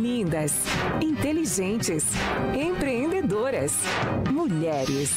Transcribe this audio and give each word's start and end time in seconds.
Lindas, 0.00 0.54
inteligentes, 1.02 2.04
empreendedoras, 2.58 3.74
mulheres. 4.32 5.10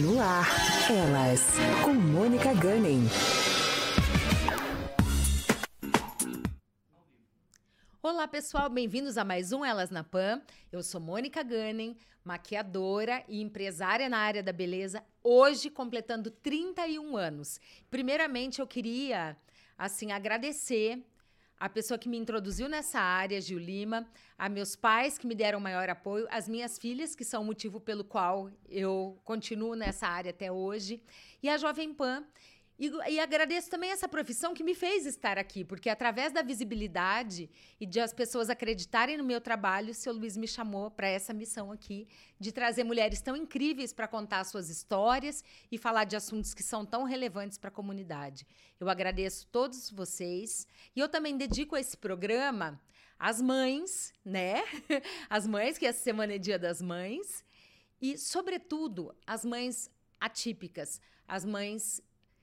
No 0.00 0.18
ar, 0.18 0.46
elas, 0.90 1.52
com 1.84 1.92
Mônica 1.92 2.54
Gunning. 2.54 3.04
Olá, 8.02 8.26
pessoal, 8.26 8.70
bem-vindos 8.70 9.18
a 9.18 9.24
mais 9.24 9.52
um 9.52 9.62
Elas 9.62 9.90
na 9.90 10.02
Pan. 10.02 10.40
Eu 10.72 10.82
sou 10.82 10.98
Mônica 10.98 11.42
Gunning, 11.42 11.94
maquiadora 12.24 13.22
e 13.28 13.42
empresária 13.42 14.08
na 14.08 14.16
área 14.16 14.42
da 14.42 14.50
beleza, 14.50 15.04
hoje 15.22 15.68
completando 15.68 16.30
31 16.30 17.18
anos. 17.18 17.60
Primeiramente, 17.90 18.60
eu 18.60 18.66
queria 18.66 19.36
assim 19.76 20.10
agradecer 20.10 21.04
a 21.62 21.68
pessoa 21.68 21.96
que 21.96 22.08
me 22.08 22.18
introduziu 22.18 22.68
nessa 22.68 22.98
área, 22.98 23.40
Gil 23.40 23.56
Lima, 23.56 24.04
a 24.36 24.48
meus 24.48 24.74
pais 24.74 25.16
que 25.16 25.28
me 25.28 25.32
deram 25.32 25.60
maior 25.60 25.88
apoio, 25.88 26.26
as 26.28 26.48
minhas 26.48 26.76
filhas, 26.76 27.14
que 27.14 27.24
são 27.24 27.40
o 27.42 27.44
motivo 27.44 27.78
pelo 27.78 28.02
qual 28.02 28.50
eu 28.68 29.16
continuo 29.22 29.76
nessa 29.76 30.08
área 30.08 30.30
até 30.30 30.50
hoje, 30.50 31.00
e 31.40 31.48
a 31.48 31.56
Jovem 31.56 31.94
Pan, 31.94 32.24
e, 32.78 32.90
e, 33.10 33.20
agradeço 33.20 33.70
também 33.70 33.90
essa 33.90 34.08
profissão 34.08 34.54
que 34.54 34.64
me 34.64 34.74
fez 34.74 35.06
estar 35.06 35.38
aqui, 35.38 35.64
porque 35.64 35.88
através 35.88 36.32
da 36.32 36.42
visibilidade 36.42 37.48
e 37.80 37.86
de 37.86 38.00
as 38.00 38.12
pessoas 38.12 38.50
acreditarem 38.50 39.16
no 39.16 39.24
meu 39.24 39.40
trabalho, 39.40 39.90
o 39.90 39.94
seu 39.94 40.12
Luiz 40.12 40.36
me 40.36 40.48
chamou 40.48 40.90
para 40.90 41.06
essa 41.06 41.32
missão 41.32 41.70
aqui, 41.70 42.08
de 42.40 42.50
trazer 42.50 42.82
mulheres 42.82 43.20
tão 43.20 43.36
incríveis 43.36 43.92
para 43.92 44.08
contar 44.08 44.44
suas 44.44 44.68
histórias 44.68 45.44
e 45.70 45.78
falar 45.78 46.04
de 46.04 46.16
assuntos 46.16 46.54
que 46.54 46.62
são 46.62 46.84
tão 46.84 47.04
relevantes 47.04 47.58
para 47.58 47.68
a 47.68 47.72
comunidade. 47.72 48.46
Eu 48.80 48.88
agradeço 48.88 49.46
todos 49.52 49.90
vocês 49.90 50.66
e 50.96 51.00
eu 51.00 51.08
também 51.08 51.36
dedico 51.36 51.76
esse 51.76 51.96
programa 51.96 52.80
às 53.18 53.40
mães, 53.40 54.12
né? 54.24 54.64
As 55.30 55.46
mães, 55.46 55.78
que 55.78 55.86
essa 55.86 56.02
semana 56.02 56.34
é 56.34 56.38
Dia 56.38 56.58
das 56.58 56.82
Mães, 56.82 57.44
e, 58.00 58.18
sobretudo, 58.18 59.14
as 59.24 59.44
mães 59.44 59.88
atípicas, 60.20 61.00
as 61.28 61.44
mães 61.44 62.02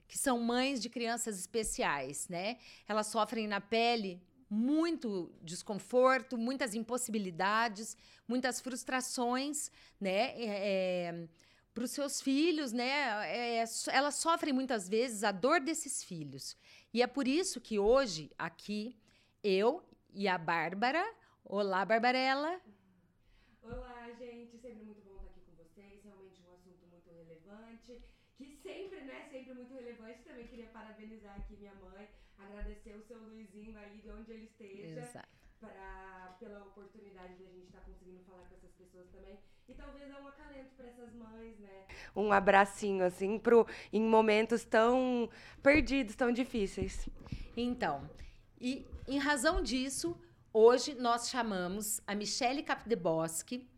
que 0.09 0.17
são 0.17 0.39
mães 0.39 0.81
de 0.81 0.89
crianças 0.89 1.39
especiais, 1.39 2.27
né? 2.27 2.57
Elas 2.87 3.07
sofrem 3.07 3.47
na 3.47 3.61
pele 3.61 4.19
muito 4.49 5.31
desconforto, 5.43 6.35
muitas 6.35 6.73
impossibilidades, 6.73 7.95
muitas 8.27 8.59
frustrações, 8.59 9.71
né? 10.01 10.33
É, 10.35 10.45
é 10.47 11.27
para 11.75 11.83
os 11.83 11.91
seus 11.91 12.19
filhos, 12.19 12.73
né? 12.73 12.89
É, 13.27 13.63
elas 13.91 14.15
sofrem 14.15 14.51
muitas 14.51 14.89
vezes 14.89 15.23
a 15.23 15.31
dor 15.31 15.61
desses 15.61 16.03
filhos. 16.03 16.57
E 16.91 17.03
é 17.03 17.07
por 17.07 17.27
isso 17.27 17.61
que 17.61 17.77
hoje, 17.77 18.31
aqui, 18.37 18.97
eu 19.43 19.83
e 20.11 20.27
a 20.27 20.39
Bárbara. 20.39 21.05
Olá, 21.45 21.85
Barbarella. 21.85 22.59
Olá, 23.61 24.09
gente. 24.17 24.57
Sempre 24.57 24.83
muito 24.83 25.01
bom 25.03 25.17
estar 25.17 25.29
aqui 25.29 25.41
com 25.45 25.55
vocês. 25.63 26.03
Realmente 26.03 26.41
um 26.41 26.51
assunto 26.51 26.87
muito 26.87 27.09
relevante 27.11 28.01
que 28.39 28.57
sempre, 28.63 29.01
né, 29.01 29.27
sempre 29.29 29.53
muito 29.53 29.73
relevante. 29.73 30.23
Também 30.23 30.47
queria 30.47 30.69
parabenizar 30.99 31.35
aqui 31.37 31.55
minha 31.55 31.73
mãe, 31.75 32.09
agradecer 32.37 32.93
o 32.95 33.01
seu 33.01 33.17
Luizinho 33.17 33.77
aí 33.77 33.99
de 33.99 34.11
onde 34.11 34.31
ele 34.31 34.43
esteja. 34.43 34.99
Exato. 34.99 35.29
Pra, 35.59 36.37
pela 36.39 36.63
oportunidade 36.65 37.35
de 37.35 37.43
a 37.43 37.47
gente 37.47 37.65
estar 37.65 37.79
tá 37.79 37.85
conseguindo 37.85 38.23
falar 38.23 38.43
com 38.43 38.55
essas 38.55 38.71
pessoas 38.71 39.07
também. 39.09 39.39
E 39.67 39.73
talvez 39.73 40.09
dar 40.09 40.21
um 40.21 40.27
acalento 40.27 40.73
para 40.75 40.87
essas 40.87 41.13
mães, 41.13 41.59
né? 41.59 41.85
Um 42.15 42.31
abracinho, 42.31 43.05
assim, 43.05 43.37
pro, 43.37 43.67
em 43.91 44.01
momentos 44.01 44.63
tão 44.65 45.29
perdidos, 45.61 46.15
tão 46.15 46.31
difíceis. 46.31 47.09
Então, 47.55 48.09
e 48.59 48.85
em 49.07 49.17
razão 49.17 49.61
disso, 49.61 50.17
hoje 50.53 50.95
nós 50.95 51.29
chamamos 51.29 52.01
a 52.07 52.15
Michele 52.15 52.63
Capdebosque, 52.63 53.69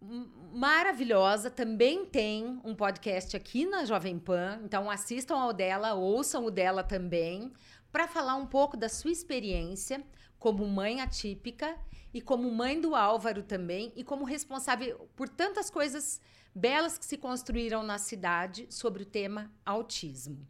maravilhosa, 0.00 1.50
também 1.50 2.06
tem 2.06 2.60
um 2.64 2.74
podcast 2.74 3.36
aqui 3.36 3.66
na 3.66 3.84
Jovem 3.84 4.18
Pan, 4.18 4.60
então 4.64 4.90
assistam 4.90 5.36
ao 5.36 5.52
dela, 5.52 5.94
ouçam 5.94 6.44
o 6.46 6.50
dela 6.50 6.82
também, 6.82 7.52
para 7.92 8.08
falar 8.08 8.36
um 8.36 8.46
pouco 8.46 8.76
da 8.76 8.88
sua 8.88 9.10
experiência 9.10 10.02
como 10.38 10.66
mãe 10.66 11.00
atípica 11.00 11.76
e 12.14 12.20
como 12.20 12.50
mãe 12.50 12.80
do 12.80 12.94
Álvaro 12.94 13.42
também 13.42 13.92
e 13.94 14.02
como 14.02 14.24
responsável 14.24 15.08
por 15.14 15.28
tantas 15.28 15.68
coisas 15.70 16.20
belas 16.54 16.96
que 16.96 17.04
se 17.04 17.18
construíram 17.18 17.82
na 17.82 17.98
cidade 17.98 18.66
sobre 18.70 19.02
o 19.02 19.06
tema 19.06 19.52
autismo. 19.64 20.46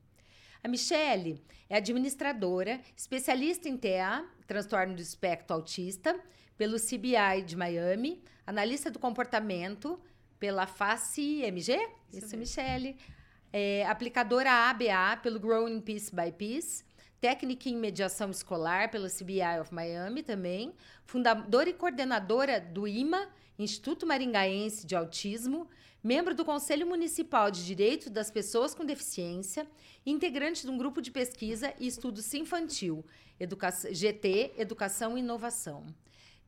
A 0.63 0.69
Michele 0.69 1.43
é 1.69 1.77
administradora, 1.77 2.81
especialista 2.97 3.69
em 3.69 3.77
TEA, 3.77 4.25
transtorno 4.47 4.95
do 4.95 5.01
espectro 5.01 5.57
autista, 5.57 6.19
pelo 6.61 6.77
CBI 6.77 7.43
de 7.43 7.57
Miami, 7.57 8.23
analista 8.47 8.91
do 8.91 8.99
comportamento 8.99 9.99
pela 10.39 10.67
Face 10.67 11.41
MG, 11.41 11.73
isso, 12.13 12.27
isso 12.27 12.37
Michele, 12.37 12.99
é, 13.51 13.87
aplicadora 13.87 14.69
ABA 14.69 15.17
pelo 15.23 15.41
Growing 15.41 15.81
Piece 15.81 16.15
by 16.15 16.31
Piece, 16.31 16.85
técnica 17.19 17.71
em 17.71 17.77
mediação 17.77 18.31
escolar 18.31 18.91
pelo 18.91 19.09
CBI 19.09 19.59
of 19.59 19.73
Miami 19.73 20.23
também, 20.23 20.75
fundadora 21.07 21.71
e 21.71 21.73
coordenadora 21.73 22.61
do 22.61 22.87
IMA, 22.87 23.31
Instituto 23.59 24.07
Maringaense 24.07 24.87
de 24.87 24.95
Autismo, 24.95 25.67
membro 26.05 26.35
do 26.35 26.45
Conselho 26.45 26.87
Municipal 26.87 27.51
de 27.51 27.65
Direitos 27.65 28.11
das 28.11 28.31
Pessoas 28.31 28.75
com 28.75 28.85
Deficiência, 28.85 29.67
integrante 30.05 30.67
de 30.67 30.71
um 30.71 30.77
grupo 30.77 31.01
de 31.01 31.11
pesquisa 31.11 31.73
e 31.81 31.87
estudos 31.87 32.35
infantil, 32.35 33.03
Educa 33.41 33.71
GT, 33.71 34.53
Educação 34.59 35.17
e 35.17 35.21
Inovação. 35.21 35.87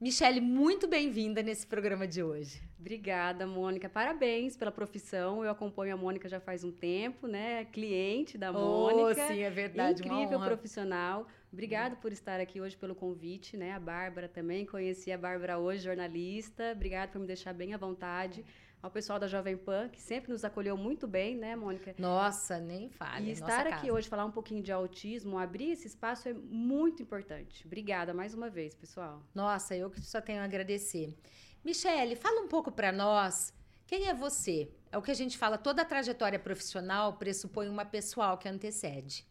Michele, 0.03 0.41
muito 0.41 0.89
bem-vinda 0.89 1.45
nesse 1.45 1.65
programa 1.65 2.09
de 2.09 2.25
hoje. 2.25 2.61
Obrigada, 2.77 3.47
Mônica. 3.47 3.89
Parabéns 3.89 4.57
pela 4.57 4.73
profissão. 4.73 5.45
Eu 5.45 5.51
acompanho 5.53 5.95
a 5.95 5.97
Mônica 5.97 6.29
já 6.29 6.41
faz 6.41 6.65
um 6.65 6.73
tempo, 6.73 7.29
né? 7.29 7.67
Cliente 7.67 8.37
da 8.37 8.53
Mônica. 8.53 9.23
Oh, 9.23 9.29
sim, 9.29 9.43
é 9.43 9.49
verdade. 9.49 10.03
Incrível 10.03 10.41
profissional. 10.41 11.29
Obrigada 11.53 11.95
por 11.95 12.11
estar 12.11 12.41
aqui 12.41 12.61
hoje 12.61 12.77
pelo 12.77 12.97
convite, 12.97 13.57
né? 13.57 13.75
A 13.75 13.79
Bárbara 13.79 14.29
também. 14.29 14.67
Conheci 14.67 15.13
a 15.13 15.17
Bárbara 15.17 15.57
hoje, 15.61 15.85
jornalista. 15.85 16.73
Obrigada 16.75 17.13
por 17.13 17.21
me 17.21 17.27
deixar 17.29 17.55
bem 17.55 17.73
à 17.73 17.79
vontade 17.79 18.45
ao 18.83 18.91
pessoal 18.91 19.19
da 19.19 19.29
Jovem 19.29 19.57
Pan, 19.57 19.89
que 19.89 20.03
sempre 20.03 20.33
nos 20.33 20.45
acolheu 20.45 20.77
muito 20.77 21.07
bem, 21.07 21.37
né, 21.37 21.55
Mônica? 21.55 21.95
Nossa, 21.99 22.59
nem 22.59 22.89
fale. 22.89 23.29
E 23.29 23.31
estar 23.31 23.65
aqui 23.67 23.93
hoje, 23.93 24.09
falar 24.09 24.25
um 24.25 24.31
pouquinho 24.33 24.61
de 24.61 24.73
autismo, 24.73 25.39
abrir 25.39 25.71
esse 25.71 25.87
espaço 25.87 26.29
é 26.29 26.35
muito 26.35 27.01
importante. 27.01 27.65
Obrigada 27.65 28.13
mais 28.13 28.35
uma 28.35 28.51
vez, 28.51 28.75
pessoal. 28.75 29.23
Nossa, 29.33 29.77
eu 29.77 29.89
que 29.89 30.01
só 30.01 30.21
tenho 30.21 30.41
a 30.41 30.45
agradecer. 30.45 31.17
Michele, 31.65 32.17
fala 32.17 32.41
um 32.41 32.49
pouco 32.49 32.73
para 32.73 32.91
nós. 32.91 33.55
Quem 33.87 34.09
é 34.09 34.15
você? 34.15 34.69
É 34.91 34.99
o 34.99 35.03
que 35.03 35.13
a 35.13 35.15
gente 35.15 35.39
fala, 35.39 35.57
toda 35.57 35.83
a 35.83 35.85
trajetória 35.85 36.39
profissional 36.39 37.13
pressupõe 37.15 37.69
uma 37.69 37.85
pessoal 37.85 38.37
que 38.37 38.49
antecede. 38.49 39.25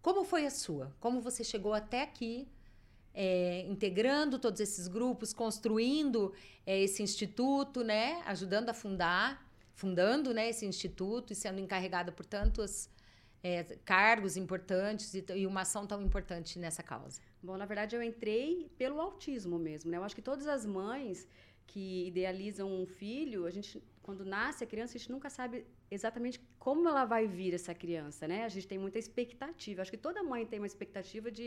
Como 0.00 0.24
foi 0.24 0.46
a 0.46 0.50
sua? 0.50 0.96
Como 1.00 1.20
você 1.20 1.44
chegou 1.44 1.74
até 1.74 2.02
aqui 2.02 2.48
é, 3.18 3.62
integrando 3.62 4.38
todos 4.38 4.60
esses 4.60 4.86
grupos, 4.86 5.32
construindo 5.32 6.34
é, 6.66 6.78
esse 6.82 7.02
instituto, 7.02 7.82
né, 7.82 8.22
ajudando 8.26 8.68
a 8.68 8.74
fundar, 8.74 9.50
fundando 9.72 10.34
né, 10.34 10.50
esse 10.50 10.66
instituto 10.66 11.32
e 11.32 11.36
sendo 11.36 11.58
encarregada 11.58 12.12
por 12.12 12.26
tantos 12.26 12.90
é, 13.42 13.64
cargos 13.86 14.36
importantes 14.36 15.14
e, 15.14 15.24
e, 15.34 15.46
uma 15.46 15.62
ação 15.62 15.86
tão 15.86 16.02
importante 16.02 16.58
nessa 16.58 16.82
causa. 16.82 17.20
Bom, 17.42 17.56
na 17.56 17.64
verdade 17.64 17.96
eu 17.96 18.02
entrei 18.02 18.70
pelo 18.76 19.00
autismo 19.00 19.58
mesmo, 19.58 19.90
né? 19.90 19.96
Eu 19.96 20.04
acho 20.04 20.14
que 20.14 20.22
todas 20.22 20.46
as 20.46 20.66
mães 20.66 21.26
que 21.66 22.06
idealizam 22.08 22.70
um 22.70 22.86
filho, 22.86 23.46
a 23.46 23.50
gente 23.50 23.82
quando 24.06 24.24
nasce 24.36 24.60
a 24.64 24.66
criança, 24.72 24.92
a 24.96 24.98
gente 24.98 25.10
nunca 25.14 25.28
sabe 25.38 25.54
exatamente 25.96 26.38
como 26.66 26.88
ela 26.90 27.04
vai 27.04 27.24
vir 27.38 27.52
essa 27.58 27.74
criança, 27.82 28.22
né? 28.32 28.38
A 28.44 28.52
gente 28.54 28.66
tem 28.72 28.78
muita 28.84 28.98
expectativa. 29.04 29.82
Acho 29.82 29.94
que 29.96 30.02
toda 30.08 30.22
mãe 30.32 30.42
tem 30.50 30.58
uma 30.60 30.70
expectativa 30.72 31.28
de, 31.38 31.46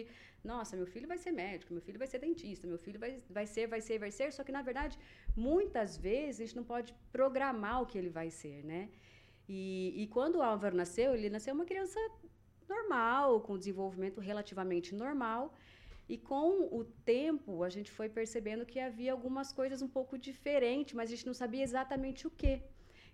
nossa, 0.52 0.76
meu 0.82 0.88
filho 0.94 1.08
vai 1.14 1.18
ser 1.24 1.32
médico, 1.32 1.74
meu 1.76 1.84
filho 1.88 2.00
vai 2.04 2.10
ser 2.14 2.20
dentista, 2.20 2.68
meu 2.74 2.80
filho 2.86 3.00
vai, 3.04 3.12
vai 3.38 3.46
ser, 3.54 3.66
vai 3.74 3.82
ser, 3.88 3.98
vai 4.06 4.12
ser. 4.12 4.28
Só 4.38 4.44
que, 4.44 4.52
na 4.52 4.64
verdade, 4.70 5.00
muitas 5.50 5.98
vezes 5.98 6.42
a 6.42 6.44
gente 6.46 6.58
não 6.62 6.68
pode 6.74 6.94
programar 7.18 7.82
o 7.82 7.86
que 7.86 7.98
ele 7.98 8.12
vai 8.20 8.30
ser, 8.42 8.58
né? 8.72 8.82
E, 9.48 9.94
e 10.02 10.08
quando 10.08 10.36
o 10.36 10.44
Álvaro 10.52 10.76
nasceu, 10.76 11.10
ele 11.16 11.30
nasceu 11.30 11.54
uma 11.60 11.66
criança 11.72 12.00
normal, 12.68 13.42
com 13.42 13.58
desenvolvimento 13.58 14.20
relativamente 14.20 14.94
normal. 14.94 15.54
E 16.10 16.18
com 16.18 16.68
o 16.80 16.84
tempo, 17.06 17.64
a 17.64 17.70
gente 17.70 17.92
foi 17.92 18.10
percebendo 18.10 18.66
que 18.66 18.80
havia 18.80 19.12
algumas 19.12 19.54
coisas 19.54 19.80
um 19.84 19.88
pouco 19.88 20.18
diferentes, 20.18 20.96
mas 20.96 21.10
a 21.10 21.16
gente 21.16 21.28
não 21.28 21.36
sabia 21.36 21.64
exatamente 21.64 22.26
o 22.26 22.32
que. 22.32 22.64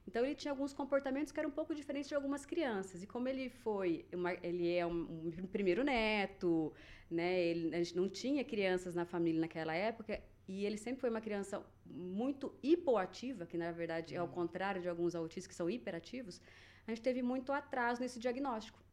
Então 0.07 0.24
ele 0.24 0.36
tinha 0.36 0.51
alguns 0.51 0.71
comportamentos 0.71 1.33
que 1.33 1.39
eram 1.39 1.50
um 1.50 1.57
pouco 1.59 1.75
diferentes 1.75 2.07
de 2.07 2.15
algumas 2.15 2.45
crianças. 2.45 3.03
E 3.03 3.07
como 3.07 3.27
ele 3.27 3.50
foi, 3.50 4.06
uma, 4.13 4.31
ele 4.42 4.74
é 4.74 4.86
um, 4.86 5.31
um, 5.44 5.47
primeiro 5.47 5.83
neto, 5.83 6.71
né? 7.12 7.42
Ele, 7.42 7.75
a 7.75 7.80
gente 7.80 7.97
não 7.97 8.07
tinha 8.07 8.44
crianças 8.45 8.95
na 8.95 9.03
família 9.03 9.41
naquela 9.41 9.75
época. 9.75 10.21
E 10.48 10.63
ele 10.63 10.77
sempre 10.77 11.01
foi 11.01 11.09
uma 11.09 11.21
criança 11.21 11.62
muito 11.86 12.53
hipoativa, 12.62 13.45
que 13.45 13.57
na 13.57 13.71
verdade 13.71 14.15
é 14.15 14.19
ao 14.19 14.27
uhum. 14.27 14.31
contrário 14.31 14.81
de 14.81 14.88
alguns 14.88 15.15
autistas 15.15 15.48
que 15.48 15.56
são 15.56 15.69
hiperativos. 15.69 16.39
A 16.88 16.91
gente 16.91 17.01
teve 17.01 17.21
muito 17.24 17.51
atraso 17.51 18.00
nesse 18.00 18.19
diagnóstico. 18.19 18.85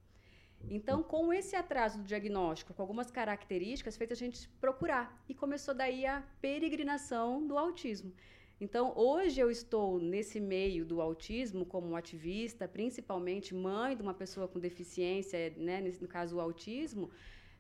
Então, 0.71 1.03
com 1.03 1.33
esse 1.33 1.55
atraso 1.55 1.99
do 1.99 2.05
diagnóstico, 2.05 2.73
com 2.73 2.83
algumas 2.83 3.11
características, 3.11 3.97
fez 3.97 4.11
a 4.13 4.15
gente 4.15 4.49
procurar. 4.61 5.23
E 5.29 5.35
começou 5.35 5.75
daí 5.75 6.07
a 6.07 6.23
peregrinação 6.41 7.47
do 7.47 7.59
autismo. 7.59 8.13
Então, 8.61 8.93
hoje 8.97 9.41
eu 9.41 9.51
estou 9.51 9.99
nesse 9.99 10.39
meio 10.39 10.85
do 10.85 11.01
autismo 11.01 11.67
como 11.67 11.97
ativista, 11.97 12.69
principalmente 12.69 13.55
mãe 13.55 13.97
de 13.97 14.03
uma 14.03 14.15
pessoa 14.15 14.47
com 14.47 14.61
deficiência, 14.61 15.53
né, 15.57 15.81
no 16.01 16.07
caso 16.07 16.37
o 16.37 16.41
autismo, 16.41 17.11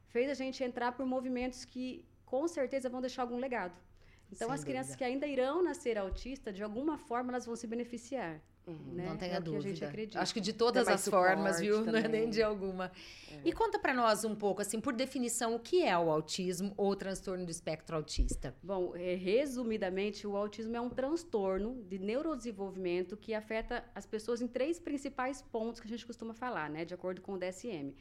fez 0.06 0.30
a 0.30 0.34
gente 0.34 0.62
entrar 0.62 0.92
por 0.92 1.04
movimentos 1.04 1.64
que 1.64 2.04
com 2.24 2.46
certeza 2.46 2.88
vão 2.88 3.00
deixar 3.00 3.22
algum 3.22 3.38
legado. 3.38 3.76
Então, 4.32 4.48
Sem 4.48 4.54
as 4.54 4.64
crianças 4.64 4.86
dúvida. 4.92 4.98
que 4.98 5.04
ainda 5.04 5.26
irão 5.26 5.62
nascer 5.62 5.98
autistas, 5.98 6.54
de 6.54 6.62
alguma 6.62 6.96
forma, 6.98 7.30
elas 7.32 7.44
vão 7.46 7.54
se 7.54 7.66
beneficiar. 7.66 8.40
Uhum. 8.64 8.76
né? 8.94 9.06
Não 9.08 9.16
tenha 9.16 9.32
É 9.32 9.36
que 9.38 9.42
dúvida. 9.42 9.68
gente 9.68 9.84
acredita. 9.84 10.20
Acho 10.20 10.32
que 10.32 10.40
de 10.40 10.52
todas 10.52 10.86
as 10.86 11.08
formas, 11.08 11.58
viu? 11.58 11.80
Não 11.84 11.88
é 11.98 12.02
nem 12.02 12.02
também. 12.02 12.30
de 12.30 12.40
alguma. 12.44 12.92
E 13.44 13.52
conta 13.52 13.76
pra 13.76 13.92
nós 13.92 14.24
um 14.24 14.36
pouco, 14.36 14.62
assim, 14.62 14.80
por 14.80 14.92
definição, 14.92 15.56
o 15.56 15.58
que 15.58 15.82
é 15.82 15.98
o 15.98 16.08
autismo 16.08 16.72
ou 16.76 16.94
transtorno 16.94 17.44
do 17.44 17.50
espectro 17.50 17.96
autista? 17.96 18.54
Bom, 18.62 18.94
é, 18.94 19.16
resumidamente, 19.16 20.28
o 20.28 20.36
autismo 20.36 20.76
é 20.76 20.80
um 20.80 20.88
transtorno 20.88 21.82
de 21.88 21.98
neurodesenvolvimento 21.98 23.16
que 23.16 23.34
afeta 23.34 23.84
as 23.96 24.06
pessoas 24.06 24.40
em 24.40 24.46
três 24.46 24.78
principais 24.78 25.42
pontos 25.42 25.80
que 25.80 25.88
a 25.88 25.90
gente 25.90 26.06
costuma 26.06 26.32
falar, 26.32 26.70
né, 26.70 26.84
de 26.84 26.94
acordo 26.94 27.20
com 27.20 27.32
o 27.32 27.38
DSM, 27.38 27.96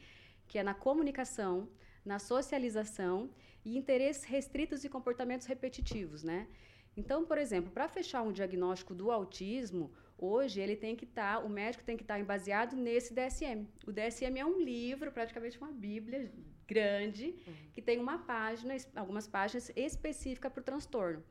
que 0.46 0.58
é 0.58 0.62
na 0.62 0.74
comunicação, 0.74 1.68
na 2.04 2.20
socialização 2.20 3.30
e 3.64 3.76
interesses 3.76 4.24
restritos 4.24 4.84
e 4.84 4.88
comportamentos 4.88 5.46
repetitivos, 5.46 6.22
né? 6.22 6.48
Então, 6.96 7.24
por 7.24 7.38
exemplo, 7.38 7.70
para 7.70 7.88
fechar 7.88 8.22
um 8.22 8.32
diagnóstico 8.32 8.94
do 8.94 9.10
autismo, 9.10 9.90
hoje 10.18 10.60
ele 10.60 10.76
tem 10.76 10.94
que 10.94 11.04
estar, 11.04 11.44
o 11.44 11.48
médico 11.48 11.82
tem 11.84 11.96
que 11.96 12.02
estar 12.02 12.22
baseado 12.24 12.76
nesse 12.76 13.14
DSM. 13.14 13.66
O 13.86 13.92
DSM 13.92 14.38
é 14.38 14.44
um 14.44 14.60
livro, 14.60 15.10
praticamente 15.10 15.56
uma 15.58 15.72
bíblia 15.72 16.30
grande, 16.66 17.34
que 17.72 17.80
tem 17.80 17.98
uma 17.98 18.18
página, 18.18 18.76
algumas 18.94 19.26
páginas 19.26 19.72
específicas 19.74 20.52
para 20.52 20.60
o 20.60 20.64
transtorno. 20.64 21.24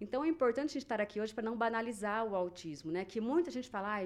Então, 0.00 0.24
é 0.24 0.28
importante 0.28 0.70
a 0.70 0.72
gente 0.74 0.82
estar 0.82 1.00
aqui 1.00 1.20
hoje 1.20 1.34
para 1.34 1.42
não 1.42 1.56
banalizar 1.56 2.24
o 2.24 2.36
autismo, 2.36 2.92
né? 2.92 3.04
Que 3.04 3.20
muita 3.20 3.50
gente 3.50 3.68
fala, 3.68 4.00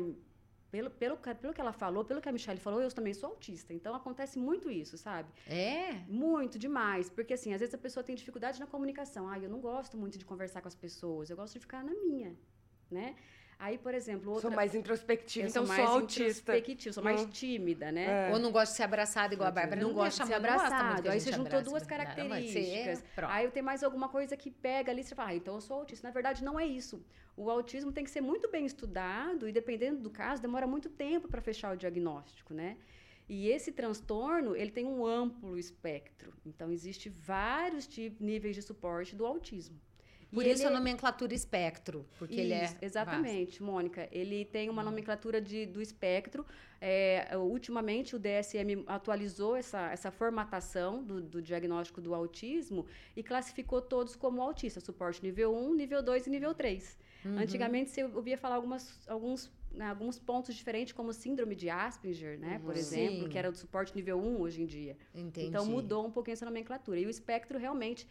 pelo, 0.72 0.90
pelo, 0.90 1.16
que- 1.18 1.34
pelo 1.34 1.52
que 1.54 1.60
ela 1.60 1.72
falou, 1.72 2.02
pelo 2.02 2.20
que 2.22 2.28
a 2.30 2.32
Michelle 2.32 2.58
falou, 2.58 2.80
eu 2.80 2.90
também 2.90 3.12
sou 3.12 3.28
autista. 3.30 3.74
Então, 3.74 3.94
acontece 3.94 4.38
muito 4.38 4.70
isso, 4.70 4.96
sabe? 4.96 5.28
É? 5.46 5.92
Muito, 6.08 6.58
demais. 6.58 7.10
Porque, 7.10 7.34
assim, 7.34 7.52
às 7.52 7.60
vezes 7.60 7.74
a 7.74 7.78
pessoa 7.78 8.02
tem 8.02 8.16
dificuldade 8.16 8.58
na 8.58 8.66
comunicação. 8.66 9.28
Ah, 9.28 9.38
eu 9.38 9.50
não 9.50 9.60
gosto 9.60 9.98
muito 9.98 10.16
de 10.18 10.24
conversar 10.24 10.62
com 10.62 10.68
as 10.68 10.74
pessoas, 10.74 11.28
eu 11.28 11.36
gosto 11.36 11.52
de 11.52 11.60
ficar 11.60 11.84
na 11.84 11.94
minha, 11.94 12.34
né? 12.90 13.14
Aí, 13.58 13.78
por 13.78 13.94
exemplo, 13.94 14.30
outra... 14.32 14.48
Sou 14.48 14.56
mais 14.56 14.74
introspectiva, 14.74 15.46
eu 15.46 15.50
então 15.50 15.64
sou 15.64 15.74
sou 15.74 15.84
mais 15.84 15.94
autista. 15.96 16.22
introspectiva, 16.22 16.92
sou 16.92 17.04
mais 17.04 17.20
Hum. 17.22 17.28
tímida, 17.30 17.92
né? 17.92 18.28
É. 18.28 18.32
Ou 18.32 18.38
não 18.40 18.50
gosta 18.50 18.72
de 18.72 18.76
ser 18.76 18.82
abraçado 18.82 19.34
igual 19.34 19.48
a 19.48 19.52
Bárbara? 19.52 19.80
Não 19.80 19.88
de 19.88 19.92
ser 19.92 19.96
não 19.98 20.04
gosta 20.04 20.24
muito 20.24 20.36
abraçado. 20.36 21.02
que 21.02 21.08
a 21.08 21.12
Aí 21.12 21.20
você 21.20 21.30
juntou 21.30 21.46
abrace. 21.46 21.64
duas 21.70 21.86
características. 21.86 23.04
Pronto. 23.14 23.30
Aí 23.30 23.48
tem 23.50 23.62
mais 23.62 23.84
alguma 23.84 24.08
coisa 24.08 24.36
que 24.36 24.50
pega 24.50 24.90
ali, 24.90 25.04
você 25.04 25.14
fala, 25.14 25.30
ah, 25.30 25.34
então 25.36 25.54
eu 25.54 25.60
sou 25.60 25.76
autista. 25.78 26.06
Na 26.06 26.12
verdade, 26.12 26.42
não 26.42 26.58
é 26.58 26.66
isso. 26.66 27.04
O 27.36 27.48
autismo 27.50 27.92
tem 27.92 28.02
que 28.04 28.10
ser 28.10 28.20
muito 28.20 28.50
bem 28.50 28.66
estudado 28.66 29.48
e, 29.48 29.52
dependendo 29.52 30.00
do 30.00 30.10
caso, 30.10 30.42
demora 30.42 30.66
muito 30.66 30.88
tempo 30.90 31.28
para 31.28 31.40
fechar 31.40 31.72
o 31.72 31.76
diagnóstico, 31.76 32.52
né? 32.52 32.76
E 33.28 33.48
esse 33.48 33.70
transtorno, 33.72 34.54
ele 34.56 34.70
tem 34.70 34.84
um 34.84 35.06
amplo 35.06 35.56
espectro. 35.56 36.32
Então, 36.44 36.70
existe 36.72 37.08
vários 37.08 37.86
tipos, 37.86 38.20
níveis 38.20 38.56
de 38.56 38.62
suporte 38.62 39.14
do 39.14 39.24
autismo. 39.24 39.80
E 40.32 40.34
Por 40.34 40.46
isso 40.46 40.62
ele 40.62 40.68
a 40.74 40.78
nomenclatura 40.78 41.34
espectro, 41.34 42.06
porque 42.18 42.40
ele 42.40 42.54
é. 42.54 42.64
isso, 42.64 42.76
exatamente, 42.80 43.62
Mônica. 43.62 44.08
Ele 44.10 44.46
tem 44.46 44.70
uma 44.70 44.82
nomenclatura 44.82 45.42
de, 45.42 45.66
do 45.66 45.80
espectro. 45.82 46.46
É, 46.80 47.36
ultimamente, 47.36 48.16
o 48.16 48.18
DSM 48.18 48.82
atualizou 48.86 49.54
essa, 49.54 49.90
essa 49.92 50.10
formatação 50.10 51.04
do, 51.04 51.20
do 51.20 51.42
diagnóstico 51.42 52.00
do 52.00 52.14
autismo 52.14 52.86
e 53.14 53.22
classificou 53.22 53.82
todos 53.82 54.16
como 54.16 54.40
autista. 54.40 54.80
Suporte 54.80 55.22
nível 55.22 55.54
1, 55.54 55.74
nível 55.74 56.02
2 56.02 56.26
e 56.26 56.30
nível 56.30 56.54
3. 56.54 56.98
Uhum. 57.24 57.38
Antigamente, 57.38 57.90
você 57.90 58.02
ouvia 58.02 58.36
falar 58.36 58.56
algumas, 58.56 58.98
alguns, 59.06 59.48
né, 59.70 59.84
alguns 59.90 60.18
pontos 60.18 60.56
diferentes, 60.56 60.92
como 60.92 61.12
síndrome 61.12 61.54
de 61.54 61.70
Asperger, 61.70 62.36
né, 62.38 62.58
por 62.58 62.72
Uhum. 62.74 62.80
exemplo, 62.80 63.22
Sim. 63.24 63.28
que 63.28 63.38
era 63.38 63.48
o 63.50 63.54
suporte 63.54 63.94
nível 63.94 64.18
1 64.18 64.40
hoje 64.40 64.62
em 64.62 64.66
dia. 64.66 64.96
Entendi. 65.14 65.46
Então 65.46 65.64
mudou 65.66 66.04
um 66.04 66.10
pouquinho 66.10 66.32
essa 66.32 66.44
nomenclatura. 66.46 66.98
E 66.98 67.06
o 67.06 67.10
espectro 67.10 67.58
realmente, 67.58 68.08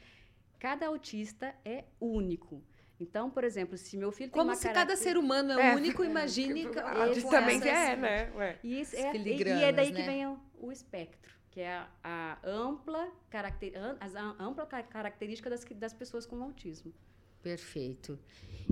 cada 0.61 0.85
autista 0.85 1.55
é 1.65 1.85
único. 1.99 2.63
Então, 2.99 3.31
por 3.31 3.43
exemplo, 3.43 3.75
se 3.79 3.97
meu 3.97 4.11
filho 4.11 4.29
tem 4.29 4.37
Como 4.39 4.51
uma 4.51 4.55
se 4.55 4.69
cada 4.69 4.95
ser 4.95 5.17
humano 5.17 5.59
é, 5.59 5.75
único, 5.75 6.03
imagine. 6.03 6.67
A 6.69 6.69
ca- 6.69 7.03
autista 7.05 7.21
com 7.23 7.29
também 7.31 7.55
essas- 7.57 7.63
que 7.63 7.69
é, 7.69 7.95
né? 7.95 8.31
Ué. 8.35 8.59
E, 8.63 8.79
isso 8.79 8.95
é, 8.95 9.15
e- 9.17 9.37
e 9.43 9.63
é 9.63 9.71
daí 9.71 9.91
né? 9.91 9.99
que 9.99 10.05
vem 10.05 10.27
o, 10.27 10.39
o 10.59 10.71
espectro, 10.71 11.33
que 11.49 11.61
é 11.61 11.71
a, 11.77 11.87
a 12.03 12.37
ampla, 12.47 13.11
caracter, 13.31 13.73
as 13.99 14.15
a- 14.15 14.35
ampla 14.39 14.67
ca- 14.67 14.83
característica 14.83 15.49
das, 15.49 15.63
das 15.65 15.93
pessoas 15.95 16.27
com 16.27 16.43
autismo. 16.43 16.93
Perfeito. 17.41 18.17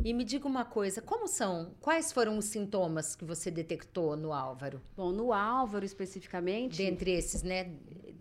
E 0.03 0.13
me 0.13 0.23
diga 0.23 0.47
uma 0.47 0.63
coisa, 0.63 1.01
como 1.01 1.27
são? 1.27 1.73
Quais 1.81 2.11
foram 2.11 2.37
os 2.37 2.45
sintomas 2.45 3.15
que 3.15 3.25
você 3.25 3.49
detectou 3.51 4.15
no 4.15 4.31
Álvaro? 4.31 4.81
Bom, 4.95 5.11
no 5.11 5.33
Álvaro 5.33 5.83
especificamente, 5.83 6.77
Dentre 6.77 7.11
esses, 7.11 7.43
né? 7.43 7.75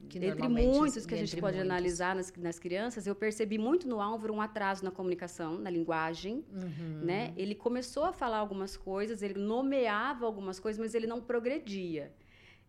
Que 0.09 0.17
Entre 0.17 0.31
normalmente- 0.31 0.67
muitos 0.79 1.05
que 1.05 1.15
a 1.15 1.19
gente 1.19 1.27
dentre 1.29 1.41
pode 1.43 1.57
muitos. 1.59 1.71
analisar 1.71 2.17
nas, 2.17 2.33
nas 2.37 2.59
crianças, 2.59 3.07
eu 3.07 3.15
percebi 3.15 3.59
muito 3.59 3.87
no 3.87 4.01
Álvaro 4.01 4.33
um 4.33 4.41
atraso 4.41 4.83
na 4.83 4.91
comunicação, 4.91 5.59
na 5.59 5.69
linguagem, 5.69 6.43
Uhum. 6.51 7.01
né? 7.05 7.35
Ele 7.37 7.55
começou 7.55 8.05
a 8.05 8.13
falar 8.13 8.39
algumas 8.39 8.75
coisas, 8.75 9.21
ele 9.23 9.39
nomeava 9.39 10.25
algumas 10.25 10.59
coisas, 10.59 10.81
mas 10.81 10.95
ele 10.95 11.07
não 11.07 11.21
progredia. 11.21 12.11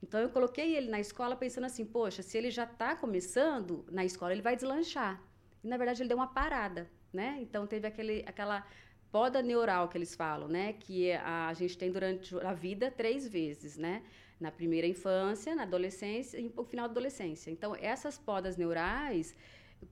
Então 0.04 0.20
eu 0.20 0.30
coloquei 0.30 0.76
ele 0.76 0.90
na 0.90 1.00
escola 1.00 1.34
pensando 1.36 1.64
assim, 1.64 1.86
poxa, 1.86 2.22
se 2.22 2.38
ele 2.38 2.52
já 2.52 2.66
está 2.66 2.94
começando 2.96 3.86
na 3.90 4.04
escola, 4.04 4.34
ele 4.34 4.42
vai 4.42 4.56
deslanchar. 4.58 5.24
E 5.64 5.68
na 5.68 5.78
verdade 5.78 6.02
ele 6.02 6.10
deu 6.10 6.18
uma 6.18 6.28
parada, 6.28 6.90
né? 7.14 7.38
Então 7.42 7.66
teve 7.68 7.88
aquele, 7.88 8.24
aquela 8.26 8.66
poda 9.12 9.42
neural 9.42 9.88
que 9.90 9.98
eles 9.98 10.16
falam, 10.16 10.48
né? 10.48 10.74
Que 10.74 11.12
a 11.14 11.54
gente 11.54 11.78
tem 11.78 11.92
durante 11.92 12.36
a 12.40 12.54
vida 12.54 12.92
três 12.92 13.28
vezes, 13.28 13.78
né? 13.78 14.04
Na 14.40 14.52
primeira 14.52 14.88
infância, 14.88 15.56
na 15.56 15.64
adolescência 15.64 16.38
e 16.38 16.52
no 16.56 16.64
final 16.64 16.88
da 16.88 16.92
adolescência. 16.92 17.52
Então 17.52 17.76
essas 17.76 18.18
podas 18.18 18.56
neurais 18.58 19.36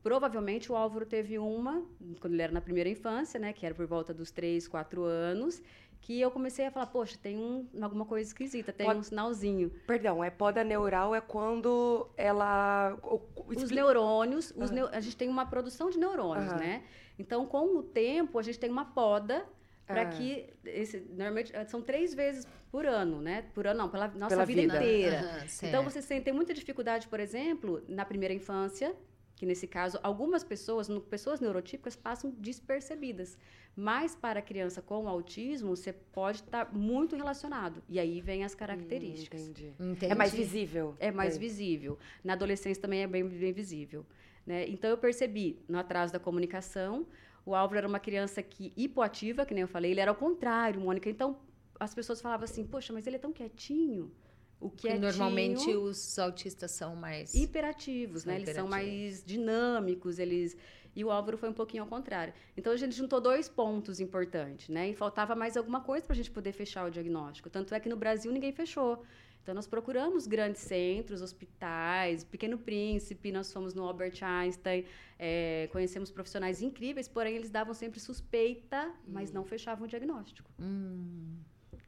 Provavelmente 0.04 0.72
o 0.72 0.76
Álvaro 0.76 1.06
teve 1.06 1.40
uma, 1.40 1.82
quando 2.20 2.34
ele 2.34 2.42
era 2.42 2.52
na 2.52 2.60
primeira 2.60 2.90
infância, 2.90 3.40
né? 3.40 3.54
Que 3.54 3.66
era 3.66 3.74
por 3.74 3.88
volta 3.88 4.14
dos 4.14 4.32
3, 4.32 4.68
4 4.68 5.04
anos, 5.04 5.62
que 6.02 6.20
eu 6.22 6.32
comecei 6.32 6.66
a 6.66 6.72
falar, 6.72 6.86
poxa, 6.88 7.18
tem 7.22 7.38
um, 7.38 7.68
alguma 7.82 8.06
coisa 8.06 8.28
esquisita, 8.30 8.72
tem 8.72 8.90
um 8.90 9.04
sinalzinho. 9.04 9.70
Perdão, 9.86 10.24
é 10.24 10.30
poda 10.30 10.64
neural 10.64 11.14
é 11.14 11.20
quando 11.22 12.08
ela. 12.16 12.98
Os 13.46 13.70
neurônios, 13.72 14.54
os 14.56 14.72
neu- 14.72 14.88
a 14.92 15.00
gente 15.00 15.18
tem 15.18 15.28
uma 15.30 15.46
produção 15.46 15.90
de 15.90 15.98
neurônios, 15.98 16.52
Aham. 16.52 16.60
né? 16.60 16.84
Então, 17.20 17.46
com 17.46 17.78
o 17.78 17.84
tempo, 17.84 18.38
a 18.40 18.42
gente 18.42 18.60
tem 18.60 18.70
uma 18.70 18.86
poda 18.86 19.46
para 19.86 20.02
Ah. 20.02 20.06
que 20.06 20.54
esse, 20.66 21.00
normalmente 21.10 21.56
eh, 21.56 21.66
são 21.66 21.82
três 21.82 22.14
vezes 22.14 22.46
por 22.72 22.86
ano, 22.86 23.22
né? 23.22 23.46
Por 23.54 23.66
ano 23.66 23.80
não, 23.80 23.90
pela 23.90 24.08
nossa 24.10 24.30
Pela 24.30 24.46
vida, 24.46 24.62
vida. 24.62 24.78
inteira. 24.78 25.46
Então, 25.64 25.84
você 25.84 26.22
tem 26.22 26.34
muita 26.34 26.54
dificuldade, 26.54 27.08
por 27.08 27.20
exemplo, 27.20 27.82
na 27.88 28.06
primeira 28.06 28.34
infância, 28.34 28.94
que 29.38 29.46
nesse 29.46 29.68
caso, 29.68 30.00
algumas 30.02 30.44
pessoas, 30.44 30.90
pessoas 31.10 31.40
neurotípicas, 31.40 31.96
passam 31.96 32.32
despercebidas. 32.32 33.38
Mas 33.76 34.16
para 34.16 34.40
a 34.40 34.42
criança 34.42 34.82
com 34.82 35.08
autismo, 35.08 35.76
você 35.76 35.94
pode 35.94 36.40
estar 36.40 36.74
muito 36.74 37.16
relacionado. 37.16 37.84
E 37.88 38.00
aí 38.00 38.20
vem 38.20 38.44
as 38.44 38.56
características. 38.56 39.42
Hum, 39.42 39.52
entendi. 39.52 39.74
Entendi. 39.80 40.12
É 40.12 40.16
mais 40.16 40.34
visível. 40.34 40.96
É 41.00 41.12
mais 41.12 41.38
visível. 41.38 42.00
Na 42.24 42.34
adolescência 42.34 42.82
também 42.82 43.04
é 43.04 43.08
bem, 43.08 43.24
bem 43.28 43.54
visível. 43.54 44.04
Né? 44.44 44.68
Então, 44.68 44.90
eu 44.90 44.98
percebi, 44.98 45.60
no 45.70 45.78
atraso 45.78 46.12
da 46.12 46.20
comunicação, 46.20 47.06
o 47.46 47.54
Álvaro 47.54 47.78
era 47.78 47.88
uma 47.88 48.00
criança 48.00 48.42
que 48.42 48.74
hipoativa, 48.76 49.46
que 49.46 49.54
nem 49.54 49.62
eu 49.62 49.68
falei, 49.68 49.92
ele 49.92 50.00
era 50.00 50.10
ao 50.10 50.16
contrário, 50.16 50.82
Mônica. 50.82 51.08
Então, 51.08 51.38
as 51.80 51.94
pessoas 51.94 52.20
falavam 52.20 52.46
assim, 52.46 52.66
poxa, 52.66 52.92
mas 52.92 53.06
ele 53.06 53.18
é 53.18 53.20
tão 53.20 53.32
quietinho. 53.32 54.12
O 54.60 54.70
Porque 54.70 54.88
quietinho... 54.88 55.02
normalmente 55.02 55.70
os 55.76 56.18
autistas 56.18 56.72
são 56.72 56.96
mais. 56.96 57.34
hiperativos, 57.36 58.24
São 58.24 58.32
né? 58.34 58.40
Eles 58.40 58.56
são 58.56 58.68
mais 58.68 59.24
dinâmicos, 59.24 60.18
eles 60.20 60.58
e 60.96 61.06
o 61.06 61.12
Álvaro 61.12 61.38
foi 61.38 61.48
um 61.48 61.54
pouquinho 61.54 61.84
ao 61.84 61.90
contrário. 61.90 62.34
Então 62.58 62.74
a 62.74 62.76
gente 62.76 62.96
juntou 62.96 63.22
dois 63.22 63.48
pontos 63.48 64.00
importantes, 64.00 64.68
né? 64.68 64.90
E 64.90 64.96
faltava 64.96 65.36
mais 65.36 65.56
alguma 65.56 65.80
coisa 65.80 66.04
para 66.04 66.14
a 66.14 66.16
gente 66.16 66.32
poder 66.32 66.54
fechar 66.54 66.88
o 66.88 66.90
diagnóstico. 66.90 67.52
Tanto 67.52 67.76
é 67.76 67.80
que 67.80 67.88
no 67.88 67.96
Brasil 67.96 68.32
ninguém 68.32 68.52
fechou. 68.52 69.04
Então 69.44 69.54
nós 69.54 69.68
procuramos 69.68 70.26
grandes 70.26 70.60
centros, 70.62 71.22
hospitais, 71.22 72.24
Pequeno 72.24 72.58
Príncipe, 72.58 73.32
nós 73.32 73.54
fomos 73.54 73.76
no 73.76 73.84
Albert 73.84 74.22
Einstein, 74.22 74.86
é, 75.18 75.70
conhecemos 75.72 76.12
profissionais 76.12 76.62
incríveis, 76.62 77.08
porém 77.08 77.36
eles 77.36 77.50
davam 77.50 77.74
sempre 77.74 78.00
suspeita, 78.00 78.92
mas 79.08 79.32
não 79.32 79.46
fechavam 79.46 79.86
o 79.86 79.88
diagnóstico 79.88 80.52
Hum, 80.60 81.38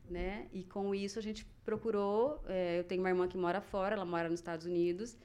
né? 0.09 0.47
E 0.51 0.63
com 0.63 0.93
isso 0.93 1.19
a 1.19 1.21
gente 1.21 1.45
procurou. 1.63 2.43
é, 2.47 2.79
eu 2.79 2.83
tenho 2.83 3.01
uma 3.01 3.09
irmã 3.09 3.27
que 3.27 3.37
mora 3.37 3.61
fora, 3.61 3.95
ela 3.95 4.05
mora 4.05 4.29
nos 4.29 4.39
Estados 4.39 4.65
Unidos. 4.65 5.17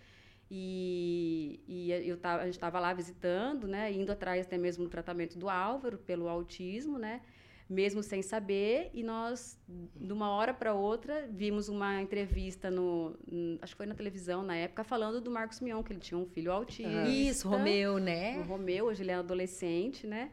E, 0.51 1.61
e 1.67 1.91
eu 1.91 2.17
tava, 2.17 2.43
a 2.43 2.45
gente 2.45 2.55
estava 2.55 2.79
lá 2.79 2.93
visitando, 2.93 3.67
né? 3.67 3.93
Indo 3.93 4.13
atrás 4.13 4.47
até 4.47 4.59
mesmo 4.59 4.85
do 4.85 4.91
tratamento 4.91 5.39
do 5.39 5.49
Álvaro 5.49 5.99
pelo 5.99 6.29
autismo, 6.29 6.99
né? 6.99 7.21
mesmo 7.69 8.03
sem 8.03 8.21
saber, 8.23 8.91
e 8.93 9.03
nós, 9.03 9.59
de 9.97 10.13
uma 10.13 10.31
hora 10.31 10.53
para 10.53 10.75
outra, 10.75 11.27
vimos 11.31 11.69
uma 11.69 12.01
entrevista 12.01 12.71
no, 12.71 13.17
acho 13.61 13.73
que 13.73 13.77
foi 13.77 13.87
na 13.87 13.95
televisão 13.95 14.43
na 14.43 14.55
época, 14.55 14.85
falando 14.85 15.21
do 15.21 15.31
Marcos 15.31 15.61
Mion, 15.61 15.83
que 15.83 15.93
ele 15.93 16.01
tinha 16.01 16.19
um 16.19 16.27
filho 16.27 16.53
autista. 16.53 17.09
Isso, 17.09 17.49
Romeu, 17.49 17.95
O 17.95 17.99
né? 17.99 18.43
Romeu, 18.43 18.87
hoje 18.87 19.03
ele 19.03 19.11
é 19.11 19.15
adolescente, 19.15 20.07
né? 20.07 20.31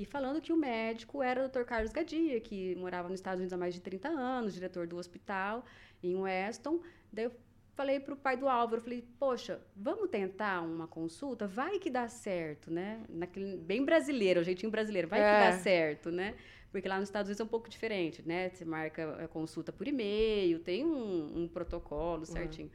E 0.00 0.04
falando 0.06 0.40
que 0.40 0.50
o 0.50 0.56
médico 0.56 1.22
era 1.22 1.44
o 1.44 1.48
Dr. 1.50 1.64
Carlos 1.64 1.92
Gadia, 1.92 2.40
que 2.40 2.74
morava 2.76 3.06
nos 3.06 3.20
Estados 3.20 3.38
Unidos 3.38 3.52
há 3.52 3.58
mais 3.58 3.74
de 3.74 3.82
30 3.82 4.08
anos, 4.08 4.54
diretor 4.54 4.86
do 4.86 4.96
hospital 4.96 5.62
em 6.02 6.16
Weston. 6.16 6.80
Daí 7.12 7.26
eu 7.26 7.32
falei 7.74 8.00
pro 8.00 8.16
pai 8.16 8.34
do 8.34 8.48
Álvaro, 8.48 8.80
falei, 8.80 9.06
poxa, 9.18 9.60
vamos 9.76 10.08
tentar 10.08 10.62
uma 10.62 10.88
consulta? 10.88 11.46
Vai 11.46 11.78
que 11.78 11.90
dá 11.90 12.08
certo, 12.08 12.70
né? 12.70 13.02
Naquele, 13.10 13.58
bem 13.58 13.84
brasileiro, 13.84 14.40
o 14.40 14.42
jeitinho 14.42 14.72
brasileiro, 14.72 15.06
vai 15.06 15.20
É. 15.20 15.22
que 15.22 15.50
dá 15.50 15.58
certo, 15.58 16.10
né? 16.10 16.34
Porque 16.72 16.88
lá 16.88 16.98
nos 16.98 17.10
Estados 17.10 17.28
Unidos 17.28 17.40
é 17.40 17.44
um 17.44 17.48
pouco 17.48 17.68
diferente, 17.68 18.26
né? 18.26 18.48
Você 18.48 18.64
marca 18.64 19.22
a 19.22 19.28
consulta 19.28 19.70
por 19.70 19.86
e-mail, 19.86 20.60
tem 20.60 20.82
um, 20.82 21.42
um 21.42 21.46
protocolo 21.46 22.24
certinho. 22.24 22.70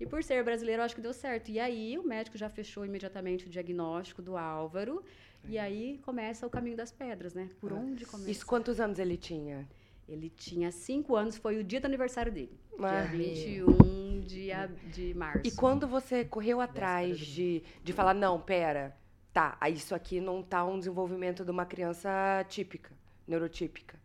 E 0.00 0.06
por 0.06 0.24
ser 0.24 0.42
brasileiro, 0.42 0.80
eu 0.80 0.84
acho 0.86 0.94
que 0.94 1.02
deu 1.02 1.12
certo. 1.12 1.50
E 1.50 1.60
aí, 1.60 1.98
o 1.98 2.02
médico 2.02 2.38
já 2.38 2.48
fechou 2.48 2.86
imediatamente 2.86 3.46
o 3.46 3.50
diagnóstico 3.50 4.22
do 4.22 4.34
Álvaro. 4.34 5.04
E 5.48 5.58
aí 5.58 5.98
começa 6.04 6.46
o 6.46 6.50
caminho 6.50 6.76
das 6.76 6.90
pedras, 6.92 7.34
né? 7.34 7.48
Por 7.60 7.72
onde 7.72 8.04
começa? 8.06 8.30
Isso 8.30 8.46
quantos 8.46 8.78
anos 8.80 8.98
ele 8.98 9.16
tinha? 9.16 9.68
Ele 10.08 10.28
tinha 10.30 10.70
cinco 10.72 11.16
anos, 11.16 11.36
foi 11.36 11.58
o 11.58 11.64
dia 11.64 11.80
do 11.80 11.86
aniversário 11.86 12.30
dele. 12.32 12.58
Ah. 12.78 13.02
Dia 13.02 13.18
21 13.64 14.20
de, 14.20 14.52
a- 14.52 14.66
de 14.66 15.14
março. 15.14 15.46
E 15.46 15.50
quando 15.52 15.86
você 15.86 16.24
correu 16.24 16.60
atrás 16.60 17.18
de, 17.18 17.62
de 17.82 17.92
falar, 17.92 18.14
não, 18.14 18.40
pera, 18.40 18.96
tá, 19.32 19.56
aí 19.60 19.74
isso 19.74 19.94
aqui 19.94 20.20
não 20.20 20.42
tá 20.42 20.64
um 20.64 20.78
desenvolvimento 20.78 21.44
de 21.44 21.50
uma 21.50 21.64
criança 21.64 22.10
típica, 22.48 22.90
neurotípica. 23.26 23.98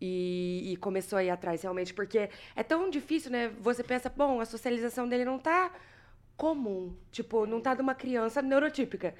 E, 0.00 0.70
e 0.72 0.76
começou 0.76 1.18
a 1.18 1.24
ir 1.24 1.30
atrás, 1.30 1.62
realmente, 1.62 1.92
porque 1.92 2.30
é 2.54 2.62
tão 2.62 2.88
difícil, 2.88 3.30
né? 3.32 3.48
Você 3.60 3.82
pensa, 3.82 4.08
bom, 4.08 4.40
a 4.40 4.44
socialização 4.44 5.08
dele 5.08 5.24
não 5.24 5.38
tá 5.38 5.72
comum. 6.36 6.94
Tipo, 7.10 7.46
não 7.46 7.60
tá 7.60 7.74
de 7.74 7.82
uma 7.82 7.94
criança 7.96 8.40
neurotípica. 8.40 9.14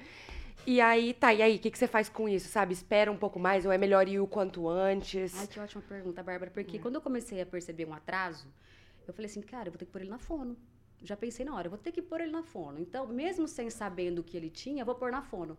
E 0.65 0.79
aí, 0.81 1.13
tá, 1.13 1.33
e 1.33 1.41
aí, 1.41 1.55
o 1.55 1.59
que, 1.59 1.71
que 1.71 1.77
você 1.77 1.87
faz 1.87 2.09
com 2.09 2.29
isso, 2.29 2.47
sabe? 2.47 2.73
Espera 2.73 3.11
um 3.11 3.17
pouco 3.17 3.39
mais 3.39 3.65
ou 3.65 3.71
é 3.71 3.77
melhor 3.77 4.07
ir 4.07 4.19
o 4.19 4.27
quanto 4.27 4.67
antes? 4.67 5.37
Ai, 5.39 5.47
que 5.47 5.59
ótima 5.59 5.81
pergunta, 5.81 6.21
Bárbara. 6.21 6.51
Porque 6.51 6.77
quando 6.77 6.95
eu 6.95 7.01
comecei 7.01 7.41
a 7.41 7.45
perceber 7.45 7.85
um 7.85 7.93
atraso, 7.93 8.47
eu 9.07 9.13
falei 9.13 9.29
assim, 9.29 9.41
cara, 9.41 9.67
eu 9.67 9.71
vou 9.71 9.79
ter 9.79 9.85
que 9.85 9.91
pôr 9.91 10.01
ele 10.01 10.09
na 10.09 10.19
fono. 10.19 10.55
Já 11.01 11.15
pensei 11.15 11.45
na 11.45 11.55
hora, 11.55 11.67
eu 11.67 11.71
vou 11.71 11.79
ter 11.79 11.91
que 11.91 12.01
pôr 12.01 12.21
ele 12.21 12.31
na 12.31 12.43
fono. 12.43 12.79
Então, 12.79 13.07
mesmo 13.07 13.47
sem 13.47 13.69
sabendo 13.69 14.19
o 14.19 14.23
que 14.23 14.35
ele 14.35 14.49
tinha, 14.49 14.81
eu 14.81 14.85
vou 14.85 14.95
pôr 14.95 15.11
na 15.11 15.21
fono. 15.21 15.57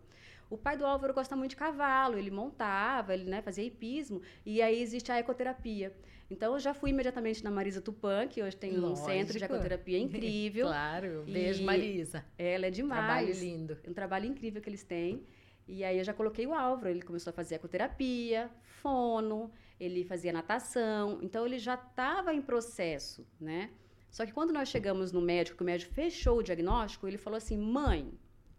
O 0.49 0.57
pai 0.57 0.77
do 0.77 0.85
Álvaro 0.85 1.13
gosta 1.13 1.35
muito 1.35 1.51
de 1.51 1.55
cavalo, 1.55 2.17
ele 2.17 2.29
montava, 2.29 3.13
ele 3.13 3.23
né, 3.23 3.41
fazia 3.41 3.63
hipismo, 3.63 4.21
e 4.45 4.61
aí 4.61 4.81
existe 4.81 5.11
a 5.11 5.17
ecoterapia. 5.17 5.95
Então, 6.31 6.53
eu 6.53 6.59
já 6.61 6.73
fui 6.73 6.91
imediatamente 6.91 7.43
na 7.43 7.51
Marisa 7.51 7.81
Tupã, 7.81 8.25
que 8.25 8.41
hoje 8.41 8.55
tem 8.55 8.79
um 8.79 8.95
centro 8.95 9.33
de 9.33 9.39
Lógico. 9.39 9.53
ecoterapia 9.53 9.99
incrível. 9.99 10.67
Claro. 10.67 11.25
Beijo, 11.25 11.61
Marisa. 11.61 12.23
Ela 12.37 12.67
é 12.67 12.71
demais. 12.71 13.05
Trabalho 13.05 13.33
lindo. 13.33 13.77
um 13.85 13.93
trabalho 13.93 14.25
incrível 14.27 14.61
que 14.61 14.69
eles 14.69 14.81
têm. 14.81 15.25
E 15.67 15.83
aí 15.83 15.97
eu 15.97 16.03
já 16.05 16.13
coloquei 16.13 16.47
o 16.47 16.53
Álvaro, 16.53 16.89
ele 16.89 17.01
começou 17.01 17.31
a 17.31 17.33
fazer 17.33 17.55
ecoterapia, 17.55 18.49
fono, 18.61 19.51
ele 19.77 20.05
fazia 20.05 20.31
natação, 20.31 21.19
então 21.21 21.45
ele 21.45 21.59
já 21.59 21.75
estava 21.75 22.33
em 22.33 22.41
processo, 22.41 23.27
né? 23.39 23.69
Só 24.09 24.25
que 24.25 24.31
quando 24.31 24.51
nós 24.53 24.69
chegamos 24.69 25.11
no 25.11 25.21
médico, 25.21 25.57
que 25.57 25.63
o 25.63 25.65
médico 25.65 25.93
fechou 25.93 26.39
o 26.39 26.43
diagnóstico, 26.43 27.07
ele 27.07 27.17
falou 27.17 27.37
assim: 27.37 27.57
mãe, 27.57 28.13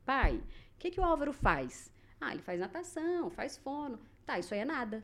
pai, 0.04 0.36
o 0.36 0.78
que, 0.78 0.90
que 0.90 1.00
o 1.00 1.04
Álvaro 1.04 1.32
faz? 1.32 1.90
Ah, 2.20 2.32
ele 2.32 2.42
faz 2.42 2.60
natação, 2.60 3.30
faz 3.30 3.56
fono. 3.56 3.98
Tá, 4.26 4.38
isso 4.38 4.52
aí 4.52 4.60
é 4.60 4.64
nada. 4.64 5.02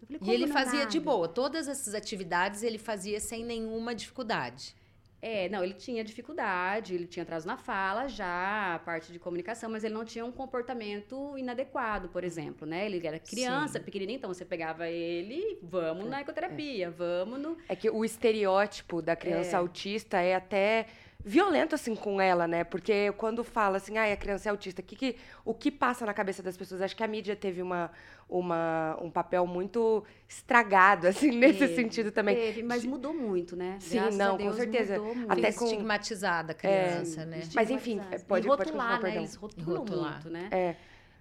Eu 0.00 0.06
falei, 0.06 0.16
E 0.16 0.18
"Como 0.18 0.32
ele 0.32 0.44
é 0.44 0.48
fazia 0.48 0.86
de 0.86 0.98
nada?" 0.98 1.10
boa. 1.10 1.28
Todas 1.28 1.68
essas 1.68 1.94
atividades 1.94 2.62
ele 2.62 2.78
fazia 2.78 3.20
sem 3.20 3.44
nenhuma 3.44 3.94
dificuldade. 3.94 4.74
É, 5.20 5.48
não, 5.48 5.64
ele 5.64 5.74
tinha 5.74 6.04
dificuldade, 6.04 6.94
ele 6.94 7.04
tinha 7.04 7.24
atraso 7.24 7.44
na 7.44 7.56
fala 7.56 8.06
já, 8.06 8.76
a 8.76 8.78
parte 8.78 9.12
de 9.12 9.18
comunicação, 9.18 9.68
mas 9.68 9.82
ele 9.82 9.92
não 9.92 10.04
tinha 10.04 10.24
um 10.24 10.30
comportamento 10.30 11.36
inadequado, 11.36 12.08
por 12.08 12.22
exemplo, 12.22 12.64
né? 12.64 12.86
Ele 12.86 13.04
era 13.04 13.18
criança, 13.18 13.78
Sim. 13.78 13.84
pequenininho, 13.84 14.16
então 14.18 14.32
você 14.32 14.44
pegava 14.44 14.88
ele, 14.88 15.58
vamos 15.60 16.08
na 16.08 16.20
ecoterapia, 16.20 16.88
vamos 16.88 17.40
no... 17.40 17.58
É 17.68 17.74
que 17.74 17.90
o 17.90 18.04
estereótipo 18.04 19.02
da 19.02 19.16
criança 19.16 19.58
autista 19.58 20.20
é 20.20 20.36
até 20.36 20.86
violento 21.24 21.74
assim 21.74 21.94
com 21.94 22.20
ela, 22.20 22.46
né? 22.46 22.64
Porque 22.64 23.12
quando 23.12 23.42
fala 23.42 23.76
assim, 23.78 23.98
ah, 23.98 24.12
a 24.12 24.16
criança 24.16 24.48
é 24.48 24.50
autista, 24.50 24.80
que, 24.82 24.94
que, 24.96 25.16
o 25.44 25.52
que 25.52 25.70
passa 25.70 26.06
na 26.06 26.14
cabeça 26.14 26.42
das 26.42 26.56
pessoas? 26.56 26.80
Acho 26.80 26.96
que 26.96 27.02
a 27.02 27.08
mídia 27.08 27.34
teve 27.34 27.60
uma, 27.60 27.90
uma, 28.28 28.96
um 29.02 29.10
papel 29.10 29.46
muito 29.46 30.04
estragado, 30.28 31.08
assim, 31.08 31.30
nesse 31.32 31.58
Teve, 31.60 31.74
sentido 31.74 32.12
também. 32.12 32.36
Teve, 32.36 32.62
mas 32.62 32.84
mudou 32.84 33.12
muito, 33.12 33.56
né? 33.56 33.78
Sim, 33.80 33.96
Graças 33.96 34.16
não, 34.16 34.26
a 34.34 34.38
com 34.38 34.44
Deus, 34.44 34.56
certeza. 34.56 34.98
mudou 34.98 35.14
muito. 35.14 35.32
Até 35.32 35.52
com- 35.52 35.64
estigmatizada 35.64 36.52
a 36.52 36.54
criança, 36.54 37.24
né? 37.26 37.40
Mas, 37.54 37.70
enfim, 37.70 37.98
pode- 37.98 38.14
e 38.22 38.24
pode 38.24 38.46
rotular, 38.48 38.56
continuar, 38.58 38.92
né? 38.94 39.00
perdão. 39.00 39.22
Eles 39.22 39.34
rotulam 39.34 39.78
Rotular. 39.80 40.12
muito, 40.12 40.30
né? 40.30 40.48
É. 40.52 40.76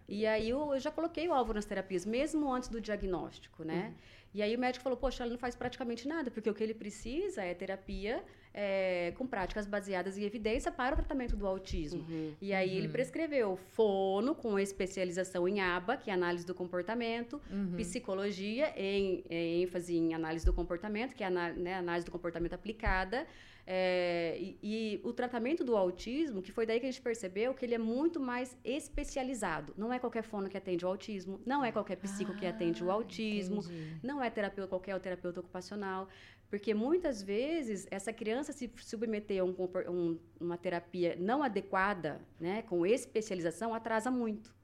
E 0.08 0.26
aí 0.26 0.50
eu, 0.50 0.74
eu 0.74 0.80
já 0.80 0.90
coloquei 0.90 1.28
o 1.28 1.34
alvo 1.34 1.54
nas 1.54 1.66
terapias, 1.66 2.06
mesmo 2.06 2.50
antes 2.54 2.70
do 2.70 2.80
diagnóstico, 2.80 3.64
né? 3.66 3.94
E 4.34 4.42
aí 4.42 4.56
o 4.56 4.60
médico 4.60 4.84
falou, 4.84 4.98
poxa, 4.98 5.24
ele 5.24 5.32
não 5.32 5.38
faz 5.40 5.54
praticamente 5.56 6.08
nada, 6.08 6.30
porque 6.32 6.50
o 6.50 6.54
que 6.54 6.64
ele 6.64 6.74
precisa 6.74 7.42
é 7.44 7.54
terapia 7.54 8.24
é, 8.60 9.14
com 9.16 9.28
práticas 9.28 9.68
baseadas 9.68 10.18
em 10.18 10.24
evidência 10.24 10.72
para 10.72 10.94
o 10.94 10.98
tratamento 10.98 11.36
do 11.36 11.46
autismo. 11.46 12.04
E 12.42 12.52
aí 12.54 12.76
ele 12.76 12.88
prescreveu 12.90 13.56
fono 13.56 14.34
com 14.34 14.58
especialização 14.58 15.48
em 15.48 15.62
ABA, 15.62 15.96
que 15.96 16.10
é 16.10 16.14
análise 16.14 16.44
do 16.44 16.56
comportamento, 16.56 17.40
psicologia 17.76 18.74
em, 18.76 19.24
em 19.30 19.62
ênfase 19.62 19.96
em 19.96 20.16
análise 20.16 20.44
do 20.44 20.52
comportamento, 20.54 21.14
que 21.14 21.24
é 21.24 21.30
né, 21.30 21.76
análise 21.76 22.04
do 22.06 22.12
comportamento 22.12 22.54
aplicada, 22.54 23.28
é, 23.70 24.38
e, 24.40 24.58
e 24.64 25.02
o 25.04 25.12
tratamento 25.12 25.62
do 25.64 25.76
autismo, 25.76 26.42
que 26.42 26.54
foi 26.54 26.66
daí 26.66 26.80
que 26.80 26.86
a 26.88 26.90
gente 26.92 27.02
percebeu 27.02 27.54
que 27.54 27.66
ele 27.66 27.76
é 27.76 27.78
muito 27.78 28.18
mais 28.18 28.58
especializado. 28.64 29.74
Não 29.78 29.92
é 29.92 30.00
qualquer 30.00 30.24
fono 30.24 30.50
que 30.50 30.58
atende 30.58 30.86
o 30.86 30.88
autismo, 30.88 31.42
não 31.46 31.64
é 31.66 31.72
qualquer 31.72 31.98
psico 31.98 32.34
que 32.34 32.46
atende 32.46 32.82
o 32.84 32.90
Ah, 32.90 32.94
autismo, 32.94 33.60
entendi. 33.60 33.98
não 34.02 34.24
é 34.24 34.30
terapeuta 34.30 34.70
qualquer 34.70 34.98
terapeuta 35.00 35.42
ocupacional, 35.42 36.08
porque 36.50 36.74
muitas 36.74 37.22
vezes 37.22 37.88
essa 37.92 38.14
criança 38.14 38.52
se 38.54 38.72
submeter 38.78 39.42
a 39.42 39.44
um 39.46 39.56
um- 39.90 40.20
uma 40.40 40.58
terapia 40.58 41.16
não 41.20 41.44
adequada, 41.44 42.22
né, 42.40 42.62
com 42.64 42.86
especialização, 42.86 43.74
atrasa 43.74 44.10
muito. 44.10 44.56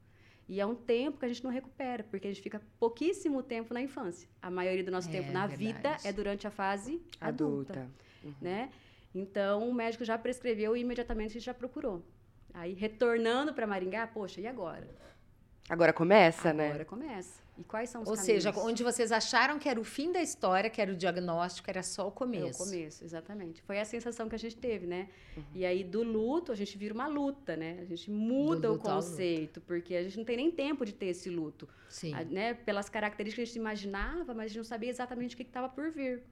E 0.46 0.60
é 0.60 0.66
um 0.66 0.74
tempo 0.74 1.18
que 1.18 1.24
a 1.24 1.28
gente 1.28 1.42
não 1.42 1.50
recupera, 1.50 2.04
porque 2.04 2.26
a 2.28 2.30
gente 2.30 2.42
fica 2.42 2.60
pouquíssimo 2.78 3.42
tempo 3.42 3.72
na 3.72 3.80
infância. 3.80 4.28
A 4.42 4.50
maioria 4.50 4.84
do 4.84 4.90
nosso 4.90 5.08
É, 5.08 5.12
tempo 5.12 5.32
na 5.32 5.46
vida 5.46 5.72
verdade. 5.72 6.06
é 6.08 6.12
durante 6.12 6.46
a 6.46 6.50
fase 6.50 7.00
adulta, 7.20 7.72
Adulta. 7.80 7.90
né? 8.42 8.70
Então, 9.14 9.68
o 9.68 9.72
médico 9.72 10.04
já 10.04 10.18
prescreveu 10.18 10.76
e 10.76 10.80
imediatamente 10.80 11.30
a 11.30 11.32
gente 11.34 11.44
já 11.44 11.54
procurou. 11.54 12.02
Aí, 12.52 12.72
retornando 12.74 13.54
para 13.54 13.66
Maringá, 13.66 14.06
poxa, 14.06 14.40
e 14.40 14.46
agora? 14.46 14.86
Agora 15.68 15.92
começa, 15.92 16.50
agora 16.50 16.78
né? 16.78 16.84
começa. 16.84 17.40
E 17.56 17.62
quais 17.62 17.88
são 17.88 18.02
os 18.02 18.08
Ou 18.08 18.16
caminhos? 18.16 18.42
seja, 18.42 18.52
onde 18.58 18.82
vocês 18.82 19.12
acharam 19.12 19.60
que 19.60 19.68
era 19.68 19.78
o 19.80 19.84
fim 19.84 20.10
da 20.10 20.20
história, 20.20 20.68
que 20.68 20.80
era 20.80 20.90
o 20.90 20.96
diagnóstico, 20.96 21.70
era 21.70 21.84
só 21.84 22.06
o 22.06 22.08
É 22.08 22.10
começo. 22.10 22.62
o 22.62 22.66
começo, 22.66 23.04
exatamente. 23.04 23.62
Foi 23.62 23.78
a 23.78 23.84
sensação 23.84 24.28
que 24.28 24.34
a 24.34 24.38
gente 24.38 24.56
teve, 24.56 24.86
né? 24.86 25.08
E 25.54 25.64
aí, 25.64 25.84
do 25.84 26.02
luto, 26.02 26.50
a 26.50 26.54
gente 26.56 26.76
vira 26.76 26.92
uma 26.92 27.06
luta, 27.06 27.56
né? 27.56 27.78
A 27.80 27.84
gente 27.84 28.10
muda 28.10 28.72
o 28.72 28.78
conceito, 28.78 29.60
porque 29.60 29.94
a 29.94 30.02
gente 30.02 30.16
não 30.18 30.24
tem 30.24 30.36
nem 30.36 30.50
tempo 30.50 30.84
de 30.84 30.92
ter 30.92 31.06
esse 31.06 31.30
luto. 31.30 31.68
Sim. 31.88 32.12
A- 32.12 32.24
né? 32.24 32.54
Pelas 32.54 32.88
características 32.88 33.36
que 33.36 33.42
a 33.42 33.52
gente 33.52 33.60
imaginava, 33.60 34.34
mas 34.34 34.46
a 34.46 34.48
gente 34.48 34.56
não 34.56 34.64
sabia 34.64 34.90
exatamente 34.90 35.34
o 35.34 35.36
que 35.36 35.44
estava 35.44 35.68
por 35.68 35.90
vir. 35.92 36.22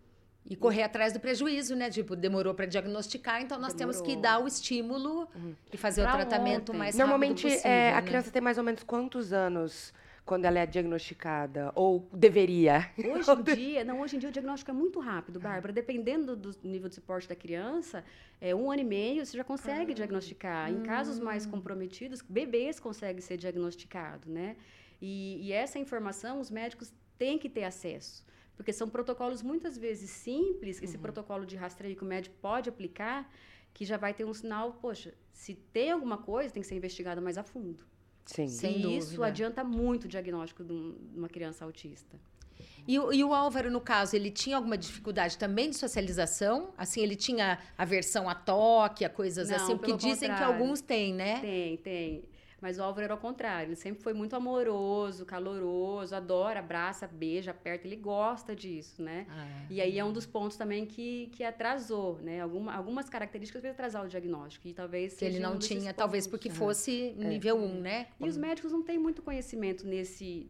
E 0.45 0.57
correr 0.57 0.83
atrás 0.83 1.13
do 1.13 1.21
prejuízo, 1.21 1.77
né? 1.77 1.89
Tipo, 1.89 2.17
demorou 2.17 2.53
para 2.53 2.67
diagnosticar, 2.67 3.41
então 3.41 3.61
nós 3.61 3.75
temos 3.75 4.01
que 4.01 4.17
Demorou. 4.17 4.23
dar 4.23 4.43
o 4.43 4.49
estímulo 4.49 5.29
e 5.73 5.77
fazer 5.77 6.03
Pra 6.03 6.11
o 6.15 6.17
tratamento 6.17 6.71
ontem. 6.71 6.79
mais 6.79 6.97
Normalmente, 6.97 7.45
rápido 7.45 7.59
possível, 7.59 7.71
é, 7.71 7.93
a 7.93 8.01
né? 8.01 8.07
criança 8.09 8.29
tem 8.33 8.43
mais 8.43 8.59
ou 8.59 8.65
menos 8.65 8.83
quantos 8.83 9.33
anos 9.33 9.95
quando 10.25 10.45
ela 10.45 10.59
é 10.59 10.67
diagnosticada? 10.67 11.73
Ou 11.75 12.09
deveria? 12.13 12.91
Hoje 12.99 13.31
em 13.31 13.43
dia, 13.55 13.85
não, 13.85 14.01
hoje 14.01 14.17
em 14.17 14.19
dia 14.19 14.29
o 14.29 14.33
diagnóstico 14.33 14.71
é 14.71 14.75
muito 14.75 15.01
rápido, 15.01 15.41
Bárbara. 15.41 15.73
Dependendo 15.73 16.37
do 16.37 16.55
nível 16.63 16.89
de 16.89 16.95
suporte 16.95 17.29
da 17.29 17.35
criança, 17.35 18.05
é 18.41 18.55
um 18.55 18.71
ano 18.71 18.83
e 18.83 18.85
meio 18.85 19.25
você 19.25 19.37
já 19.37 19.45
consegue 19.45 19.95
diagnosticar. 19.95 20.71
Em 20.71 20.83
casos 20.83 21.19
mais 21.19 21.45
comprometidos, 21.47 22.23
bebês 22.23 22.79
conseguem 22.79 23.21
ser 23.21 23.37
diagnosticados, 23.37 24.29
né? 24.29 24.57
E, 25.01 25.41
e 25.43 25.53
essa 25.53 25.79
informação 25.79 26.41
os 26.41 26.51
médicos 26.51 26.93
têm 27.19 27.39
que 27.39 27.49
ter 27.49 27.65
acesso. 27.65 28.25
Porque 28.57 28.73
são 28.73 28.89
protocolos 28.89 29.43
muitas 29.43 29.77
vezes 29.77 30.11
simples, 30.11 30.81
esse 30.83 30.97
protocolo 30.97 31.45
de 31.45 31.57
rastreio 31.57 31.97
que 31.97 32.05
o 32.05 32.07
médico 32.07 32.37
pode 32.41 32.69
aplicar, 32.69 33.29
que 33.75 33.85
já 33.85 33.97
vai 33.97 34.15
ter 34.15 34.25
um 34.25 34.35
sinal, 34.35 34.75
poxa, 34.75 35.15
se 35.33 35.55
tem 35.55 35.91
alguma 35.91 36.19
coisa, 36.19 36.53
tem 36.53 36.63
que 36.63 36.69
ser 36.69 36.77
investigado 36.77 37.21
mais 37.21 37.39
a 37.39 37.43
fundo. 37.43 37.85
Sim. 38.25 38.49
Sem 38.49 38.77
e 38.79 38.97
isso 38.99 39.07
dúvida. 39.09 39.27
adianta 39.27 39.65
muito 39.65 40.05
o 40.05 40.09
diagnóstico 40.09 40.63
de 40.65 40.73
um- 40.73 40.97
uma 41.15 41.29
criança 41.29 41.65
autista. 41.65 42.19
E, 42.87 42.99
o- 42.99 43.13
e 43.13 43.23
o 43.23 43.33
Álvaro, 43.33 43.71
no 43.71 43.81
caso, 43.81 44.17
ele 44.17 44.31
tinha 44.31 44.57
alguma 44.57 44.77
dificuldade 44.77 45.39
também 45.39 45.71
de 45.71 45.77
socialização? 45.77 46.73
Assim, 46.77 47.01
ele 47.01 47.15
tinha 47.17 47.59
aversão 47.79 48.29
a 48.29 48.35
toque, 48.35 49.05
a 49.05 49.09
coisas 49.09 49.49
Não, 49.51 49.57
assim? 49.57 49.77
Porque 49.77 49.93
dizem 49.97 50.29
que 50.29 50.35
contrário. 50.37 50.47
alguns 50.55 50.81
têm, 50.81 51.15
né? 51.15 51.41
Tem, 51.41 51.77
tem. 51.79 52.25
Mas 52.63 52.79
o 52.79 52.83
Álvaro 52.85 53.03
era 53.05 53.13
ao 53.15 53.19
contrário. 53.19 53.71
Ele 53.71 53.77
sempre 53.77 54.01
foi 54.05 54.15
muito 54.15 54.37
amoroso, 54.37 55.27
caloroso, 55.27 56.15
adora, 56.15 56.61
abraça, 56.61 57.09
beija, 57.09 57.51
aperta. 57.51 57.89
Ele 57.89 57.97
gosta 57.97 58.55
disso, 58.55 59.03
né? 59.03 59.27
Ah. 59.29 59.67
E 59.69 59.81
aí 59.81 59.99
é 59.99 60.05
um 60.05 60.13
dos 60.13 60.25
pontos 60.27 60.57
também 60.57 60.87
que, 60.87 61.27
que 61.33 61.43
atrasou, 61.43 62.21
né? 62.23 62.41
Alguma, 62.41 62.73
algumas 62.73 63.11
características 63.11 63.61
fez 63.61 63.75
atrasar 63.75 64.05
o 64.05 64.09
diagnóstico. 64.09 64.69
E 64.69 64.73
talvez 64.73 65.15
Que 65.15 65.25
ele 65.25 65.41
não 65.41 65.55
um 65.55 65.59
tinha, 65.59 65.93
talvez 65.93 66.25
pontos. 66.25 66.39
porque 66.39 66.49
Aham. 66.51 66.57
fosse 66.59 67.13
nível 67.19 67.57
1, 67.57 67.65
um, 67.65 67.81
né? 67.81 68.07
E 68.21 68.29
os 68.29 68.37
médicos 68.37 68.71
não 68.71 68.83
têm 68.85 68.97
muito 68.97 69.23
conhecimento 69.23 69.85
nesse, 69.85 70.47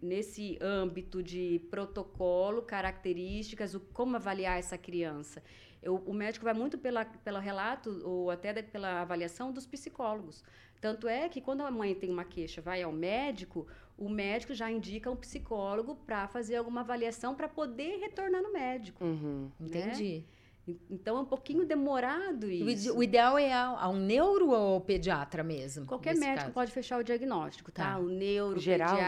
nesse 0.00 0.56
âmbito 0.62 1.20
de 1.20 1.60
protocolo, 1.68 2.62
características, 2.62 3.74
o, 3.74 3.80
como 3.80 4.14
avaliar 4.14 4.56
essa 4.56 4.78
criança. 4.78 5.42
Eu- 5.86 6.02
o 6.04 6.12
médico 6.12 6.44
vai 6.44 6.52
muito 6.52 6.76
pela, 6.76 7.04
pelo 7.04 7.38
relato 7.38 8.00
ou 8.04 8.28
até 8.30 8.52
da- 8.52 8.62
pela 8.62 9.00
avaliação 9.02 9.52
dos 9.52 9.66
psicólogos. 9.66 10.42
Tanto 10.80 11.06
é 11.08 11.28
que 11.28 11.40
quando 11.40 11.62
a 11.62 11.70
mãe 11.70 11.94
tem 11.94 12.10
uma 12.10 12.24
queixa, 12.24 12.60
vai 12.60 12.82
ao 12.82 12.92
médico, 12.92 13.66
o 13.96 14.08
médico 14.08 14.52
já 14.52 14.68
indica 14.70 15.08
um 15.10 15.16
psicólogo 15.16 15.94
para 16.06 16.26
fazer 16.28 16.56
alguma 16.56 16.80
avaliação 16.80 17.34
para 17.34 17.48
poder 17.48 17.98
retornar 18.00 18.42
no 18.42 18.52
médico. 18.52 19.02
Uhum. 19.04 19.48
Entendi. 19.60 20.24
En- 20.68 20.76
Então 20.90 21.16
é 21.16 21.20
um 21.20 21.24
pouquinho 21.24 21.64
demorado 21.64 22.50
isso. 22.50 22.92
O 22.98 23.00
ideal 23.02 23.38
é 23.38 23.52
a, 23.52 23.66
a 23.68 23.88
um 23.88 23.96
neuro 24.00 24.50
ou 24.50 24.80
pediatra 24.80 25.44
mesmo? 25.44 25.86
Qualquer 25.86 26.16
médico 26.16 26.40
caso? 26.40 26.52
pode 26.52 26.72
fechar 26.72 26.98
o 26.98 27.04
diagnóstico, 27.04 27.70
tá? 27.70 27.92
Tá. 27.92 27.98
O 27.98 28.08
neuro, 28.08 28.58
Geral, 28.58 28.96
né? 28.96 29.02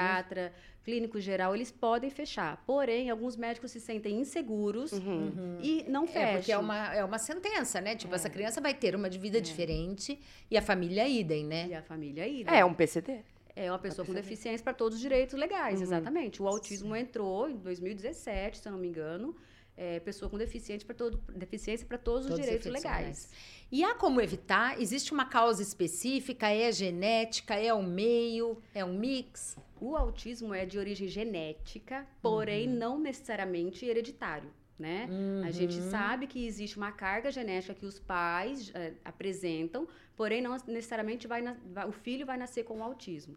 Clínico 0.89 1.21
geral, 1.21 1.55
eles 1.55 1.71
podem 1.71 2.09
fechar. 2.09 2.63
Porém, 2.67 3.11
alguns 3.11 3.37
médicos 3.37 3.71
se 3.73 3.79
sentem 3.79 4.19
inseguros 4.21 4.93
Uhum. 4.93 5.59
e 5.63 5.85
não 5.87 6.07
fecham. 6.07 6.23
É, 6.23 6.37
porque 6.37 6.53
é 6.53 6.57
uma, 6.57 6.95
é 6.95 7.05
uma 7.05 7.19
sentença, 7.19 7.79
né? 7.79 7.95
Tipo, 7.95 8.15
essa 8.15 8.31
criança 8.31 8.59
vai 8.59 8.73
ter 8.73 8.97
uma 8.97 9.11
de 9.11 9.19
vida 9.19 9.39
diferente 9.39 10.19
e 10.51 10.57
a 10.57 10.63
família 10.63 11.07
idem, 11.07 11.45
né? 11.45 11.67
E 11.69 11.75
a 11.75 11.83
família 11.83 12.25
aí, 12.25 12.43
É, 12.47 12.65
um 12.65 12.73
PCD. 12.73 13.19
É 13.55 13.71
uma 13.71 13.79
pessoa 13.79 14.07
com 14.07 14.15
deficiência 14.15 14.65
para 14.65 14.73
todos 14.73 14.95
os 14.97 15.01
direitos 15.03 15.39
legais, 15.39 15.77
Uhum. 15.79 15.83
exatamente. 15.83 16.41
O 16.43 16.49
autismo 16.49 16.97
entrou 16.97 17.51
em 17.51 17.57
2017, 17.57 18.57
se 18.59 18.67
eu 18.67 18.73
não 18.73 18.79
me 18.79 18.89
engano. 18.89 19.37
É, 19.81 20.01
pessoa 20.01 20.29
com 20.29 20.37
deficiência 20.39 20.85
para 20.87 20.95
todo, 20.97 21.21
deficiência 21.37 21.87
para 21.87 21.99
todos, 21.99 22.23
Todos 22.27 22.35
os 22.35 22.41
os 22.41 22.45
direitos 22.45 22.73
legais. 22.73 23.31
E 23.71 23.85
há 23.85 23.95
como 23.95 24.21
evitar? 24.21 24.81
Existe 24.81 25.13
uma 25.13 25.25
causa 25.27 25.63
específica? 25.63 26.49
É 26.51 26.73
genética? 26.73 27.55
É 27.55 27.73
o 27.73 27.81
meio? 27.83 28.59
É 28.75 28.85
um 28.85 28.99
mix? 28.99 29.57
O 29.81 29.97
autismo 29.97 30.53
é 30.55 30.65
de 30.67 30.79
origem 30.79 31.09
genética, 31.09 32.07
porém 32.21 32.69
Uhum. 32.69 32.75
não 32.75 32.99
necessariamente 32.99 33.85
hereditário, 33.87 34.51
né? 34.79 35.09
A 35.45 35.51
gente 35.51 35.79
Uhum. 35.79 35.91
sabe 35.91 36.27
que 36.27 36.47
existe 36.47 36.77
uma 36.77 36.93
carga 36.93 37.31
genética 37.31 37.75
que 37.75 37.87
os 37.87 37.99
pais 37.99 38.71
eh, 38.75 38.95
apresentam, 39.05 39.87
porém 40.17 40.41
não 40.43 40.57
necessariamente 40.67 41.27
vai, 41.27 41.43
na- 41.43 41.57
vai- 41.73 41.89
o 41.89 41.93
filho 41.93 42.27
vai 42.27 42.37
nascer 42.37 42.65
com 42.65 42.79
o 42.79 42.83
autismo. 42.83 43.37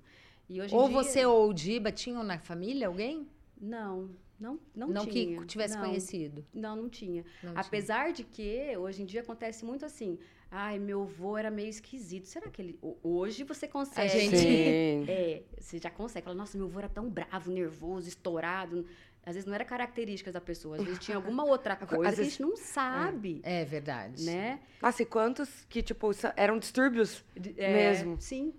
Ou 0.71 0.88
dia- 0.89 0.98
você 0.98 1.25
ou 1.25 1.50
o 1.50 1.53
Diba 1.53 1.91
tinham 1.91 2.24
na 2.24 2.38
família 2.38 2.88
alguém? 2.88 3.27
Não, 3.60 4.10
não, 4.39 4.60
não, 4.75 4.88
Não, 4.89 5.05
tinha. 5.05 5.39
que 5.41 5.45
tivesse 5.48 5.77
não, 5.77 5.86
conhecido. 5.86 6.45
Não, 6.53 6.75
não 6.75 6.89
tinha. 6.89 7.24
Não 7.43 7.51
tinha. 7.51 7.62
Apesar 7.62 8.12
de 8.12 8.24
que 8.24 8.75
hoje 8.75 9.01
em 9.03 9.05
dia 9.05 9.21
acontece 9.21 9.63
muito 9.63 9.86
assim. 9.86 10.17
Ai, 10.53 10.77
meu 10.77 11.03
avô 11.03 11.38
era 11.38 11.50
meio 11.50 11.70
esquisito. 11.70 12.25
Será 12.27 12.50
que 12.50 12.62
ele. 12.62 12.77
ho- 12.81 12.98
Hoje 13.01 13.43
você 13.46 13.67
consegue. 13.70 14.10
gente- 14.10 14.38
Sim. 14.38 15.05
É, 15.10 15.43
você 15.58 15.77
já 15.79 15.89
consegue. 15.89 16.25
Fala, 16.25 16.36
nossa, 16.36 16.58
meu 16.58 16.67
avô 16.67 16.77
era 16.79 16.89
tão 16.89 17.10
bravo, 17.10 17.50
nervoso, 17.50 18.10
estourado. 18.10 18.86
Às 19.25 19.36
vezes 19.36 19.46
não 19.48 19.53
era 19.53 19.63
características 19.63 20.34
da 20.34 20.41
pessoa, 20.41 20.77
às 20.77 20.84
vezes 20.84 20.98
tinha 21.00 21.15
alguma 21.15 21.43
outra 21.46 21.75
coisa 21.75 21.96
que 22.01 22.08
a 22.08 22.10
vezes- 22.10 22.31
gente 22.34 22.41
não 22.41 22.58
sabe, 22.58 23.39
É 23.43 23.63
verdade. 23.63 24.25
né? 24.25 24.60
Nossa, 24.81 25.03
e 25.03 25.05
quantos 25.05 25.63
que, 25.70 25.84
tipo, 25.84 26.10
eram 26.36 26.58
distúrbios 26.58 27.24
É, 27.55 27.72
mesmo? 27.72 28.20
Sim, 28.20 28.51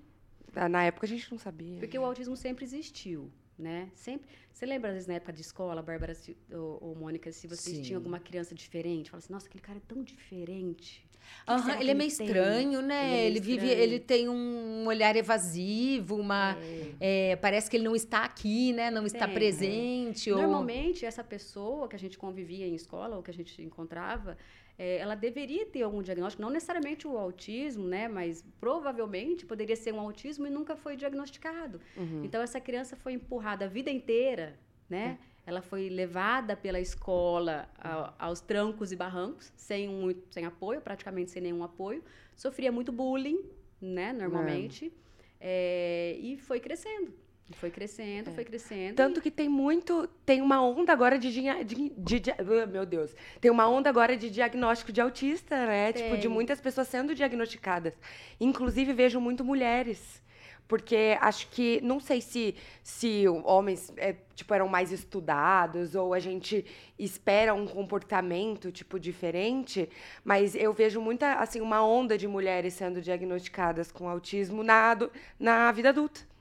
Ah, 0.54 0.68
Na 0.68 0.84
época 0.84 1.04
a 1.04 1.08
gente 1.08 1.28
não 1.32 1.38
sabia. 1.38 1.78
porque 1.80 1.98
o 1.98 2.04
autismo 2.04 2.36
sempre 2.36 2.64
existiu, 2.64 3.28
né? 3.58 3.88
Sempre. 3.94 4.26
Você 4.52 4.66
lembra, 4.66 4.88
às 4.90 4.94
vezes, 4.94 5.08
na 5.08 5.14
época 5.14 5.32
de 5.32 5.40
escola, 5.40 5.82
Bárbara 5.82 6.14
se- 6.14 6.36
ou, 6.52 6.78
ou 6.80 6.94
Mônica, 6.94 7.30
se 7.32 7.46
vocês 7.46 7.76
Sim. 7.76 7.82
tinham 7.82 7.98
alguma 7.98 8.18
criança 8.20 8.54
diferente? 8.54 9.10
Fala 9.10 9.18
assim, 9.22 9.32
nossa, 9.32 9.46
aquele 9.46 9.62
cara 9.62 9.78
é 9.78 9.82
tão 9.86 10.02
diferente. 10.02 11.04
Que 11.46 11.60
será 11.62 11.76
que 11.76 11.82
ele 11.84 11.90
é 11.92 11.94
meio 11.94 12.10
tem? 12.16 12.26
estranho, 12.26 12.82
né? 12.82 13.06
Ele 13.06 13.16
é 13.16 13.26
Ele, 13.26 13.40
vive, 13.40 13.66
estranho. 13.66 13.82
ele 13.82 14.00
tem 14.00 14.28
um 14.28 14.86
olhar 14.86 15.14
evasivo, 15.16 16.16
uma. 16.16 16.56
é, 17.00 17.36
parece 17.36 17.70
que 17.70 17.76
ele 17.76 17.84
não 17.84 17.94
está 17.94 18.24
aqui, 18.24 18.72
né? 18.72 18.90
Não 18.90 19.06
está 19.06 19.26
Tem. 19.26 19.34
presente. 19.34 20.30
ou- 20.32 20.40
Normalmente, 20.42 21.06
essa 21.06 21.22
pessoa 21.22 21.86
que 21.88 21.94
a 21.96 21.98
gente 21.98 22.18
convivia 22.18 22.66
em 22.66 22.74
escola, 22.74 23.16
ou 23.16 23.22
que 23.22 23.30
a 23.30 23.34
gente 23.34 23.62
encontrava, 23.62 24.36
eh, 24.82 24.96
ela 25.04 25.14
deveria 25.14 25.64
ter 25.74 25.82
algum 25.82 26.02
diagnóstico, 26.02 26.42
não 26.42 26.50
necessariamente 26.50 27.06
o 27.06 27.16
autismo, 27.26 27.84
né? 27.86 28.04
Mas 28.08 28.44
provavelmente 28.60 29.46
poderia 29.52 29.76
ser 29.76 29.92
um 29.94 30.00
autismo 30.00 30.44
e 30.46 30.50
nunca 30.50 30.74
foi 30.84 30.96
diagnosticado. 30.96 31.76
Uhum. 31.96 32.24
Então, 32.24 32.40
essa 32.42 32.60
criança 32.60 32.94
foi 32.96 33.12
empurrada 33.12 33.64
a 33.66 33.68
vida 33.68 33.90
inteira, 33.98 34.46
né? 34.90 35.18
Ela 35.46 35.62
foi 35.70 35.88
levada 35.88 36.56
pela 36.56 36.80
escola 36.80 37.68
a- 37.78 38.12
aos 38.26 38.40
trancos 38.40 38.90
e 38.92 38.96
barrancos, 38.96 39.52
sem, 39.56 39.88
muito, 39.88 40.22
sem 40.34 40.44
apoio, 40.46 40.80
praticamente 40.80 41.30
sem 41.30 41.42
nenhum 41.42 41.62
apoio. 41.62 42.02
Sofria 42.36 42.70
muito 42.72 42.90
bullying, 42.92 43.40
né? 43.80 44.12
Normalmente. 44.12 44.92
Eh, 45.40 46.16
e 46.20 46.36
foi 46.38 46.58
crescendo. 46.60 47.12
Foi 47.54 47.70
crescendo, 47.70 48.30
foi 48.32 48.44
crescendo. 48.44 48.94
Tanto 48.96 49.20
que 49.20 49.30
tem 49.30 49.48
muito. 49.48 50.08
Tem 50.24 50.40
uma 50.40 50.62
onda 50.64 50.92
agora 50.92 51.18
de, 51.18 51.30
de, 51.30 51.42
de- 51.64 52.20
de- 52.20 52.30
ah, 52.30 52.66
Meu 52.66 52.86
Deus. 52.86 53.14
Tem 53.40 53.50
uma 53.50 53.68
onda 53.68 53.90
agora 53.90 54.16
de 54.16 54.30
diagnóstico 54.30 54.90
de 54.92 55.00
autista, 55.00 55.66
né? 55.66 55.92
Tipo, 55.92 56.16
de 56.16 56.22
Tem. 56.22 56.30
muitas 56.30 56.60
pessoas 56.60 56.88
sendo 56.88 57.14
diagnosticadas. 57.14 57.92
Inclusive, 58.40 58.92
vejo 58.94 59.20
muito 59.20 59.44
mulheres. 59.44 60.22
Porque 60.66 61.18
acho 61.20 61.48
que. 61.50 61.78
Não 61.82 62.00
sei 62.00 62.22
se, 62.22 62.54
se 62.82 63.28
homens 63.28 63.92
é, 63.98 64.16
tipo, 64.34 64.54
eram 64.54 64.66
mais 64.68 64.90
estudados 64.90 65.94
ou 65.94 66.14
a 66.14 66.18
gente 66.20 66.64
espera 66.98 67.52
um 67.52 67.66
comportamento, 67.66 68.72
tipo, 68.72 68.98
diferente. 68.98 69.90
Mas 70.24 70.54
eu 70.54 70.72
vejo 70.72 71.02
muita, 71.02 71.34
assim, 71.34 71.60
uma 71.60 71.84
onda 71.84 72.16
de 72.16 72.26
mulheres 72.26 72.72
sendo 72.72 73.02
diagnosticadas 73.02 73.92
com 73.92 74.08
autismo 74.08 74.62
na, 74.62 74.96
na 75.38 75.70
vida 75.72 75.90
adulta. 75.90 76.31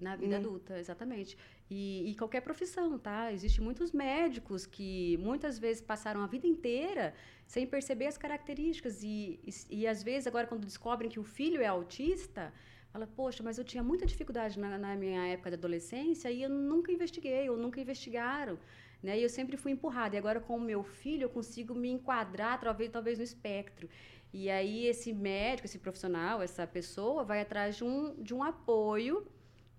Na 0.00 0.16
vida 0.16 0.36
adulta, 0.36 0.78
exatamente. 0.78 1.36
E, 1.70 2.10
e 2.10 2.14
qualquer 2.16 2.40
profissão, 2.40 2.98
tá? 2.98 3.32
Existem 3.32 3.62
muitos 3.62 3.92
médicos 3.92 4.66
que 4.66 5.16
muitas 5.18 5.58
vezes 5.58 5.80
passaram 5.80 6.22
a 6.22 6.26
vida 6.26 6.46
inteira 6.46 7.14
sem 7.46 7.66
perceber 7.66 8.06
as 8.06 8.18
características. 8.18 9.02
E, 9.02 9.38
e, 9.44 9.80
e 9.80 9.86
às 9.86 10.02
vezes, 10.02 10.26
agora, 10.26 10.46
quando 10.46 10.64
descobrem 10.64 11.10
que 11.10 11.20
o 11.20 11.24
filho 11.24 11.60
é 11.60 11.66
autista, 11.66 12.52
fala, 12.92 13.06
poxa, 13.06 13.42
mas 13.42 13.58
eu 13.58 13.64
tinha 13.64 13.82
muita 13.82 14.04
dificuldade 14.06 14.58
na, 14.58 14.78
na 14.78 14.96
minha 14.96 15.26
época 15.28 15.50
de 15.50 15.56
adolescência 15.56 16.30
e 16.30 16.42
eu 16.42 16.50
nunca 16.50 16.90
investiguei, 16.90 17.48
ou 17.48 17.56
nunca 17.56 17.80
investigaram. 17.80 18.58
Né? 19.02 19.18
E 19.18 19.22
eu 19.22 19.28
sempre 19.28 19.56
fui 19.56 19.72
empurrada. 19.72 20.16
E 20.16 20.18
agora, 20.18 20.40
com 20.40 20.56
o 20.56 20.60
meu 20.60 20.82
filho, 20.82 21.24
eu 21.24 21.30
consigo 21.30 21.74
me 21.74 21.90
enquadrar, 21.90 22.60
talvez, 22.60 22.90
talvez 22.90 23.18
no 23.18 23.24
espectro. 23.24 23.88
E 24.32 24.50
aí, 24.50 24.86
esse 24.86 25.12
médico, 25.12 25.66
esse 25.66 25.78
profissional, 25.78 26.40
essa 26.42 26.66
pessoa, 26.66 27.24
vai 27.24 27.40
atrás 27.40 27.76
de 27.76 27.84
um, 27.84 28.14
de 28.22 28.32
um 28.34 28.42
apoio 28.42 29.26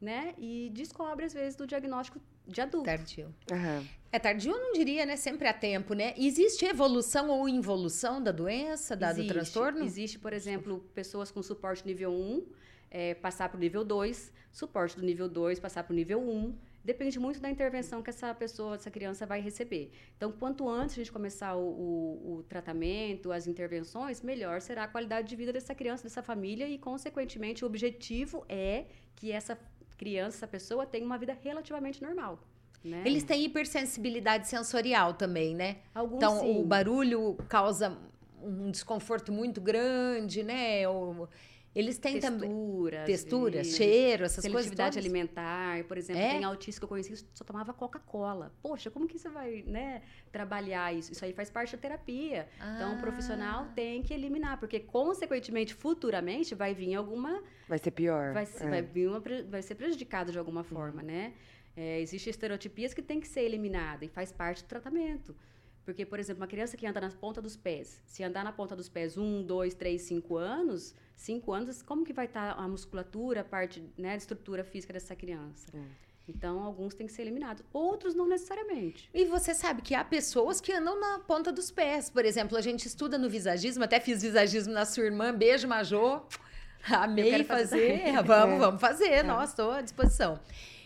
né? 0.01 0.33
E 0.37 0.69
descobre, 0.73 1.25
às 1.25 1.33
vezes, 1.33 1.55
do 1.55 1.65
diagnóstico 1.67 2.19
de 2.47 2.59
adulto. 2.59 2.85
Tardio. 2.85 3.33
Aham. 3.51 3.85
É 4.11 4.19
tardio, 4.19 4.51
eu 4.51 4.59
não 4.59 4.73
diria, 4.73 5.05
né? 5.05 5.15
Sempre 5.15 5.47
a 5.47 5.53
tempo, 5.53 5.93
né? 5.93 6.13
Existe 6.17 6.65
evolução 6.65 7.29
ou 7.29 7.47
involução 7.47 8.21
da 8.21 8.31
doença, 8.31 8.95
da, 8.95 9.13
do 9.13 9.25
transtorno? 9.27 9.83
Existe, 9.85 10.19
por 10.19 10.33
exemplo, 10.33 10.79
pessoas 10.93 11.31
com 11.31 11.41
suporte 11.41 11.85
nível 11.85 12.11
1, 12.11 12.45
é, 12.89 13.13
passar 13.13 13.47
para 13.47 13.57
o 13.57 13.59
nível 13.61 13.85
2, 13.85 14.33
suporte 14.51 14.97
do 14.97 15.01
nível 15.03 15.29
2, 15.29 15.59
passar 15.61 15.83
para 15.83 15.93
o 15.93 15.95
nível 15.95 16.19
1. 16.19 16.53
Depende 16.83 17.19
muito 17.19 17.39
da 17.39 17.47
intervenção 17.49 18.01
que 18.01 18.09
essa 18.09 18.33
pessoa, 18.33 18.73
essa 18.73 18.89
criança 18.89 19.23
vai 19.25 19.39
receber. 19.39 19.91
Então, 20.17 20.31
quanto 20.31 20.67
antes 20.67 20.95
a 20.95 20.97
gente 20.97 21.11
começar 21.11 21.55
o, 21.55 21.61
o- 21.61 22.35
o 22.39 22.43
tratamento, 22.49 23.31
as 23.31 23.45
intervenções, 23.47 24.19
melhor 24.21 24.59
será 24.61 24.85
a 24.85 24.87
qualidade 24.87 25.29
de 25.29 25.35
vida 25.35 25.53
dessa 25.53 25.75
criança, 25.75 26.03
dessa 26.03 26.23
família 26.23 26.67
e, 26.67 26.79
consequentemente, 26.79 27.63
o 27.63 27.67
objetivo 27.67 28.43
é 28.49 28.85
que 29.15 29.31
essa 29.31 29.55
criança, 30.01 30.37
essa 30.37 30.47
pessoa 30.47 30.83
tenha 30.85 31.05
uma 31.05 31.17
vida 31.17 31.37
relativamente 31.43 32.01
normal. 32.01 32.39
Né? 32.83 33.03
Eles 33.05 33.23
têm 33.23 33.43
hipersensibilidade 33.45 34.47
sensorial 34.47 35.13
também, 35.13 35.53
né? 35.55 35.77
Alguns, 35.93 36.17
Então, 36.17 36.39
sim. 36.39 36.59
o 36.59 36.63
barulho 36.65 37.35
causa 37.47 37.95
um 38.41 38.71
desconforto 38.71 39.31
muito 39.31 39.61
grande, 39.61 40.41
né? 40.41 40.87
O- 40.89 41.27
Eles 41.73 41.97
têm 41.97 42.19
também 42.19 42.49
textura, 42.49 42.99
às 42.99 43.05
textura, 43.05 43.63
cheiro, 43.63 44.25
essas 44.25 44.43
coisas 44.43 44.51
Seletividade 44.63 44.95
todas. 44.95 45.05
alimentar, 45.05 45.83
por 45.85 45.97
exemplo, 45.97 46.21
É? 46.21 46.31
tem 46.31 46.43
autista 46.43 46.81
que 46.81 46.83
eu 46.83 46.89
conheci 46.89 47.11
que 47.11 47.23
só 47.33 47.45
tomava 47.45 47.73
Coca-Cola. 47.73 48.53
Poxa, 48.61 48.91
como 48.91 49.07
que 49.07 49.17
você 49.17 49.29
vai, 49.29 49.63
né, 49.65 50.01
trabalhar 50.33 50.93
isso? 50.93 51.13
Isso 51.13 51.23
aí 51.23 51.31
faz 51.31 51.49
parte 51.49 51.73
da 51.75 51.81
terapia. 51.81 52.49
Então, 52.75 52.95
o 52.95 52.99
profissional 52.99 53.63
Ah. 53.63 53.71
tem 53.73 54.03
que 54.03 54.13
eliminar, 54.13 54.59
porque 54.59 54.81
consequentemente, 54.81 55.73
futuramente, 55.73 56.53
vai 56.53 56.73
vir 56.73 56.93
alguma, 56.95 57.41
Vai 57.69 57.77
ser 57.77 57.91
pior. 57.91 58.33
vai, 58.33 58.45
ser- 58.45 58.65
É. 58.65 58.69
vai 58.69 58.81
vir 58.81 59.07
uma, 59.07 59.21
vai 59.49 59.61
ser 59.61 59.75
prejudicado 59.75 60.29
de 60.31 60.37
alguma 60.37 60.63
forma, 60.65 61.01
né? 61.01 61.33
É, 61.77 62.01
Existem 62.01 62.31
estereotipias 62.31 62.93
que 62.93 63.01
tem 63.01 63.21
que 63.21 63.27
ser 63.29 63.43
eliminada 63.43 64.03
e 64.03 64.09
faz 64.09 64.29
parte 64.29 64.61
do 64.61 64.67
tratamento. 64.67 65.33
Porque, 65.83 66.05
por 66.05 66.19
exemplo, 66.19 66.41
uma 66.41 66.47
criança 66.47 66.77
que 66.77 66.85
anda 66.85 67.01
na 67.01 67.09
ponta 67.09 67.41
dos 67.41 67.55
pés, 67.55 68.01
se 68.05 68.23
andar 68.23 68.43
na 68.43 68.51
ponta 68.51 68.75
dos 68.75 68.87
pés 68.87 69.17
um, 69.17 69.43
dois, 69.43 69.73
três, 69.73 70.03
cinco 70.03 70.37
anos, 70.37 70.93
cinco 71.15 71.51
anos, 71.53 71.81
como 71.81 72.05
que 72.05 72.13
vai 72.13 72.25
estar 72.25 72.51
a 72.51 72.67
musculatura, 72.67 73.41
a 73.41 73.43
parte, 73.43 73.83
né, 73.97 74.15
de 74.15 74.21
estrutura 74.21 74.63
física 74.63 74.93
dessa 74.93 75.15
criança? 75.15 75.71
Então, 76.27 76.63
alguns 76.63 76.93
têm 76.93 77.07
que 77.07 77.13
ser 77.13 77.23
eliminados, 77.23 77.63
outros 77.73 78.13
não 78.13 78.27
necessariamente. 78.27 79.09
E 79.13 79.25
você 79.25 79.53
sabe 79.53 79.81
que 79.81 79.95
há 79.95 80.03
pessoas 80.03 80.61
que 80.61 80.71
andam 80.71 80.99
na 80.99 81.19
ponta 81.19 81.51
dos 81.51 81.71
pés. 81.71 82.09
Por 82.09 82.23
exemplo, 82.23 82.57
a 82.57 82.61
gente 82.61 82.85
estuda 82.85 83.17
no 83.17 83.29
visagismo, 83.29 83.83
até 83.83 83.99
fiz 83.99 84.21
visagismo 84.21 84.71
na 84.71 84.85
sua 84.85 85.05
irmã, 85.05 85.33
beijo, 85.33 85.67
Majô. 85.67 86.21
Amei 86.89 87.43
fazer 87.43 87.99
fazer. 87.99 88.23
Vamos, 88.23 88.59
vamos 88.59 88.81
fazer. 88.81 89.23
Nossa, 89.25 89.51
estou 89.51 89.71
à 89.71 89.81
disposição. 89.81 90.39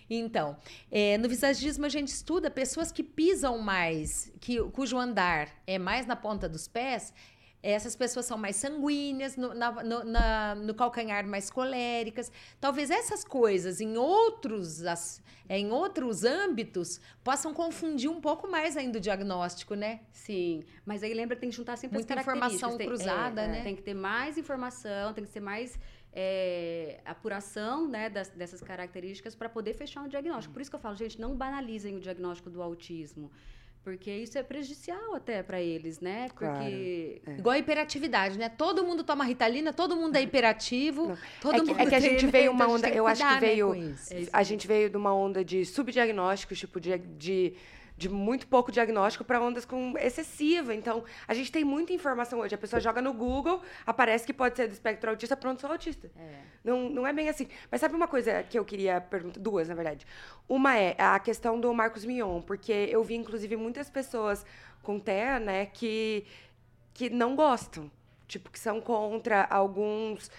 Então, 0.10 0.56
é, 0.92 1.18
no 1.18 1.28
visagismo 1.28 1.86
a 1.86 1.90
gente 1.90 2.10
estuda 2.10 2.50
pessoas 2.52 2.92
que 2.92 3.04
pisam 3.04 3.58
mais, 3.60 4.32
que, 4.40 4.62
cujo 4.72 4.98
andar 4.98 5.50
é 5.66 5.78
mais 5.80 6.06
na 6.06 6.16
ponta 6.16 6.48
dos 6.48 6.68
pés. 6.68 7.14
Essas 7.64 7.96
pessoas 7.96 8.28
são 8.28 8.38
mais 8.38 8.58
sanguíneas, 8.58 9.36
no, 9.36 9.52
na- 9.56 9.84
no- 9.84 10.04
na- 10.04 10.54
no 10.54 10.76
calcanhar 10.76 11.26
mais 11.26 11.50
coléricas. 11.50 12.32
Talvez 12.62 12.92
essas 12.92 13.24
coisas 13.24 13.82
em 13.82 13.98
outros, 13.98 14.86
as- 14.86 15.20
em 15.50 15.72
outros 15.72 16.24
âmbitos 16.24 17.00
possam 17.24 17.56
confundir 17.56 18.08
um 18.08 18.22
pouco 18.22 18.48
mais 18.48 18.78
ainda 18.78 19.00
o 19.00 19.02
diagnóstico, 19.02 19.74
né? 19.74 20.02
Sim, 20.12 20.64
mas 20.86 21.02
aí 21.02 21.12
lembra 21.16 21.36
que 21.36 21.42
tem 21.42 21.50
que 21.50 21.56
juntar 21.56 21.76
sempre 21.76 21.98
Muita 21.98 22.14
as 22.14 22.22
informação 22.22 22.78
Tem- 22.78 22.86
cruzada, 22.88 23.42
é, 23.42 23.48
né? 23.48 23.64
Tem 23.64 23.76
que 23.76 23.82
ter 23.82 23.96
mais 23.96 24.38
informação, 24.38 25.12
tem 25.14 25.24
que 25.26 25.32
ter 25.32 25.40
mais 25.40 25.80
é, 26.18 27.02
apuração 27.06 27.88
né, 27.90 28.10
das- 28.10 28.30
dessas 28.30 28.62
características 28.62 29.36
para 29.36 29.50
poder 29.50 29.74
fechar 29.74 30.02
um 30.02 30.08
diagnóstico. 30.08 30.54
Por 30.54 30.62
isso 30.62 30.72
que 30.72 30.76
eu 30.76 30.80
falo, 30.80 30.96
gente, 30.96 31.20
não 31.20 31.36
banalizem 31.36 31.96
o 31.98 32.00
diagnóstico 32.00 32.50
do 32.50 32.62
autismo. 32.62 33.30
Porque 33.84 34.10
isso 34.10 34.36
é 34.36 34.42
prejudicial 34.42 35.14
até 35.14 35.44
para 35.44 35.62
eles, 35.62 36.00
né? 36.00 36.28
Porque 36.30 37.22
Igual 37.38 37.54
a 37.54 37.60
hiperatividade, 37.60 38.36
né? 38.40 38.50
Todo 38.50 38.84
mundo 38.84 39.04
toma 39.04 39.24
Ritalina, 39.24 39.72
todo 39.72 39.96
mundo 39.96 40.16
é 40.16 40.24
hiperativo, 40.24 41.10
Não. 41.10 41.18
todo 41.40 41.54
É 41.56 41.60
que- 41.60 41.66
mundo 41.68 41.80
é 41.82 41.86
que 41.86 41.94
a 41.96 42.00
gente 42.00 42.26
veio 42.26 42.52
uma 42.52 42.68
onda- 42.68 42.90
eu 42.90 43.06
acho 43.06 43.22
que 43.22 43.34
né, 43.34 43.40
veio-. 43.40 43.76
É 43.76 44.26
A 44.34 44.42
gente 44.42 44.66
veio 44.68 44.90
de 44.90 44.98
uma 44.98 45.14
onda 45.14 45.46
de 45.46 45.64
subdiagnósticos, 45.66 46.58
tipo, 46.58 46.80
de, 46.80 46.98
de, 46.98 47.54
de 47.98 48.10
muito 48.10 48.46
pouco 48.48 48.72
diagnóstico 48.72 49.24
para 49.24 49.40
ondas 49.42 49.64
com 49.64 49.94
excessiva. 49.98 50.76
Então, 50.76 51.04
a 51.28 51.34
gente 51.34 51.52
tem 51.52 51.64
muita 51.64 51.94
informação 51.94 52.40
hoje. 52.40 52.54
A 52.54 52.58
pessoa 52.58 52.80
joga 52.80 53.02
no 53.02 53.14
Google, 53.14 53.62
aparece 53.86 54.26
que 54.26 54.34
pode 54.34 54.58
ser 54.58 54.68
do 54.68 54.74
espectro 54.74 55.10
autista, 55.10 55.38
pronto, 55.38 55.62
sou 55.62 55.72
autista. 55.72 56.12
é, 56.18 56.40
Não, 56.64 56.90
não 56.90 57.08
é 57.08 57.14
bem 57.14 57.30
assim. 57.30 57.48
Mas 57.72 57.80
sabe 57.80 57.96
uma 57.96 58.08
coisa 58.08 58.44
que 58.44 58.60
eu 58.60 58.66
queria 58.66 59.00
perguntar? 59.00 59.40
Duas, 59.40 59.70
na 59.70 59.76
verdade. 59.76 60.06
Uma 60.48 60.76
é 60.78 60.96
a 61.00 61.18
questão 61.20 61.60
do 61.60 61.74
Marcos 61.74 62.04
Mion, 62.04 62.42
porque 62.42 62.72
eu 62.92 63.02
vi, 63.04 63.16
inclusive, 63.16 63.56
muitas 63.56 63.90
pessoas 63.90 64.46
com 64.84 65.00
TEA, 65.00 65.40
né, 65.40 65.66
que, 65.68 66.26
que 66.94 67.10
não 67.10 67.36
gostam. 67.36 67.90
Tipo, 68.28 68.50
que 68.50 68.60
são 68.60 68.82
contra 68.82 69.44
alguns. 69.50 70.30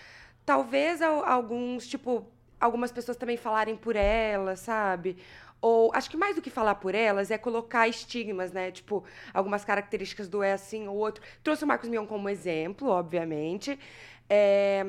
Talvez 0.45 1.01
al- 1.01 1.25
alguns, 1.25 1.87
tipo, 1.87 2.27
algumas 2.67 2.93
pessoas 2.93 3.17
também 3.17 3.37
falarem 3.37 3.77
por 3.77 3.97
elas, 3.97 4.61
sabe? 4.61 5.17
Ou 5.61 5.91
acho 5.95 6.11
que 6.11 6.17
mais 6.17 6.37
do 6.37 6.43
que 6.43 6.51
falar 6.51 6.75
por 6.75 6.95
elas 6.95 7.31
é 7.31 7.39
colocar 7.39 7.89
estigmas, 7.89 8.53
né? 8.53 8.71
Tipo, 8.71 9.03
algumas 9.33 9.65
características 9.65 10.29
do 10.29 10.43
é 10.43 10.53
assim 10.53 10.87
ou 10.87 10.95
outro. 10.97 11.23
Trouxe 11.43 11.65
o 11.65 11.67
Marcos 11.67 11.89
Mion 11.89 12.07
como 12.07 12.29
exemplo, 12.29 12.89
obviamente. 12.89 13.79
É, 14.29 14.85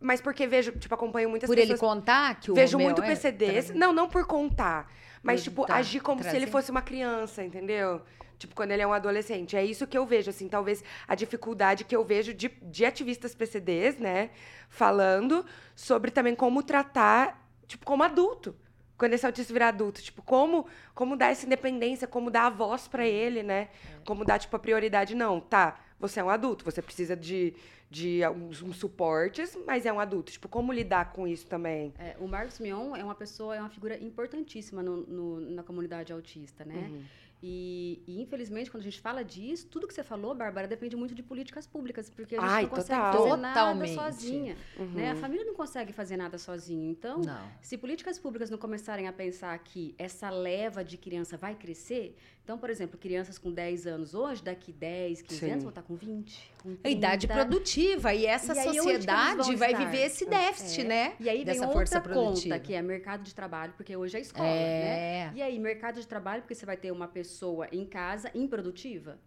mas 0.00 0.20
porque 0.20 0.46
vejo, 0.46 0.72
tipo, 0.72 0.94
acompanho 0.94 1.28
muitas 1.28 1.48
Por 1.48 1.58
ele 1.58 1.72
pessoas. 1.72 1.80
contar 1.80 2.38
que 2.40 2.50
o 2.50 2.54
vejo 2.54 2.76
Romeu 2.76 2.90
muito 2.90 3.02
é 3.02 3.06
PCDs. 3.08 3.66
tra- 3.66 3.74
Não, 3.76 3.92
não 3.92 4.08
por 4.08 4.24
contar. 4.26 4.90
Mas, 5.22 5.40
Por 5.40 5.44
tipo, 5.50 5.66
tá, 5.66 5.76
agir 5.76 6.00
como 6.00 6.22
se 6.22 6.34
ele 6.34 6.46
fosse 6.48 6.70
uma 6.70 6.82
criança, 6.82 7.44
entendeu? 7.44 8.00
Tipo, 8.42 8.54
quando 8.56 8.72
ele 8.72 8.82
é 8.82 8.86
um 8.86 8.92
adolescente. 8.92 9.56
É 9.56 9.64
isso 9.64 9.86
que 9.86 9.96
eu 9.96 10.04
vejo, 10.04 10.28
assim, 10.30 10.48
talvez 10.48 10.82
a 11.06 11.14
dificuldade 11.14 11.84
que 11.84 11.94
eu 11.94 12.04
vejo 12.04 12.34
de, 12.34 12.48
de 12.48 12.84
ativistas 12.84 13.34
PCDs, 13.34 13.98
né? 13.98 14.30
Falando 14.68 15.44
sobre 15.76 16.10
também 16.10 16.34
como 16.34 16.62
tratar, 16.62 17.46
tipo, 17.68 17.84
como 17.86 18.02
adulto. 18.02 18.54
Quando 18.98 19.12
esse 19.14 19.24
autista 19.26 19.52
virar 19.52 19.68
adulto. 19.68 20.02
Tipo, 20.02 20.22
como, 20.22 20.66
como 20.94 21.16
dar 21.16 21.28
essa 21.30 21.46
independência, 21.46 22.08
como 22.08 22.30
dar 22.30 22.46
a 22.46 22.50
voz 22.50 22.88
pra 22.88 23.06
ele, 23.06 23.42
né? 23.42 23.68
Como 24.04 24.24
dar, 24.24 24.38
tipo, 24.38 24.56
a 24.56 24.58
prioridade. 24.58 25.14
Não, 25.14 25.38
tá, 25.40 25.78
você 26.00 26.18
é 26.20 26.24
um 26.24 26.30
adulto, 26.30 26.64
você 26.64 26.80
precisa 26.82 27.14
de, 27.16 27.54
de 27.90 28.24
alguns 28.24 28.60
uns 28.62 28.76
suportes, 28.76 29.56
mas 29.66 29.86
é 29.86 29.92
um 29.92 30.00
adulto. 30.00 30.32
Tipo, 30.32 30.48
como 30.48 30.72
lidar 30.72 31.12
com 31.12 31.28
isso 31.28 31.46
também? 31.46 31.92
é, 31.98 32.16
o 32.18 32.26
Marcos 32.26 32.58
Mion 32.58 32.96
é 32.96 33.04
uma 33.04 33.14
pessoa, 33.14 33.54
é 33.54 33.60
uma 33.60 33.70
figura 33.70 33.96
importantíssima 34.02 34.82
no- 34.82 35.02
no- 35.06 35.40
na 35.50 35.62
comunidade 35.62 36.12
autista, 36.12 36.64
né? 36.64 36.74
Uhum. 36.90 37.02
E, 37.44 38.00
e, 38.06 38.22
infelizmente, 38.22 38.70
quando 38.70 38.82
a 38.82 38.84
gente 38.84 39.00
fala 39.00 39.24
disso, 39.24 39.66
tudo 39.66 39.88
que 39.88 39.92
você 39.92 40.04
falou, 40.04 40.32
Bárbara, 40.32 40.68
depende 40.68 40.94
muito 40.94 41.12
de 41.12 41.24
políticas 41.24 41.66
públicas, 41.66 42.08
porque 42.08 42.36
a 42.36 42.40
gente 42.40 42.48
Ai, 42.48 42.62
não 42.62 42.68
consegue 42.70 43.00
total. 43.00 43.12
fazer 43.12 43.28
Totalmente. 43.30 43.96
nada 43.96 44.12
sozinha. 44.12 44.56
Uhum. 44.78 44.92
Né? 44.92 45.10
A 45.10 45.16
família 45.16 45.44
não 45.44 45.54
consegue 45.54 45.92
fazer 45.92 46.16
nada 46.16 46.38
sozinho. 46.38 46.88
Então, 46.88 47.20
Não. 47.20 47.48
se 47.60 47.76
políticas 47.76 48.16
públicas 48.16 48.48
não 48.48 48.58
começarem 48.58 49.08
a 49.08 49.12
pensar 49.12 49.58
que 49.58 49.92
essa 49.98 50.30
leva 50.30 50.84
de 50.84 50.96
criança 50.96 51.36
vai 51.36 51.56
crescer, 51.56 52.16
então, 52.44 52.58
por 52.58 52.68
exemplo, 52.70 52.98
crianças 52.98 53.38
com 53.38 53.52
10 53.52 53.86
anos 53.86 54.14
hoje, 54.14 54.42
daqui 54.42 54.72
10, 54.72 55.22
15 55.22 55.40
Sim. 55.40 55.50
anos, 55.50 55.62
vão 55.64 55.70
estar 55.70 55.82
com 55.82 55.94
20, 55.94 56.50
com 56.62 56.76
A 56.82 56.90
idade 56.90 57.26
30. 57.26 57.34
produtiva 57.46 58.12
e 58.14 58.26
essa 58.26 58.54
E 58.54 58.58
aí, 58.58 58.74
sociedade 58.74 59.54
vai 59.56 59.72
estar? 59.72 59.84
viver 59.84 60.04
esse 60.06 60.26
déficit, 60.26 60.80
É. 60.82 60.84
né? 60.84 61.12
E 61.20 61.28
aí 61.28 61.36
vem 61.38 61.44
dessa 61.46 61.60
outra 61.66 61.72
força 61.78 62.00
produtiva. 62.00 62.54
conta, 62.54 62.58
que 62.58 62.74
é 62.74 62.82
mercado 62.82 63.22
de 63.22 63.34
trabalho, 63.34 63.72
porque 63.76 63.96
hoje 63.96 64.16
é 64.16 64.20
escola, 64.20 64.46
né? 64.48 65.28
É. 65.28 65.32
E 65.34 65.42
aí, 65.42 65.58
mercado 65.58 66.00
de 66.00 66.06
trabalho, 66.06 66.42
porque 66.42 66.54
você 66.54 66.66
vai 66.66 66.76
ter 66.76 66.90
uma 66.90 67.06
pessoa 67.08 67.68
em 67.72 67.84
casa 67.84 68.30
improdutiva. 68.34 69.18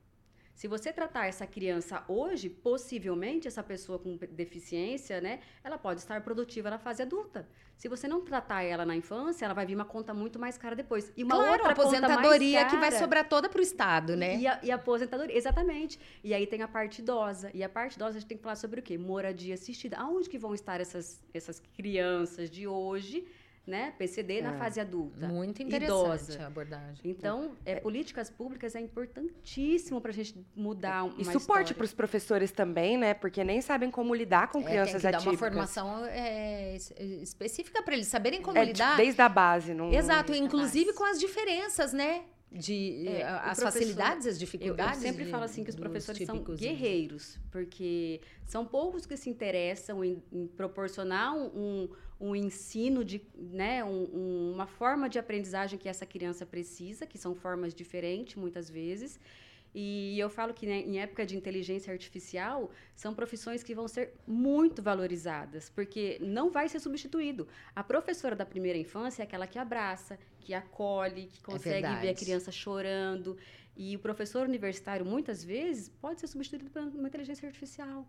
Se 0.56 0.70
você 0.70 0.94
tratar 0.94 1.26
essa 1.28 1.46
criança 1.46 2.02
hoje, 2.08 2.50
possivelmente 2.50 3.46
essa 3.46 3.62
pessoa 3.62 4.00
com 4.00 4.18
deficiência, 4.32 5.20
né, 5.20 5.42
ela 5.62 5.78
pode 5.78 6.00
estar 6.00 6.22
produtiva 6.22 6.70
na 6.70 6.80
fase 6.80 7.02
adulta. 7.02 7.46
Se 7.76 7.90
você 7.90 8.08
não 8.08 8.22
tratar 8.22 8.64
ela 8.64 8.86
na 8.86 8.96
infância, 8.96 9.44
ela 9.44 9.54
vai 9.54 9.66
vir 9.66 9.76
uma 9.76 9.84
conta 9.84 10.14
muito 10.14 10.40
mais 10.40 10.58
cara 10.58 10.74
depois. 10.74 11.12
E 11.18 11.26
uma 11.26 11.36
claro, 11.36 11.52
outra 11.52 11.74
aposentadoria 11.74 12.66
que 12.68 12.78
vai 12.78 12.90
sobrar 12.94 13.28
toda 13.28 13.50
pro 13.50 13.62
Estado, 13.62 14.16
né? 14.16 14.38
e 14.38 14.48
a, 14.48 14.60
e 14.64 14.72
a 14.72 14.76
aposentadoria, 14.76 15.38
exatamente. 15.38 16.00
E 16.24 16.34
aí 16.34 16.48
tem 16.48 16.62
a 16.62 16.70
parte 16.70 17.00
idosa. 17.00 17.52
E 17.54 17.62
a 17.62 17.68
parte 17.68 17.96
idosa 17.96 18.12
a 18.12 18.20
gente 18.22 18.28
tem 18.30 18.38
que 18.38 18.44
falar 18.44 18.56
sobre 18.56 18.80
o 18.80 18.84
quê? 18.84 18.98
Moradia 18.98 19.56
assistida. 19.56 19.98
Aonde 19.98 20.30
que 20.30 20.38
vão 20.38 20.54
estar 20.54 20.80
essas, 20.80 21.22
essas 21.34 21.60
crianças 21.76 22.50
de 22.50 22.66
hoje, 22.66 23.28
né? 23.66 23.94
PCD 23.98 24.42
na 24.42 24.54
É. 24.56 24.58
fase 24.58 24.80
adulta. 24.80 25.28
Muito 25.28 25.62
interessante 25.64 25.86
Idosa. 25.92 26.44
a 26.44 26.48
abordagem. 26.48 27.00
Então, 27.04 27.56
é, 27.66 27.76
políticas 27.80 28.30
públicas 28.30 28.76
é 28.76 28.80
importantíssimo 28.80 30.00
para 30.02 30.12
a 30.12 30.14
gente 30.14 30.36
mudar 30.56 31.04
uma 31.06 31.20
E 31.22 31.26
suporte 31.26 31.74
para 31.74 31.84
os 31.86 31.94
professores 31.94 32.52
também, 32.52 32.98
né? 32.98 33.14
Porque 33.14 33.44
nem 33.44 33.62
sabem 33.62 33.90
como 33.90 34.14
lidar 34.14 34.52
com 34.52 34.60
É, 34.60 34.64
crianças 34.64 35.02
tem 35.02 35.12
que 35.12 35.18
dar 35.18 35.22
uma 35.22 35.32
atípicas. 35.32 35.40
formação 35.50 36.06
é, 36.06 36.76
es- 36.76 36.94
específica 37.00 37.82
para 37.82 37.94
eles 37.96 38.08
saberem 38.08 38.42
como 38.42 38.58
É, 38.58 38.66
lidar. 38.66 38.98
desde 38.98 39.22
a 39.22 39.30
base, 39.30 39.74
não. 39.74 39.92
Exato, 39.92 40.34
inclusive 40.34 40.94
com 40.94 41.04
as 41.06 41.20
diferenças, 41.20 41.94
né? 41.94 42.24
De 42.52 43.06
É, 43.08 43.24
o 43.26 43.50
as 43.50 43.60
facilidades, 43.62 44.20
as 44.20 44.26
Eu, 44.28 44.32
eu 44.34 44.38
dificuldades. 44.40 45.02
sempre 45.02 45.26
de- 45.26 45.32
falo 45.32 45.44
assim 45.44 45.64
que 45.64 45.70
os 45.72 45.76
professores 45.76 46.26
são 46.26 46.36
típicos- 46.36 46.60
guerreiros, 46.60 47.38
porque 47.52 48.22
são 48.46 48.64
poucos 48.66 49.06
que 49.06 49.18
se 49.18 49.30
interessam 49.30 50.04
em, 50.06 50.24
em 50.32 50.48
proporcionar 50.48 51.36
um, 51.36 51.90
um, 52.20 52.36
ensino 52.36 53.04
de, 53.04 53.22
né, 53.36 53.84
um- 53.84 54.10
um- 54.14 54.52
uma 54.54 54.66
forma 54.68 55.10
de 55.10 55.20
aprendizagem 55.20 55.78
que 55.78 55.90
essa 55.90 56.06
criança 56.06 56.46
precisa, 56.46 57.06
que 57.06 57.18
são 57.18 57.36
formas 57.36 57.74
diferentes 57.74 58.36
muitas 58.36 58.70
vezes. 58.70 59.20
E 59.78 60.18
eu 60.18 60.30
falo 60.30 60.54
que 60.54 60.66
né, 60.66 60.80
em 60.80 61.00
época 61.00 61.26
de 61.26 61.36
inteligência 61.36 61.92
artificial 61.92 62.72
são 62.96 63.14
profissões 63.14 63.62
que 63.62 63.76
vão 63.76 63.90
ser 63.90 64.14
muito 64.26 64.82
valorizadas, 64.82 65.70
porque 65.70 66.18
não 66.22 66.50
vai 66.50 66.70
ser 66.70 66.80
substituído. 66.80 67.46
A 67.76 67.84
professora 67.84 68.38
da 68.38 68.46
primeira 68.46 68.78
infância 68.80 69.22
é 69.22 69.26
aquela 69.26 69.46
que 69.46 69.60
abraça, 69.60 70.18
que 70.40 70.54
acolhe, 70.54 71.26
que 71.28 71.42
consegue 71.44 71.82
ver 72.02 72.08
a 72.08 72.14
criança 72.24 72.52
chorando. 72.54 73.38
E 73.76 73.94
o 73.98 74.00
professor 74.00 74.48
universitário, 74.48 75.06
muitas 75.06 75.44
vezes, 75.44 75.90
pode 75.90 76.22
ser 76.22 76.28
substituído 76.28 76.70
por 76.72 76.82
uma 76.82 77.10
inteligência 77.10 77.46
artificial. 77.46 78.08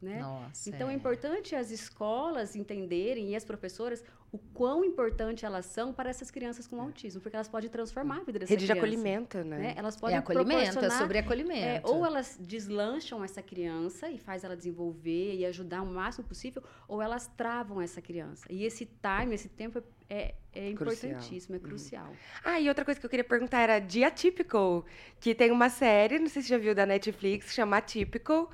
Né? 0.00 0.18
Nossa, 0.20 0.70
Então 0.70 0.88
é 0.88 0.92
é. 0.92 0.96
importante 0.96 1.54
as 1.54 1.70
escolas 1.70 2.56
entenderem 2.56 3.30
e 3.30 3.36
as 3.36 3.44
professoras 3.44 4.02
o 4.32 4.38
quão 4.38 4.84
importante 4.84 5.44
elas 5.44 5.66
são 5.66 5.92
para 5.92 6.08
essas 6.08 6.30
crianças 6.30 6.66
com 6.66 6.80
autismo, 6.80 7.20
porque 7.20 7.34
elas 7.36 7.48
podem 7.48 7.68
transformar 7.68 8.18
a 8.18 8.24
vida 8.24 8.38
dessa 8.38 8.52
Rede 8.52 8.64
de 8.64 8.72
criança. 8.72 8.86
acolhimento, 8.86 9.38
né? 9.38 9.58
né? 9.58 9.74
Elas 9.76 9.96
É 9.96 9.98
podem 9.98 10.16
acolhimento, 10.16 10.78
é 10.78 10.90
sobre 10.90 11.18
é, 11.18 11.20
acolhimento. 11.20 11.90
ou 11.90 12.06
elas 12.06 12.38
deslancham 12.40 13.24
essa 13.24 13.42
criança 13.42 14.08
e 14.08 14.18
faz 14.18 14.44
ela 14.44 14.56
desenvolver 14.56 15.34
e 15.34 15.44
ajudar 15.44 15.82
o 15.82 15.86
máximo 15.86 16.24
possível, 16.26 16.62
ou 16.86 17.02
elas 17.02 17.26
travam 17.36 17.82
essa 17.82 18.00
criança. 18.00 18.46
E 18.48 18.64
esse 18.64 18.86
time, 18.86 19.34
esse 19.34 19.48
tempo 19.48 19.82
é, 20.08 20.34
é 20.52 20.72
Crucial. 20.74 21.10
importantíssimo, 21.10 21.56
é 21.56 21.58
crucial. 21.58 22.12
Ah, 22.44 22.60
e 22.60 22.68
outra 22.68 22.84
coisa 22.84 23.00
que 23.00 23.06
eu 23.06 23.10
queria 23.10 23.24
perguntar 23.24 23.60
era 23.62 23.80
de 23.80 24.04
Atypical, 24.04 24.84
que 25.18 25.34
tem 25.34 25.50
uma 25.50 25.68
série, 25.68 26.20
não 26.20 26.28
sei 26.28 26.40
se 26.42 26.48
você 26.48 26.54
já 26.54 26.58
viu, 26.58 26.72
da 26.74 26.86
Netflix, 26.86 27.52
chama 27.52 27.78
Atypical. 27.78 28.48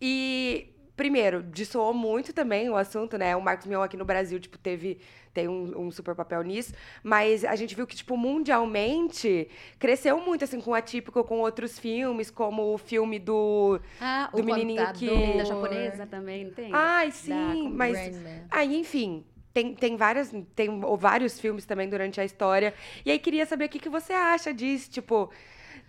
E 0.00 0.68
primeiro, 1.02 1.42
dissoou 1.42 1.92
muito 1.92 2.32
também 2.32 2.70
o 2.70 2.76
assunto, 2.76 3.18
né? 3.18 3.34
O 3.34 3.42
Marcos 3.42 3.66
Mion 3.66 3.82
aqui 3.82 3.96
no 3.96 4.04
Brasil, 4.04 4.38
tipo, 4.38 4.56
teve 4.56 5.00
tem 5.34 5.48
um, 5.48 5.86
um, 5.86 5.90
super 5.90 6.14
papel 6.14 6.42
nisso, 6.42 6.72
mas 7.02 7.44
a 7.44 7.56
gente 7.56 7.74
viu 7.74 7.88
que, 7.88 7.96
tipo, 7.96 8.16
mundialmente 8.16 9.48
cresceu 9.80 10.20
muito, 10.20 10.44
assim, 10.44 10.60
com 10.60 10.70
o 10.70 10.74
Atípico, 10.74 11.24
com 11.24 11.40
outros 11.40 11.76
filmes, 11.76 12.30
como 12.30 12.72
o 12.72 12.78
filme 12.78 13.18
do, 13.18 13.80
ah, 14.00 14.30
do 14.32 14.44
menininho 14.44 14.86
contador. 14.86 14.98
que... 15.00 15.38
Da 15.38 15.44
japonesa 15.44 16.06
também, 16.06 16.44
não 16.44 16.52
tem? 16.52 16.70
Ai, 16.72 17.10
sim, 17.10 17.64
da, 17.64 17.70
mas... 17.70 17.96
Rainman. 17.96 18.44
Aí, 18.48 18.76
enfim, 18.76 19.24
tem, 19.52 19.74
tem, 19.74 19.96
várias, 19.96 20.32
tem 20.54 20.68
vários 20.98 21.40
filmes 21.40 21.66
também 21.66 21.88
durante 21.88 22.20
a 22.20 22.24
história. 22.24 22.72
E 23.04 23.10
aí, 23.10 23.18
queria 23.18 23.44
saber 23.44 23.64
o 23.64 23.68
que, 23.68 23.80
que 23.80 23.88
você 23.88 24.12
acha 24.12 24.54
disso, 24.54 24.88
tipo... 24.88 25.32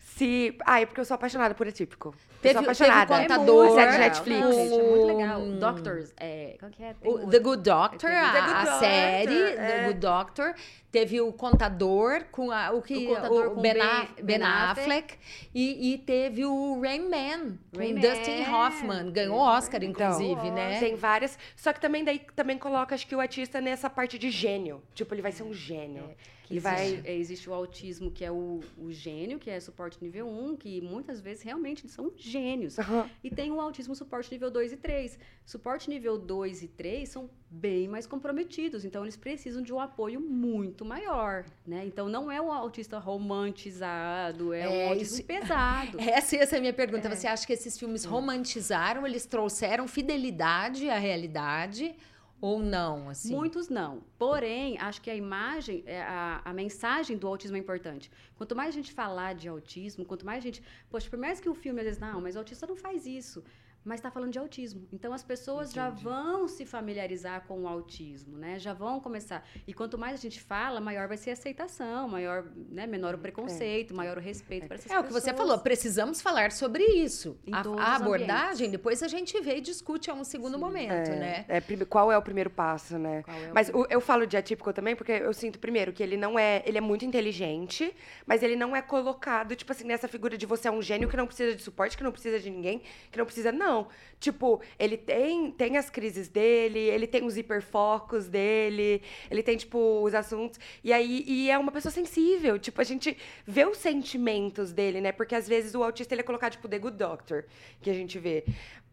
Se. 0.06 0.56
Ah, 0.66 0.82
é 0.82 0.86
porque 0.86 1.00
eu 1.02 1.06
sou 1.06 1.16
apaixonada 1.16 1.56
por 1.56 1.68
atípico. 1.68 2.14
Teve, 2.42 2.50
eu 2.50 2.54
sou 2.56 2.64
apaixonada. 2.64 3.16
Teve 3.16 3.28
contador, 3.30 3.74
série 3.74 3.92
de 3.94 3.98
Netflix. 3.98 4.56
Gente, 4.56 4.74
é 4.74 4.84
muito 4.84 5.06
legal. 5.06 5.42
Doctors, 5.42 6.14
é, 6.18 6.56
qual 6.60 6.70
que 6.72 6.84
é? 6.84 6.96
O 7.04 7.30
The 7.30 7.40
Good 7.40 7.64
Doctor, 7.64 8.10
The 8.10 8.16
a, 8.18 8.32
Good 8.32 8.38
a 8.38 8.64
Doctor, 8.64 8.80
série 8.80 9.42
é. 9.42 9.56
The 9.56 9.84
Good 9.88 10.00
Doctor. 10.00 10.54
Teve 10.92 11.22
o 11.22 11.32
Contador 11.34 12.26
com 12.32 12.52
a, 12.52 12.72
o 12.72 12.82
que 12.82 13.08
O 13.08 13.16
Contador 13.16 13.48
o 13.48 13.56
com 13.56 13.62
Ben, 13.62 13.74
Ben- 13.74 14.08
Ben 14.24 14.44
Affleck 14.44 15.16
e, 15.56 15.94
e 15.94 15.98
teve 15.98 16.46
o 16.46 16.80
Rain 16.82 17.10
Man 17.10 17.58
com 17.74 17.80
Rain 17.80 17.96
Dustin 17.96 18.44
Man. 18.44 18.68
Hoffman, 18.68 19.12
ganhou 19.12 19.38
Oscar 19.40 19.84
Então, 19.84 20.12
inclusive, 20.12 20.52
né? 20.52 20.80
Tem 20.80 20.96
várias. 20.96 21.40
Só 21.56 21.74
que 21.74 21.80
também 21.80 22.04
daí 22.04 22.20
também 22.36 22.58
coloca, 22.60 22.94
acho 22.94 23.08
que 23.08 23.16
o 23.16 23.20
artista 23.22 23.60
nessa 23.62 23.90
parte 23.90 24.20
de 24.20 24.30
gênio. 24.30 24.84
Tipo, 24.94 25.16
ele 25.16 25.22
vai 25.24 25.32
ser 25.32 25.44
um 25.44 25.54
gênio. 25.54 26.04
Que 26.10 26.33
ele 26.54 26.60
vai. 26.60 26.86
existe, 26.86 27.08
é, 27.08 27.16
existe 27.16 27.50
o 27.50 27.54
autismo, 27.54 28.12
que 28.12 28.24
é 28.26 28.32
o, 28.32 28.60
o 28.78 28.92
gênio, 28.92 29.38
que 29.40 29.50
é 29.50 29.60
suporte 29.60 29.98
nível 30.02 30.28
1, 30.28 30.56
que 30.58 30.82
muitas 30.82 31.20
vezes 31.22 31.44
realmente 31.44 31.88
são 31.88 32.12
gênios. 32.16 32.80
Aham. 32.80 33.10
E 33.24 33.30
tem 33.30 33.52
o 33.52 33.60
autismo 33.60 33.96
suporte 33.96 34.32
nível 34.32 34.50
2 34.52 34.74
e 34.74 34.78
3. 34.78 35.20
Suporte 35.46 35.90
nível 35.90 36.18
2 36.18 36.64
e 36.64 36.68
3 36.68 37.10
são 37.10 37.30
bem 37.50 37.88
mais 37.88 38.08
comprometidos, 38.08 38.84
então 38.84 39.04
eles 39.04 39.16
precisam 39.16 39.62
de 39.62 39.72
um 39.72 39.80
apoio 39.80 40.20
muito 40.20 40.84
maior, 40.84 41.46
né? 41.68 41.84
Então 41.86 42.10
não 42.10 42.32
é 42.32 42.42
um 42.42 42.52
autista 42.52 42.98
romantizado, 42.98 44.54
é, 44.54 44.62
É, 44.62 44.68
um 44.86 44.90
autismo 44.90 45.18
isso- 45.18 45.24
pesado. 45.24 46.00
Essa, 46.02 46.36
essa 46.38 46.56
é 46.56 46.58
a 46.58 46.62
minha 46.62 46.74
pergunta. 46.74 47.10
Você 47.14 47.28
acha 47.28 47.46
que 47.46 47.54
esses 47.54 47.78
filmes 47.78 48.06
romantizaram, 48.06 49.06
eles 49.06 49.26
trouxeram 49.26 49.88
fidelidade 49.88 50.90
à 50.90 50.98
realidade 50.98 51.96
ou 52.44 52.60
não? 52.60 53.08
Assim? 53.08 53.34
Muitos 53.34 53.70
não. 53.70 54.04
Porém, 54.20 54.78
acho 54.78 55.02
que 55.02 55.10
a 55.10 55.16
imagem, 55.16 55.82
é, 55.86 56.02
a, 56.02 56.42
a 56.44 56.54
mensagem 56.54 57.16
do 57.18 57.26
autismo 57.26 57.56
é 57.56 57.60
importante. 57.62 58.12
Quanto 58.36 58.54
mais 58.54 58.68
a 58.68 58.78
gente 58.78 58.92
falar 58.92 59.34
de 59.34 59.48
autismo, 59.48 60.04
quanto 60.04 60.26
mais 60.26 60.40
a 60.40 60.42
gente. 60.48 60.62
Poxa, 60.90 61.10
por 61.10 61.18
mais 61.18 61.40
que 61.40 61.48
o 61.48 61.56
filme 61.56 61.80
às 61.80 61.86
vezes, 61.86 62.02
não, 62.02 62.20
mas 62.20 62.36
o 62.36 62.40
autista 62.40 62.68
não 62.68 62.76
faz 62.76 63.06
isso. 63.06 63.42
Mas 63.86 64.00
está 64.00 64.10
falando 64.10 64.32
de 64.32 64.40
autismo. 64.40 64.88
Então 64.94 65.12
as 65.14 65.24
pessoas 65.24 65.72
já 65.74 65.90
vão 65.90 66.48
se 66.48 66.66
familiarizar 66.66 67.46
com 67.48 67.64
o 67.64 67.68
autismo, 67.68 68.38
né? 68.38 68.58
Já 68.58 68.74
vão 68.74 69.00
começar. 69.00 69.46
E 69.68 69.74
quanto 69.74 69.98
mais 69.98 70.14
a 70.14 70.22
gente 70.22 70.40
fala, 70.42 70.80
maior 70.80 71.08
vai 71.08 71.18
ser 71.18 71.32
a 71.32 71.34
aceitação, 71.34 72.08
maior, 72.08 72.46
né? 72.70 72.88
menor 72.88 73.16
o 73.16 73.18
preconceito, 73.18 73.94
maior 73.94 74.18
o 74.18 74.22
respeito 74.22 74.68
para 74.68 74.76
essas 74.78 74.90
É 74.90 74.98
o 75.00 75.04
pessoas. 75.04 75.24
que 75.24 75.30
você 75.32 75.36
falou, 75.36 75.58
precisamos 75.60 76.22
falar 76.22 76.52
sobre 76.54 76.84
isso. 76.84 77.38
Em 77.46 77.54
A, 77.54 77.62
todos 77.62 77.80
a 77.82 77.96
abordagem, 77.98 78.68
ambientes. 78.68 78.72
depois 78.72 79.04
a 79.04 79.08
gente 79.10 79.40
vê 79.42 79.58
e 79.58 79.62
discute 79.62 80.10
a 80.10 80.14
um 80.14 80.24
segundo 80.24 80.58
momento, 80.58 80.92
É, 81.12 81.16
né? 81.20 81.46
é, 81.50 81.62
qual 81.86 82.10
é 82.12 82.18
o 82.18 82.22
primeiro 82.22 82.50
passo, 82.50 82.98
né? 82.98 83.24
É 83.28 83.50
o 83.50 83.54
Mas 83.54 83.70
o- 83.70 83.86
eu 83.90 84.00
falo 84.00 84.26
de 84.26 84.38
atípico 84.38 84.72
também 84.72 84.96
porque 84.96 85.12
eu 85.12 85.34
sinto, 85.34 85.60
primeiro, 85.60 85.92
que 85.92 86.02
ele 86.02 86.16
não 86.16 86.40
é. 86.40 86.64
Ele 86.66 86.78
é 86.78 86.82
muito 86.82 87.04
inteligente, 87.04 87.94
mas 88.26 88.42
ele 88.44 88.56
não 88.56 88.76
é 88.76 88.82
colocado, 88.82 89.56
tipo 89.56 89.72
assim, 89.72 89.84
nessa 89.84 90.08
figura 90.08 90.38
de 90.38 90.46
você 90.46 90.68
é 90.68 90.72
um 90.72 90.82
gênio 90.82 91.10
que 91.10 91.18
não 91.18 91.28
precisa 91.28 91.54
de 91.56 91.62
suporte, 91.62 91.98
que 91.98 92.04
não 92.04 92.12
precisa 92.12 92.40
de 92.40 92.50
ninguém, 92.50 92.82
que 93.12 93.18
não 93.18 93.26
precisa. 93.26 93.52
Não. 93.52 93.73
Tipo, 94.20 94.62
ele 94.80 94.96
tem, 94.96 95.52
tem 95.52 95.78
as 95.78 95.90
crises 95.90 96.30
dele, 96.30 96.80
ele 96.80 97.06
tem 97.06 97.26
os 97.26 97.36
hiperfocos 97.36 98.30
dele, 98.30 99.02
ele 99.30 99.44
tem, 99.44 99.58
tipo, 99.58 100.02
os 100.02 100.14
assuntos. 100.14 100.60
E 100.82 100.94
aí, 100.94 101.26
e 101.28 101.50
é 101.50 101.58
uma 101.58 101.74
pessoa 101.74 101.92
sensível. 101.92 102.58
Tipo, 102.58 102.80
a 102.80 102.86
gente 102.86 103.18
vê 103.46 103.66
os 103.66 103.78
sentimentos 103.78 104.72
dele, 104.72 105.02
né? 105.02 105.12
Porque 105.12 105.36
às 105.36 105.46
vezes 105.46 105.76
o 105.76 105.84
autista 105.84 106.14
ele 106.14 106.22
é 106.22 106.24
colocado, 106.24 106.54
tipo, 106.54 106.70
The 106.70 106.80
Good 106.80 106.98
Doctor, 106.98 107.46
que 107.82 107.90
a 107.90 107.94
gente 107.94 108.18
vê. 108.18 108.46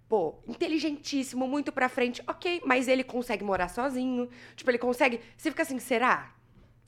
Pô, 0.09 0.35
inteligentíssimo, 0.49 1.47
muito 1.47 1.71
pra 1.71 1.88
frente, 1.88 2.21
ok, 2.27 2.61
mas 2.64 2.88
ele 2.88 3.05
consegue 3.05 3.45
morar 3.45 3.69
sozinho. 3.69 4.29
Tipo, 4.57 4.71
ele 4.73 4.79
consegue. 4.79 5.21
Você 5.37 5.51
fica 5.51 5.62
assim, 5.62 5.79
será? 5.79 6.35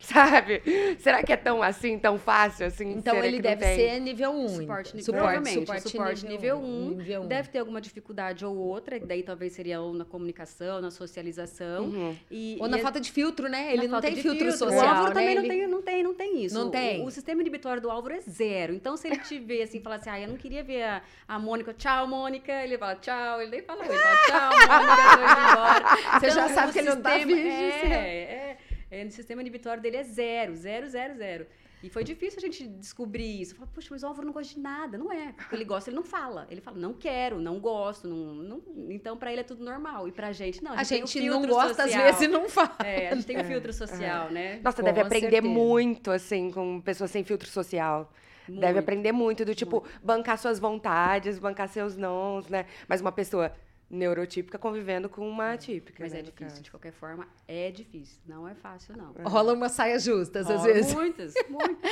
Sabe? 0.12 0.62
Será 0.98 1.22
que 1.22 1.32
é 1.32 1.36
tão 1.36 1.62
assim, 1.62 1.98
tão 1.98 2.18
fácil 2.18 2.66
assim? 2.66 2.90
Então 2.90 3.14
Será 3.14 3.26
ele 3.26 3.36
que 3.40 3.42
não 3.48 3.56
deve 3.56 3.74
ser 3.74 4.00
nível 4.00 4.30
1. 4.32 4.48
Suporte, 4.48 4.96
nível 4.96 5.04
suporte, 5.14 5.50
suporte, 5.52 5.88
suporte, 5.90 6.26
nível 6.26 6.58
1. 6.58 6.90
nível 6.96 7.22
um. 7.22 7.26
Deve 7.28 7.48
ter 7.48 7.58
alguma 7.60 7.80
dificuldade 7.80 8.44
ou 8.44 8.56
outra, 8.56 8.98
que 8.98 9.06
daí 9.06 9.22
talvez 9.22 9.52
seria 9.52 9.80
ou 9.80 9.94
na 9.94 10.04
comunicação, 10.04 10.80
na 10.80 10.90
socialização. 10.90 11.84
Uhum. 11.84 12.16
E, 12.30 12.56
Ou 12.60 12.66
e 12.66 12.70
na 12.70 12.78
é- 12.78 12.80
falta 12.80 13.00
de 13.00 13.12
filtro, 13.12 13.48
né? 13.48 13.66
na 13.66 13.72
Ele 13.72 13.82
não 13.84 13.90
falta 13.92 14.06
tem 14.08 14.16
filtro, 14.16 14.40
filtro. 14.40 14.58
social, 14.58 14.84
O 14.84 14.88
Álvaro 14.88 15.14
né? 15.14 15.20
também 15.20 15.34
não, 15.36 15.42
Ele- 15.44 15.48
tem, 15.48 15.66
não 15.68 15.82
tem, 15.82 16.02
não 16.02 16.14
tem 16.14 16.44
isso. 16.44 16.54
Não 16.54 16.66
O- 16.66 16.70
tem. 16.70 17.06
O, 17.06 17.10
sistema 17.10 17.40
inibitório 17.40 17.80
do 17.80 17.90
Álvaro 17.90 18.14
é 18.14 18.20
zero. 18.20 18.74
Então, 18.74 18.96
se 18.96 19.06
ele 19.06 19.18
te 19.18 19.38
vê 19.38 19.62
assim, 19.62 19.80
falar 19.80 19.96
assim, 19.96 20.10
ah, 20.10 20.20
eu 20.20 20.28
não 20.28 20.36
queria 20.36 20.64
ver 20.64 20.82
a, 20.82 21.02
a 21.28 21.38
Mônica, 21.38 21.72
tchau, 21.74 22.06
Mônica, 22.08 22.52
ele 22.64 22.76
fala 22.76 22.96
tchau, 22.96 23.40
ele 23.40 23.50
nem 23.52 23.62
fala 23.62 23.80
oi, 23.82 23.88
ele 23.88 23.98
fala 23.98 24.16
tchau, 24.26 24.50
Mônica, 24.50 25.16
tô 25.16 25.22
indo 25.22 25.50
embora. 25.52 26.20
Você 26.20 26.30
já 26.30 26.44
Então, 26.44 26.54
sabe 26.56 26.70
o 26.70 26.72
que 26.72 26.78
ele 26.80 26.88
não 26.90 27.00
tá 27.00 27.12
é, 27.18 27.22
é, 27.22 28.56
é, 28.92 29.04
o 29.04 29.10
sistema 29.10 29.40
inibitório 29.40 29.82
dele 29.82 29.96
é 29.96 30.02
zero, 30.04 30.54
zero, 30.54 30.88
zero, 30.88 31.14
zero. 31.16 31.46
E 31.82 31.90
foi 31.90 32.04
difícil 32.04 32.38
a 32.38 32.42
gente 32.42 32.64
descobrir 32.68 33.40
isso. 33.40 33.56
Falar, 33.56 33.68
poxa, 33.74 33.88
mas 33.90 34.04
o 34.04 34.06
Álvaro 34.06 34.24
não 34.24 34.32
gosta 34.32 34.54
de 34.54 34.60
nada. 34.60 34.96
Não 34.96 35.10
é. 35.12 35.32
Porque 35.32 35.52
ele 35.56 35.64
gosta, 35.64 35.90
ele 35.90 35.96
não 35.96 36.04
fala. 36.04 36.46
Ele 36.48 36.60
fala, 36.60 36.78
não 36.78 36.92
quero, 36.94 37.40
não 37.40 37.58
gosto. 37.58 38.06
Não, 38.06 38.16
não- 38.34 38.62
Então, 38.88 39.16
pra 39.16 39.32
ele 39.32 39.40
é 39.40 39.44
tudo 39.44 39.64
normal. 39.64 40.06
E 40.06 40.12
pra 40.12 40.30
gente, 40.30 40.62
não. 40.62 40.74
A 40.74 40.84
tem 40.84 41.02
o 41.02 41.06
gente 41.08 41.20
não 41.26 41.40
filtro 41.40 41.50
gosta, 41.56 41.82
às 41.82 41.90
social. 41.90 42.04
vezes, 42.04 42.20
e 42.22 42.28
não 42.28 42.48
fala. 42.48 42.76
É, 42.84 43.08
a 43.08 43.14
gente 43.16 43.26
tem 43.26 43.40
o 43.40 43.44
filtro 43.44 43.72
social, 43.72 44.30
né? 44.30 44.60
Nossa, 44.62 44.76
Com 44.76 44.84
deve 44.84 45.00
aprender 45.00 45.30
certeza. 45.42 45.52
muito, 45.52 46.10
assim, 46.12 46.52
com 46.52 46.80
pessoas 46.80 47.10
sem 47.10 47.24
filtro 47.24 47.48
social. 47.48 48.12
Deve 48.46 48.60
Muito. 48.74 48.78
aprender 48.78 49.12
muito, 49.12 49.44
do 49.44 49.54
tipo, 49.54 49.84
bancar 50.02 50.36
suas 50.38 50.58
vontades, 50.60 51.38
bancar 51.38 51.68
seus 51.68 51.96
nãos, 51.96 52.48
né? 52.48 52.66
Mas 52.88 53.00
uma 53.00 53.12
pessoa 53.12 53.52
neurotípica 53.92 54.58
convivendo 54.58 55.08
com 55.08 55.28
uma 55.28 55.52
atípica. 55.52 56.02
Mas 56.02 56.12
né, 56.12 56.20
é 56.20 56.22
difícil, 56.22 56.48
caso. 56.48 56.62
de 56.62 56.70
qualquer 56.70 56.92
forma, 56.92 57.28
é 57.46 57.70
difícil. 57.70 58.18
Não 58.26 58.48
é 58.48 58.54
fácil, 58.54 58.96
não. 58.96 59.12
Rola 59.28 59.52
umas 59.52 59.72
saias 59.72 60.02
justas, 60.02 60.50
às 60.50 60.60
Rola 60.60 60.72
vezes. 60.72 60.94
Muitas, 60.94 61.34
muitas. 61.48 61.90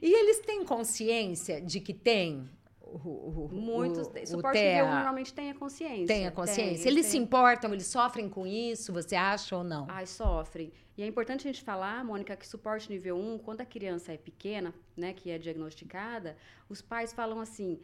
E 0.00 0.12
eles 0.12 0.40
têm 0.40 0.62
consciência 0.64 1.60
de 1.60 1.80
que 1.80 1.94
tem 1.94 2.48
o, 2.80 2.96
o, 2.96 3.48
Muitos. 3.52 4.08
o, 4.08 4.26
Suporte 4.26 4.58
TEA? 4.58 4.82
nível 4.82 4.86
1 4.86 4.94
normalmente 4.94 5.34
tem 5.34 5.50
a 5.50 5.54
consciência. 5.54 6.06
Tem 6.06 6.26
a 6.26 6.30
consciência? 6.30 6.84
Tem, 6.84 6.92
eles 6.92 7.06
se 7.06 7.12
têm. 7.12 7.22
importam, 7.22 7.72
eles 7.72 7.86
sofrem 7.86 8.28
com 8.28 8.46
isso, 8.46 8.92
você 8.92 9.16
acha 9.16 9.56
ou 9.56 9.64
não? 9.64 9.86
Ai, 9.88 10.06
sofrem. 10.06 10.72
E 10.96 11.02
é 11.02 11.06
importante 11.06 11.46
a 11.46 11.52
gente 11.52 11.62
falar, 11.62 12.04
Mônica, 12.04 12.34
que 12.36 12.46
suporte 12.46 12.90
nível 12.90 13.16
1, 13.16 13.38
quando 13.38 13.60
a 13.60 13.64
criança 13.64 14.12
é 14.12 14.16
pequena, 14.16 14.74
né, 14.96 15.12
que 15.12 15.30
é 15.30 15.38
diagnosticada, 15.38 16.36
os 16.68 16.82
pais 16.82 17.12
falam 17.12 17.40
assim: 17.40 17.78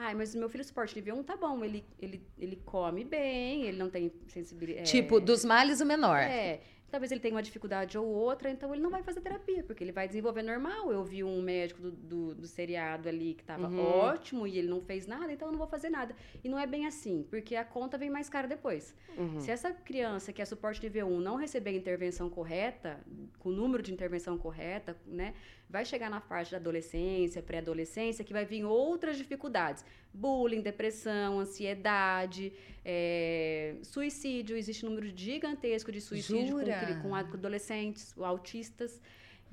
ai, 0.00 0.14
mas 0.14 0.34
meu 0.34 0.48
filho 0.48 0.64
suporte 0.64 0.94
nível 0.94 1.14
1 1.16 1.22
tá 1.22 1.36
bom, 1.36 1.62
ele, 1.64 1.84
ele, 1.98 2.22
ele 2.38 2.56
come 2.64 3.04
bem, 3.04 3.64
ele 3.66 3.76
não 3.76 3.90
tem 3.90 4.10
sensibilidade. 4.28 4.90
Tipo, 4.90 5.20
dos 5.20 5.44
males 5.44 5.80
o 5.80 5.86
menor. 5.86 6.18
É. 6.18 6.60
Talvez 6.90 7.12
ele 7.12 7.20
tenha 7.20 7.36
uma 7.36 7.42
dificuldade 7.42 7.96
ou 7.96 8.04
outra, 8.04 8.50
então 8.50 8.72
ele 8.74 8.82
não 8.82 8.90
vai 8.90 9.00
fazer 9.00 9.20
terapia, 9.20 9.62
porque 9.62 9.84
ele 9.84 9.92
vai 9.92 10.08
desenvolver 10.08 10.42
normal. 10.42 10.90
Eu 10.90 11.04
vi 11.04 11.22
um 11.22 11.40
médico 11.40 11.80
do, 11.82 11.92
do, 11.92 12.34
do 12.34 12.46
seriado 12.48 13.08
ali 13.08 13.34
que 13.34 13.42
estava 13.44 13.68
Uhum. 13.68 13.78
ótimo 13.80 14.44
e 14.44 14.58
ele 14.58 14.66
não 14.68 14.80
fez 14.80 15.06
nada, 15.06 15.32
então 15.32 15.46
eu 15.46 15.52
não 15.52 15.58
vou 15.58 15.68
fazer 15.68 15.88
nada. 15.88 16.16
E 16.42 16.48
não 16.48 16.58
é 16.58 16.66
bem 16.66 16.86
assim, 16.86 17.24
porque 17.30 17.54
a 17.54 17.64
conta 17.64 17.96
vem 17.96 18.10
mais 18.10 18.28
cara 18.28 18.48
depois. 18.48 18.92
Uhum. 19.16 19.38
Se 19.38 19.52
essa 19.52 19.70
criança 19.70 20.32
que 20.32 20.42
é 20.42 20.44
suporte 20.44 20.82
nível 20.82 21.06
1 21.06 21.20
não 21.20 21.36
receber 21.36 21.70
a 21.70 21.74
intervenção 21.74 22.28
correta, 22.28 22.98
com 23.38 23.50
o 23.50 23.52
número 23.52 23.84
de 23.84 23.92
intervenção 23.92 24.36
correta, 24.36 24.96
né, 25.06 25.32
vai 25.70 25.84
chegar 25.84 26.10
na 26.10 26.20
parte 26.20 26.50
da 26.50 26.56
adolescência, 26.56 27.40
pré-adolescência, 27.40 28.24
que 28.24 28.32
vai 28.32 28.44
vir 28.44 28.64
outras 28.64 29.16
dificuldades. 29.16 29.84
Bullying, 30.12 30.60
depressão, 30.60 31.38
ansiedade, 31.38 32.52
é, 32.84 33.76
suicídio. 33.82 34.56
Existe 34.56 34.84
um 34.84 34.90
número 34.90 35.08
gigantesco 35.16 35.92
de 35.92 36.00
suicídio 36.00 36.56
com, 37.02 37.02
com 37.02 37.14
adolescentes, 37.14 38.12
autistas. 38.18 39.00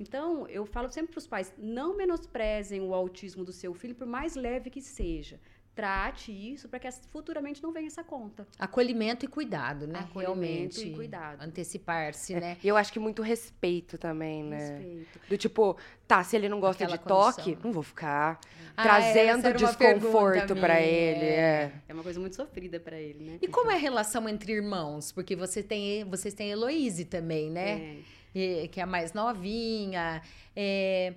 Então, 0.00 0.46
eu 0.48 0.64
falo 0.66 0.88
sempre 0.88 1.12
para 1.12 1.18
os 1.18 1.26
pais, 1.26 1.52
não 1.56 1.96
menosprezem 1.96 2.80
o 2.80 2.94
autismo 2.94 3.44
do 3.44 3.52
seu 3.52 3.72
filho, 3.74 3.94
por 3.94 4.06
mais 4.06 4.34
leve 4.34 4.70
que 4.70 4.80
seja. 4.80 5.40
Trate 5.78 6.32
isso 6.32 6.68
para 6.68 6.80
que 6.80 6.90
futuramente 7.12 7.62
não 7.62 7.70
venha 7.72 7.86
essa 7.86 8.02
conta. 8.02 8.44
Acolhimento 8.58 9.24
e 9.24 9.28
cuidado, 9.28 9.86
né? 9.86 10.00
Acolhimento 10.00 10.40
Realmente. 10.40 10.88
e 10.88 10.92
cuidado. 10.92 11.40
Antecipar-se, 11.40 12.34
É, 12.34 12.40
né? 12.40 12.56
E 12.64 12.66
eu 12.66 12.76
acho 12.76 12.92
que 12.92 12.98
muito 12.98 13.22
respeito 13.22 13.96
também, 13.96 14.42
né? 14.42 14.58
Respeito. 14.58 15.20
Do 15.28 15.38
tipo, 15.38 15.76
tá, 16.08 16.24
se 16.24 16.34
ele 16.34 16.48
não 16.48 16.58
gosta 16.58 16.82
Aquela 16.82 16.98
de 16.98 17.04
toque, 17.04 17.42
condição. 17.42 17.60
não 17.62 17.72
vou 17.72 17.84
ficar 17.84 18.40
Ah, 18.76 18.82
trazendo 18.82 19.46
era 19.46 19.56
uma 19.56 19.68
desconforto 19.68 20.54
minha, 20.56 20.80
ele. 20.80 21.24
é. 21.26 21.38
É. 21.38 21.72
É 21.90 21.94
uma 21.94 22.02
coisa 22.02 22.18
muito 22.18 22.34
sofrida 22.34 22.80
para 22.80 22.98
ele, 23.00 23.22
né? 23.24 23.38
E 23.40 23.46
como 23.46 23.70
é 23.70 23.74
a 23.74 23.78
relação 23.78 24.28
entre 24.28 24.52
irmãos? 24.54 25.12
Porque 25.12 25.36
você 25.36 25.62
tem, 25.62 26.02
vocês 26.06 26.34
têm 26.34 26.50
Heloíse 26.50 27.04
também, 27.04 27.50
né? 27.52 27.70
É. 27.70 28.18
E- 28.64 28.68
que 28.68 28.80
é 28.80 28.82
a 28.82 28.86
mais 28.86 29.12
novinha. 29.12 30.22
É, 30.56 31.14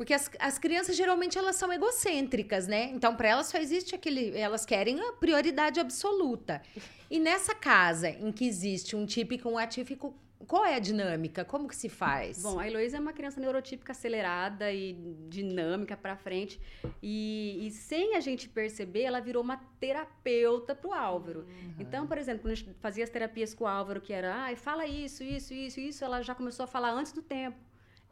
Porque 0.00 0.14
as, 0.14 0.30
as 0.38 0.58
crianças 0.58 0.96
geralmente 0.96 1.36
elas 1.36 1.56
são 1.56 1.70
egocêntricas, 1.70 2.66
né? 2.66 2.84
Então, 2.84 3.14
para 3.14 3.28
elas 3.28 3.48
só 3.48 3.58
existe 3.58 3.94
aquele. 3.94 4.34
Elas 4.34 4.64
querem 4.64 4.98
a 4.98 5.12
prioridade 5.12 5.78
absoluta. 5.78 6.62
E 7.10 7.20
nessa 7.20 7.54
casa 7.54 8.08
em 8.08 8.32
que 8.32 8.46
existe 8.48 8.96
um 8.96 9.04
típico 9.04 9.50
um 9.50 9.58
atípico, 9.58 10.14
qual 10.46 10.64
é 10.64 10.76
a 10.76 10.78
dinâmica? 10.78 11.44
Como 11.44 11.68
que 11.68 11.76
se 11.76 11.90
faz? 11.90 12.42
Bom, 12.42 12.58
a 12.58 12.66
Heloísa 12.66 12.96
é 12.96 13.00
uma 13.00 13.12
criança 13.12 13.38
neurotípica 13.38 13.92
acelerada 13.92 14.72
e 14.72 14.94
dinâmica 15.28 15.98
para 15.98 16.16
frente. 16.16 16.58
E, 17.02 17.66
e, 17.66 17.70
sem 17.70 18.16
a 18.16 18.20
gente 18.20 18.48
perceber, 18.48 19.02
ela 19.02 19.20
virou 19.20 19.42
uma 19.42 19.58
terapeuta 19.78 20.74
para 20.74 20.88
o 20.88 20.94
Álvaro. 20.94 21.40
Uhum. 21.40 21.74
Então, 21.78 22.06
por 22.06 22.16
exemplo, 22.16 22.40
quando 22.40 22.52
a 22.52 22.54
gente 22.54 22.72
fazia 22.80 23.04
as 23.04 23.10
terapias 23.10 23.52
com 23.52 23.64
o 23.64 23.66
Álvaro, 23.66 24.00
que 24.00 24.14
era, 24.14 24.46
ah, 24.46 24.56
fala 24.56 24.86
isso, 24.86 25.22
isso, 25.22 25.52
isso, 25.52 25.78
isso, 25.78 26.02
ela 26.02 26.22
já 26.22 26.34
começou 26.34 26.64
a 26.64 26.66
falar 26.66 26.90
antes 26.92 27.12
do 27.12 27.20
tempo. 27.20 27.68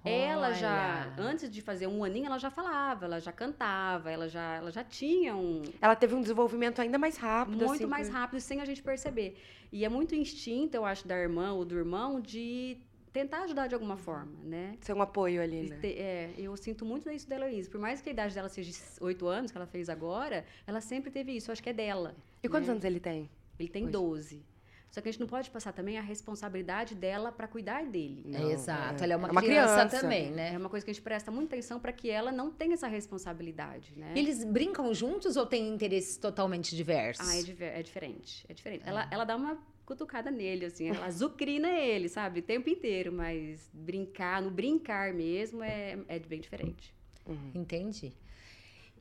Ela 0.09 0.53
já, 0.53 1.15
antes 1.19 1.51
de 1.51 1.61
fazer 1.61 1.87
um 1.87 2.03
aninho, 2.05 2.27
ela 2.27 2.39
já 2.39 2.51
falava, 2.51 3.07
ela 3.07 3.21
já 3.21 3.33
cantava, 3.33 4.11
ela 4.11 4.29
já, 4.29 4.57
ela 4.57 4.71
já 4.71 4.85
tinha 4.85 5.37
um. 5.37 5.63
Ela 5.81 5.95
teve 5.95 6.15
um 6.15 6.21
desenvolvimento 6.21 6.81
ainda 6.81 6.99
mais 6.99 7.17
rápido. 7.17 7.57
Muito 7.59 7.73
assim, 7.73 7.87
mais 7.87 8.09
por... 8.09 8.15
rápido, 8.15 8.41
sem 8.41 8.61
a 8.61 8.65
gente 8.65 8.83
perceber. 8.83 9.37
E 9.71 9.85
é 9.85 9.89
muito 9.89 10.15
instinto, 10.15 10.75
eu 10.75 10.85
acho, 10.85 11.07
da 11.07 11.17
irmã 11.17 11.53
ou 11.53 11.65
do 11.65 11.77
irmão 11.77 12.21
de 12.21 12.79
tentar 13.13 13.43
ajudar 13.43 13.67
de 13.67 13.75
alguma 13.75 13.97
forma, 13.97 14.33
né? 14.45 14.77
Ser 14.81 14.93
um 14.93 15.03
apoio 15.03 15.43
ali, 15.43 15.63
né? 15.69 15.81
É, 15.83 16.31
eu 16.37 16.57
sinto 16.57 16.85
muito 16.85 17.11
isso 17.11 17.29
da 17.29 17.37
Heloísa. 17.37 17.71
Por 17.71 17.81
mais 17.81 18.01
que 18.01 18.09
a 18.09 18.13
idade 18.13 18.35
dela 18.35 18.49
seja 18.49 18.71
oito 19.01 19.27
anos, 19.27 19.51
que 19.51 19.59
ela 19.59 19.67
fez 19.67 19.89
agora, 19.89 20.45
ela 20.67 20.81
sempre 20.81 21.11
teve 21.11 21.33
isso. 21.33 21.51
Eu 21.51 21.53
acho 21.53 21.63
que 21.63 21.71
é 21.71 21.73
dela. 21.73 22.15
E 22.43 22.49
quantos 22.49 22.69
né? 22.69 22.73
anos 22.73 22.85
ele 22.85 23.01
tem? 23.01 23.29
Ele 23.59 23.69
tem 23.69 23.87
doze 23.87 24.37
12. 24.37 24.58
Só 24.91 25.01
que 25.01 25.09
a 25.09 25.13
gente 25.13 25.21
não 25.21 25.27
pode 25.27 25.51
passar 25.51 25.73
também 25.73 25.99
a 25.99 26.01
responsabilidade 26.01 26.95
dela 26.95 27.31
para 27.31 27.47
cuidar 27.47 27.85
dele. 27.85 28.23
Não, 28.27 28.51
Exato, 28.51 29.03
é, 29.03 29.05
ela 29.05 29.13
é 29.13 29.17
uma, 29.17 29.29
é 29.29 29.31
uma 29.33 29.43
criança, 29.43 29.75
criança, 29.75 30.01
também, 30.01 30.31
né? 30.31 30.55
É 30.55 30.59
uma 30.59 30.69
coisa 30.69 30.85
que 30.85 30.91
a 30.91 30.95
gente 30.95 31.03
presta 31.03 31.31
muita 31.31 31.55
atenção 31.55 31.79
para 31.79 31.93
que 31.93 32.11
ela 32.11 32.33
não 32.33 32.51
tenha 32.51 32.75
essa 32.75 32.89
responsabilidade, 32.89 33.93
né? 33.97 34.13
Eles 34.17 34.45
brincam 34.45 34.93
juntos 34.95 35.37
ou 35.37 35.45
têm 35.45 35.69
interesses 35.69 36.17
totalmente 36.17 36.75
diversos? 36.75 37.29
Ah, 37.29 37.37
é, 37.37 37.81
é 37.81 37.83
diferente, 37.83 38.47
é 38.49 38.55
diferente. 38.55 38.83
Ela, 38.87 39.07
ela 39.11 39.25
dá 39.25 39.37
uma 39.37 39.59
cutucada 39.85 40.31
nele, 40.31 40.67
assim, 40.67 40.89
ela 40.89 41.05
azucrina 41.07 41.69
ele, 41.71 42.09
sabe, 42.09 42.41
o 42.41 42.43
tempo 42.43 42.69
inteiro, 42.69 43.13
mas 43.13 43.71
brincar, 43.73 44.41
no 44.41 44.51
brincar 44.51 45.13
mesmo, 45.13 45.63
é, 45.63 45.99
é 46.09 46.19
bem 46.19 46.41
diferente. 46.41 46.95
Uhum. 47.27 47.53
Entendi. 47.55 48.13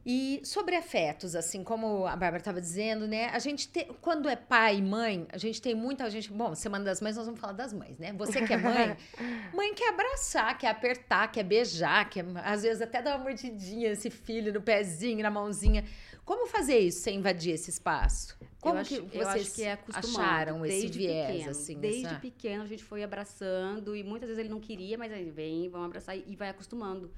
E 0.06 0.42
sobre 0.44 0.76
afetos, 0.76 1.36
assim, 1.36 1.64
como 1.64 2.06
a 2.06 2.12
Bárbara 2.12 2.38
estava 2.38 2.62
dizendo, 2.62 3.08
né? 3.08 3.26
A 3.34 3.40
gente 3.40 3.68
tem, 3.68 3.88
quando 4.02 4.30
é 4.30 4.36
pai 4.36 4.78
e 4.78 4.82
mãe, 4.82 5.28
a 5.32 5.38
gente 5.38 5.62
tem 5.62 5.76
muita 5.76 6.10
gente. 6.10 6.32
Bom, 6.32 6.56
Semana 6.56 6.86
das 6.86 7.02
Mães, 7.02 7.18
nós 7.18 7.26
vamos 7.26 7.40
falar 7.40 7.54
das 7.54 7.74
mães, 7.74 7.98
né? 7.98 8.14
Você 8.14 8.42
que 8.42 8.54
é 8.54 8.58
mãe, 8.58 8.96
mãe 9.54 9.74
quer 9.74 9.90
abraçar, 9.90 10.58
quer 10.58 10.70
apertar, 10.70 11.32
quer 11.32 11.44
beijar, 11.44 12.10
quer 12.10 12.26
às 12.44 12.64
vezes 12.64 12.82
até 12.82 13.02
dar 13.02 13.16
uma 13.18 13.24
mordidinha 13.26 13.90
nesse 13.90 14.10
filho 14.10 14.54
no 14.54 14.62
pezinho, 14.62 15.22
na 15.22 15.32
mãozinha. 15.32 15.84
Como 16.28 16.46
fazer 16.46 16.80
isso 16.80 17.00
sem 17.00 17.20
invadir 17.20 17.54
esse 17.54 17.70
espaço? 17.70 18.38
Como 18.60 18.76
eu 18.76 18.82
acho, 18.82 19.02
que 19.02 19.18
vocês 19.18 19.56
que 19.56 19.64
é 19.64 19.80
acharam 19.94 20.66
esse 20.66 20.88
viés, 20.90 21.32
pequeno, 21.32 21.52
assim? 21.52 21.80
Desde 21.80 22.06
essa... 22.06 22.20
pequeno 22.20 22.64
a 22.64 22.68
gente 22.68 22.84
foi 22.84 23.02
abraçando 23.02 23.96
e 23.96 24.04
muitas 24.04 24.28
vezes 24.28 24.42
ele 24.42 24.50
não 24.50 24.60
queria, 24.60 24.98
mas 24.98 25.10
aí 25.14 25.32
vem, 25.32 25.70
vamos 25.70 25.88
abraçar 25.88 26.18
e 26.18 26.36
vai 26.36 26.50
acostumando. 26.50 27.10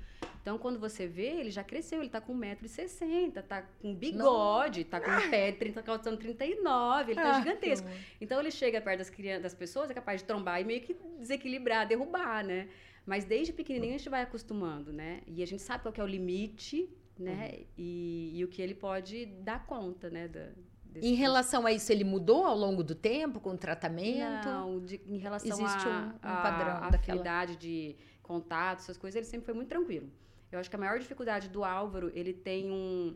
Então, 0.43 0.59
quando 0.59 0.79
você 0.79 1.07
vê, 1.07 1.39
ele 1.39 1.49
já 1.49 1.63
cresceu, 1.63 2.01
ele 2.01 2.09
tá 2.09 2.21
com 2.21 2.37
1,60m, 2.39 3.41
tá 3.41 3.63
com 3.81 3.95
bigode, 3.95 4.83
não. 4.83 4.89
tá 4.91 5.01
com 5.01 5.09
um 5.09 5.29
pé 5.31 5.53
de 5.53 5.57
30, 5.57 5.81
calçando 5.81 6.17
39, 6.17 7.11
ele 7.11 7.19
tá 7.19 7.31
ah, 7.31 7.39
gigantesco. 7.39 7.87
Então, 8.21 8.39
ele 8.39 8.51
chega 8.51 8.79
perto 8.79 8.99
das, 8.99 9.09
crianças, 9.09 9.41
das 9.41 9.55
pessoas, 9.55 9.89
é 9.89 9.93
capaz 9.95 10.21
de 10.21 10.27
trombar 10.27 10.61
e 10.61 10.63
meio 10.63 10.81
que 10.81 10.95
desequilibrar, 11.17 11.87
derrubar, 11.87 12.45
né? 12.45 12.69
Mas 13.07 13.25
desde 13.25 13.51
pequenininho 13.51 13.95
a 13.95 13.97
gente 13.97 14.07
vai 14.07 14.21
acostumando, 14.21 14.93
né? 14.93 15.21
E 15.25 15.41
a 15.41 15.47
gente 15.47 15.63
sabe 15.63 15.81
qual 15.81 15.95
é 15.97 16.03
o 16.03 16.07
limite, 16.07 16.87
né? 17.19 17.51
Uhum. 17.53 17.65
E, 17.77 18.31
e, 18.39 18.45
o 18.45 18.47
que 18.47 18.61
ele 18.61 18.73
pode 18.73 19.25
dar 19.25 19.65
conta, 19.65 20.09
né? 20.09 20.27
Da, 20.27 20.49
em 20.95 21.13
relação 21.13 21.65
a 21.65 21.71
isso, 21.71 21.91
ele 21.91 22.03
mudou 22.03 22.45
ao 22.45 22.57
longo 22.57 22.83
do 22.83 22.95
tempo 22.95 23.39
com 23.39 23.51
o 23.51 23.57
tratamento? 23.57 24.47
Não, 24.47 24.79
de, 24.79 24.99
em 25.07 25.17
relação 25.17 25.59
Existe 25.59 25.87
a, 25.87 25.91
um, 25.91 26.07
um 26.07 26.41
padrão 26.41 26.71
a, 26.71 26.85
a 26.85 26.87
afinidade 26.87 27.55
de 27.55 27.95
contato, 28.23 28.79
essas 28.79 28.97
coisas, 28.97 29.15
ele 29.15 29.25
sempre 29.25 29.45
foi 29.45 29.53
muito 29.53 29.69
tranquilo. 29.69 30.09
Eu 30.51 30.59
acho 30.59 30.69
que 30.69 30.75
a 30.75 30.79
maior 30.79 30.97
dificuldade 30.97 31.47
do 31.49 31.63
Álvaro, 31.63 32.11
ele 32.15 32.33
tem 32.33 32.71
um, 32.71 33.15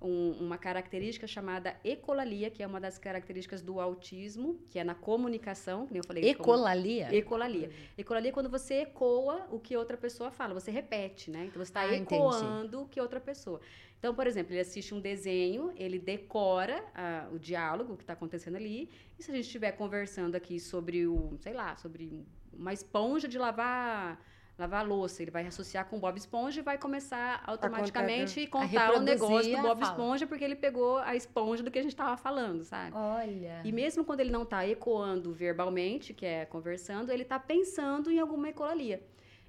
um, 0.00 0.32
uma 0.32 0.58
característica 0.58 1.26
chamada 1.26 1.76
ecolalia, 1.82 2.50
que 2.50 2.62
é 2.62 2.66
uma 2.66 2.80
das 2.80 2.98
características 2.98 3.62
do 3.62 3.80
autismo, 3.80 4.60
que 4.68 4.78
é 4.78 4.84
na 4.84 4.94
comunicação, 4.94 5.86
que 5.86 5.98
eu 5.98 6.04
falei. 6.04 6.28
Ecolalia? 6.28 7.06
Como... 7.06 7.16
Ecolalia. 7.16 7.70
Ecolalia 7.96 8.30
é 8.30 8.32
quando 8.32 8.50
você 8.50 8.82
ecoa 8.82 9.46
o 9.50 9.58
que 9.58 9.76
outra 9.76 9.96
pessoa 9.96 10.30
fala, 10.30 10.54
você 10.54 10.70
repete, 10.70 11.30
né? 11.30 11.46
Então 11.46 11.64
você 11.64 11.70
está 11.70 11.80
ah, 11.80 11.94
ecoando 11.94 12.82
o 12.82 12.88
que 12.88 13.00
outra 13.00 13.20
pessoa. 13.20 13.60
Então, 13.98 14.14
por 14.14 14.26
exemplo, 14.26 14.52
ele 14.52 14.60
assiste 14.60 14.94
um 14.94 15.00
desenho, 15.00 15.72
ele 15.76 15.98
decora 15.98 16.84
uh, 17.30 17.34
o 17.34 17.38
diálogo 17.38 17.96
que 17.96 18.02
está 18.02 18.12
acontecendo 18.12 18.56
ali, 18.56 18.90
e 19.18 19.22
se 19.22 19.30
a 19.30 19.34
gente 19.34 19.46
estiver 19.46 19.72
conversando 19.72 20.34
aqui 20.34 20.60
sobre 20.60 21.06
o, 21.06 21.36
sei 21.40 21.54
lá, 21.54 21.74
sobre 21.76 22.24
uma 22.52 22.72
esponja 22.72 23.26
de 23.26 23.38
lavar 23.38 24.20
lavar 24.58 24.84
a 24.84 24.88
louça. 24.88 25.22
Ele 25.22 25.30
vai 25.30 25.46
associar 25.46 25.86
com 25.86 25.96
o 25.96 26.00
Bob 26.00 26.16
Esponja 26.16 26.60
e 26.60 26.62
vai 26.62 26.78
começar 26.78 27.42
automaticamente 27.46 28.46
contar, 28.46 28.68
contar 28.68 28.94
o 28.94 29.00
negócio 29.00 29.56
do 29.56 29.62
Bob 29.62 29.82
Esponja, 29.82 30.26
porque 30.26 30.44
ele 30.44 30.56
pegou 30.56 30.98
a 30.98 31.14
esponja 31.14 31.62
do 31.62 31.70
que 31.70 31.78
a 31.78 31.82
gente 31.82 31.92
estava 31.92 32.16
falando, 32.16 32.64
sabe? 32.64 32.96
Olha. 32.96 33.60
E 33.64 33.72
mesmo 33.72 34.04
quando 34.04 34.20
ele 34.20 34.30
não 34.30 34.42
está 34.42 34.66
ecoando 34.66 35.32
verbalmente, 35.32 36.14
que 36.14 36.24
é 36.24 36.44
conversando, 36.44 37.10
ele 37.10 37.22
está 37.22 37.38
pensando 37.38 38.10
em 38.10 38.18
alguma 38.18 38.48
ecolalia. 38.48 39.02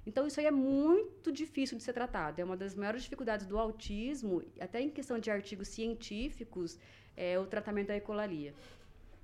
Então, 0.06 0.26
isso 0.26 0.40
aí 0.40 0.46
é 0.46 0.50
muito 0.50 1.30
difícil 1.30 1.76
de 1.76 1.84
ser 1.84 1.92
tratado. 1.92 2.40
É 2.40 2.44
uma 2.44 2.56
das 2.56 2.74
maiores 2.74 3.02
dificuldades 3.02 3.44
do 3.44 3.58
autismo, 3.58 4.42
até 4.58 4.80
em 4.80 4.88
questão 4.88 5.18
de 5.18 5.30
artigos 5.30 5.68
científicos, 5.68 6.78
é 7.14 7.38
o 7.38 7.44
tratamento 7.44 7.88
da 7.88 7.96
ecolalia. 7.96 8.54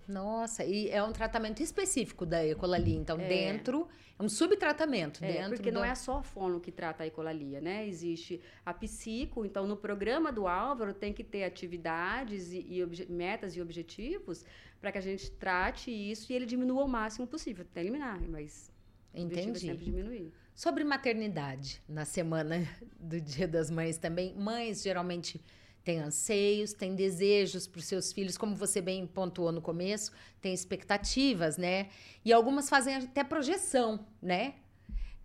Nossa, 0.07 0.65
e 0.65 0.89
é 0.91 1.03
um 1.03 1.13
tratamento 1.13 1.63
específico 1.63 2.27
da 2.27 2.45
ecolalia. 2.45 2.97
Então, 2.97 3.19
é. 3.19 3.27
dentro, 3.27 3.89
é 4.19 4.23
um 4.23 4.29
subtratamento 4.29 5.25
é, 5.25 5.33
dentro 5.33 5.57
Porque 5.57 5.71
do... 5.71 5.77
não 5.77 5.85
é 5.85 5.95
só 5.95 6.19
a 6.19 6.23
fono 6.23 6.61
que 6.61 6.71
trata 6.71 7.05
a 7.05 7.07
ecolalia, 7.07 7.61
né? 7.61 7.87
Existe 7.87 8.41
a 8.65 8.73
psico. 8.75 9.45
Então, 9.45 9.67
no 9.67 9.77
programa 9.77 10.31
do 10.31 10.47
Álvaro, 10.47 10.93
tem 10.93 11.13
que 11.13 11.25
ter 11.25 11.45
atividades 11.45 12.53
e, 12.53 12.59
e 12.59 13.07
metas 13.11 13.57
e 13.57 13.63
objetivos 13.63 14.45
para 14.81 14.93
que 14.93 14.99
a 14.99 15.01
gente 15.01 15.31
trate 15.31 15.91
isso 15.91 16.31
e 16.31 16.37
ele 16.37 16.45
diminua 16.45 16.85
o 16.85 16.89
máximo 16.89 17.27
possível, 17.27 17.65
até 17.71 17.81
eliminar. 17.81 18.21
Mas 18.29 18.71
Entendi. 19.15 19.51
é 19.51 19.55
sempre 19.55 19.85
diminuir. 19.85 20.33
Sobre 20.55 20.85
maternidade, 20.85 21.83
na 21.89 22.05
semana 22.05 22.69
do 23.01 23.21
Dia 23.21 23.49
das 23.49 23.71
Mães 23.71 23.99
também, 23.99 24.35
mães 24.35 24.83
geralmente 24.83 25.43
tem 25.85 26.01
anseios, 26.01 26.73
tem 26.73 26.95
desejos 26.95 27.67
para 27.67 27.79
os 27.79 27.85
seus 27.85 28.13
filhos, 28.13 28.39
como 28.39 28.57
você 28.57 28.81
bem 28.81 29.07
pontuou 29.07 29.53
no 29.53 29.61
começo, 29.61 30.11
tem 30.41 30.55
expectativas, 30.55 31.59
né? 31.59 31.89
E 32.25 32.33
algumas 32.33 32.69
fazem 32.71 32.97
até 32.97 33.23
projeção, 33.23 34.05
né? 34.21 34.55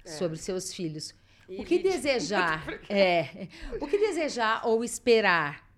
É. 0.04 0.10
Sobre 0.10 0.38
seus 0.38 0.74
filhos. 0.74 1.16
E 1.48 1.62
o 1.62 1.66
que 1.66 1.80
desejar, 1.80 2.68
é, 2.90 3.48
o 3.80 3.88
que 3.88 3.98
desejar 3.98 4.68
ou 4.68 4.84
esperar 4.84 5.69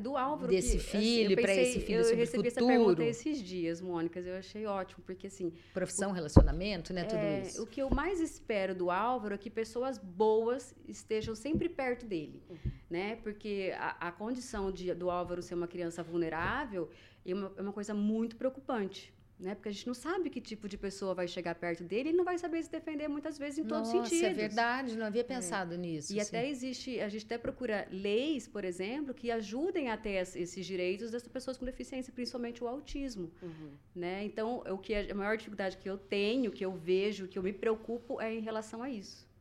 do 0.00 0.16
Álvaro 0.16 0.50
desse 0.50 0.78
que, 0.78 0.82
filho 0.82 1.32
assim, 1.34 1.42
para 1.42 1.54
esse 1.54 1.80
filho 1.80 1.98
eu 1.98 2.04
sobre 2.04 2.16
recebi 2.16 2.50
futuro. 2.50 2.70
essa 2.70 2.78
pergunta 2.78 3.04
esses 3.04 3.42
dias, 3.42 3.80
Mônica, 3.80 4.20
eu 4.20 4.36
achei 4.36 4.64
ótimo 4.64 5.02
porque 5.04 5.26
assim 5.26 5.52
profissão, 5.74 6.10
o, 6.10 6.14
relacionamento, 6.14 6.92
né, 6.92 7.04
tudo 7.04 7.18
é, 7.18 7.42
isso. 7.42 7.62
O 7.62 7.66
que 7.66 7.82
eu 7.82 7.90
mais 7.90 8.18
espero 8.20 8.74
do 8.74 8.90
Álvaro 8.90 9.34
é 9.34 9.38
que 9.38 9.50
pessoas 9.50 9.98
boas 9.98 10.74
estejam 10.88 11.34
sempre 11.34 11.68
perto 11.68 12.06
dele, 12.06 12.42
uhum. 12.48 12.72
né? 12.88 13.16
Porque 13.16 13.74
a, 13.76 14.08
a 14.08 14.12
condição 14.12 14.72
de, 14.72 14.94
do 14.94 15.10
Álvaro 15.10 15.42
ser 15.42 15.54
uma 15.54 15.68
criança 15.68 16.02
vulnerável 16.02 16.88
é 17.24 17.34
uma, 17.34 17.52
é 17.56 17.62
uma 17.62 17.72
coisa 17.72 17.92
muito 17.92 18.36
preocupante 18.36 19.12
né? 19.42 19.54
Porque 19.54 19.68
a 19.68 19.72
gente 19.72 19.86
não 19.86 19.94
sabe 19.94 20.30
que 20.30 20.40
tipo 20.40 20.68
de 20.68 20.78
pessoa 20.78 21.14
vai 21.14 21.26
chegar 21.26 21.54
perto 21.54 21.82
dele 21.82 22.10
e 22.10 22.12
não 22.12 22.24
vai 22.24 22.38
saber 22.38 22.62
se 22.62 22.70
defender 22.70 23.08
muitas 23.08 23.36
vezes 23.36 23.58
em 23.58 23.64
todos 23.64 23.88
os 23.88 24.08
sentidos. 24.08 24.22
é 24.22 24.32
verdade, 24.32 24.96
não 24.96 25.06
havia 25.06 25.22
é. 25.22 25.24
pensado 25.24 25.74
é. 25.74 25.76
nisso. 25.76 26.12
E 26.14 26.20
até 26.20 26.48
existe, 26.48 27.00
a 27.00 27.08
gente 27.08 27.26
até 27.26 27.36
procura 27.36 27.88
leis, 27.90 28.46
por 28.46 28.64
exemplo, 28.64 29.12
que 29.12 29.30
ajudem 29.30 29.90
a 29.90 29.96
ter 29.96 30.12
esses 30.36 30.64
direitos 30.64 31.10
das 31.10 31.26
pessoas 31.26 31.56
com 31.56 31.64
deficiência, 31.64 32.12
principalmente 32.12 32.62
o 32.62 32.68
autismo, 32.68 33.30
uhum. 33.42 33.72
né? 33.94 34.24
Então, 34.24 34.62
o 34.68 34.78
que 34.78 34.94
a 34.94 35.14
maior 35.14 35.36
dificuldade 35.36 35.76
que 35.76 35.90
eu 35.90 35.98
tenho, 35.98 36.52
que 36.52 36.64
eu 36.64 36.72
vejo, 36.72 37.26
que 37.26 37.38
eu 37.38 37.42
me 37.42 37.52
preocupo 37.52 38.20
é 38.20 38.32
em 38.32 38.40
relação 38.40 38.82
a 38.82 38.88
isso 38.88 39.31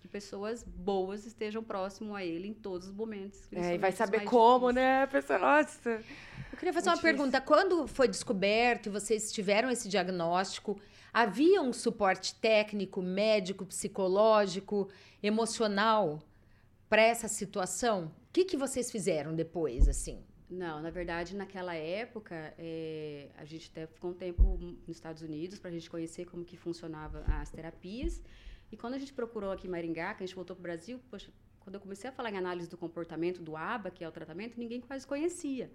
que 0.00 0.08
pessoas 0.08 0.62
boas 0.62 1.26
estejam 1.26 1.62
próximo 1.62 2.14
a 2.14 2.24
ele 2.24 2.48
em 2.48 2.54
todos 2.54 2.88
os 2.88 2.94
momentos. 2.94 3.40
É, 3.52 3.74
e 3.74 3.78
vai 3.78 3.92
saber 3.92 4.24
como, 4.24 4.68
difíceis. 4.68 4.74
né? 4.74 5.06
pessoa, 5.06 5.38
nossa. 5.38 5.90
Eu 5.90 6.58
queria 6.58 6.72
fazer 6.72 6.88
Muito 6.88 6.88
uma 6.88 6.94
difícil. 6.96 7.02
pergunta. 7.02 7.40
Quando 7.40 7.86
foi 7.86 8.08
descoberto 8.08 8.86
e 8.86 8.90
vocês 8.90 9.32
tiveram 9.32 9.70
esse 9.70 9.88
diagnóstico, 9.88 10.80
havia 11.12 11.60
um 11.62 11.72
suporte 11.72 12.34
técnico, 12.36 13.02
médico, 13.02 13.66
psicológico, 13.66 14.88
emocional 15.22 16.22
para 16.88 17.02
essa 17.02 17.28
situação? 17.28 18.06
O 18.28 18.32
que, 18.32 18.44
que 18.44 18.56
vocês 18.56 18.90
fizeram 18.90 19.34
depois, 19.34 19.88
assim? 19.88 20.24
Não, 20.48 20.82
na 20.82 20.90
verdade, 20.90 21.36
naquela 21.36 21.74
época, 21.76 22.52
é, 22.58 23.28
a 23.38 23.44
gente 23.44 23.70
até 23.70 23.86
ficou 23.86 24.10
um 24.10 24.14
tempo 24.14 24.42
nos 24.58 24.96
Estados 24.96 25.22
Unidos 25.22 25.60
para 25.60 25.70
a 25.70 25.72
gente 25.72 25.88
conhecer 25.88 26.24
como 26.24 26.44
que 26.44 26.56
funcionava 26.56 27.22
as 27.28 27.50
terapias. 27.50 28.20
E 28.72 28.76
quando 28.76 28.94
a 28.94 28.98
gente 28.98 29.12
procurou 29.12 29.50
aqui 29.50 29.66
em 29.66 29.70
Maringá, 29.70 30.14
que 30.14 30.22
a 30.22 30.26
gente 30.26 30.34
voltou 30.34 30.54
para 30.54 30.60
o 30.60 30.62
Brasil, 30.62 31.00
poxa, 31.10 31.32
quando 31.60 31.74
eu 31.74 31.80
comecei 31.80 32.08
a 32.08 32.12
falar 32.12 32.30
em 32.30 32.36
análise 32.36 32.68
do 32.68 32.76
comportamento 32.76 33.42
do 33.42 33.56
ABA, 33.56 33.90
que 33.90 34.04
é 34.04 34.08
o 34.08 34.12
tratamento, 34.12 34.58
ninguém 34.58 34.80
quase 34.80 35.06
conhecia. 35.06 35.70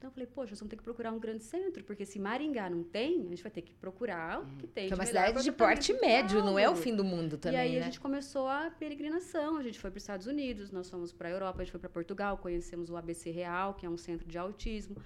Então 0.00 0.08
eu 0.08 0.12
falei, 0.14 0.26
poxa, 0.26 0.52
nós 0.52 0.58
vamos 0.58 0.70
ter 0.70 0.76
que 0.78 0.82
procurar 0.82 1.12
um 1.12 1.18
grande 1.18 1.44
centro, 1.44 1.84
porque 1.84 2.06
se 2.06 2.18
Maringá 2.18 2.70
não 2.70 2.82
tem, 2.82 3.26
a 3.26 3.28
gente 3.28 3.42
vai 3.42 3.52
ter 3.52 3.60
que 3.60 3.74
procurar 3.74 4.40
o 4.40 4.46
que 4.56 4.66
tem. 4.66 4.86
Que 4.86 4.94
é 4.94 4.96
uma 4.96 5.04
cidade 5.04 5.42
de 5.42 5.52
porte 5.52 5.92
médio, 5.92 6.42
não 6.42 6.58
é 6.58 6.70
o 6.70 6.74
fim 6.74 6.96
do 6.96 7.04
mundo 7.04 7.36
também, 7.36 7.58
e 7.58 7.62
aí 7.62 7.72
né? 7.74 7.80
a 7.80 7.82
gente 7.82 8.00
começou 8.00 8.48
a 8.48 8.70
peregrinação. 8.70 9.58
A 9.58 9.62
gente 9.62 9.78
foi 9.78 9.90
para 9.90 9.98
os 9.98 10.02
Estados 10.02 10.26
Unidos, 10.26 10.70
nós 10.70 10.88
fomos 10.88 11.12
para 11.12 11.28
a 11.28 11.30
Europa, 11.30 11.60
a 11.60 11.64
gente 11.64 11.72
foi 11.72 11.80
para 11.80 11.90
Portugal, 11.90 12.38
conhecemos 12.38 12.88
o 12.88 12.96
ABC 12.96 13.30
Real, 13.30 13.74
que 13.74 13.84
é 13.84 13.90
um 13.90 13.98
centro 13.98 14.26
de 14.26 14.38
autismo, 14.38 14.96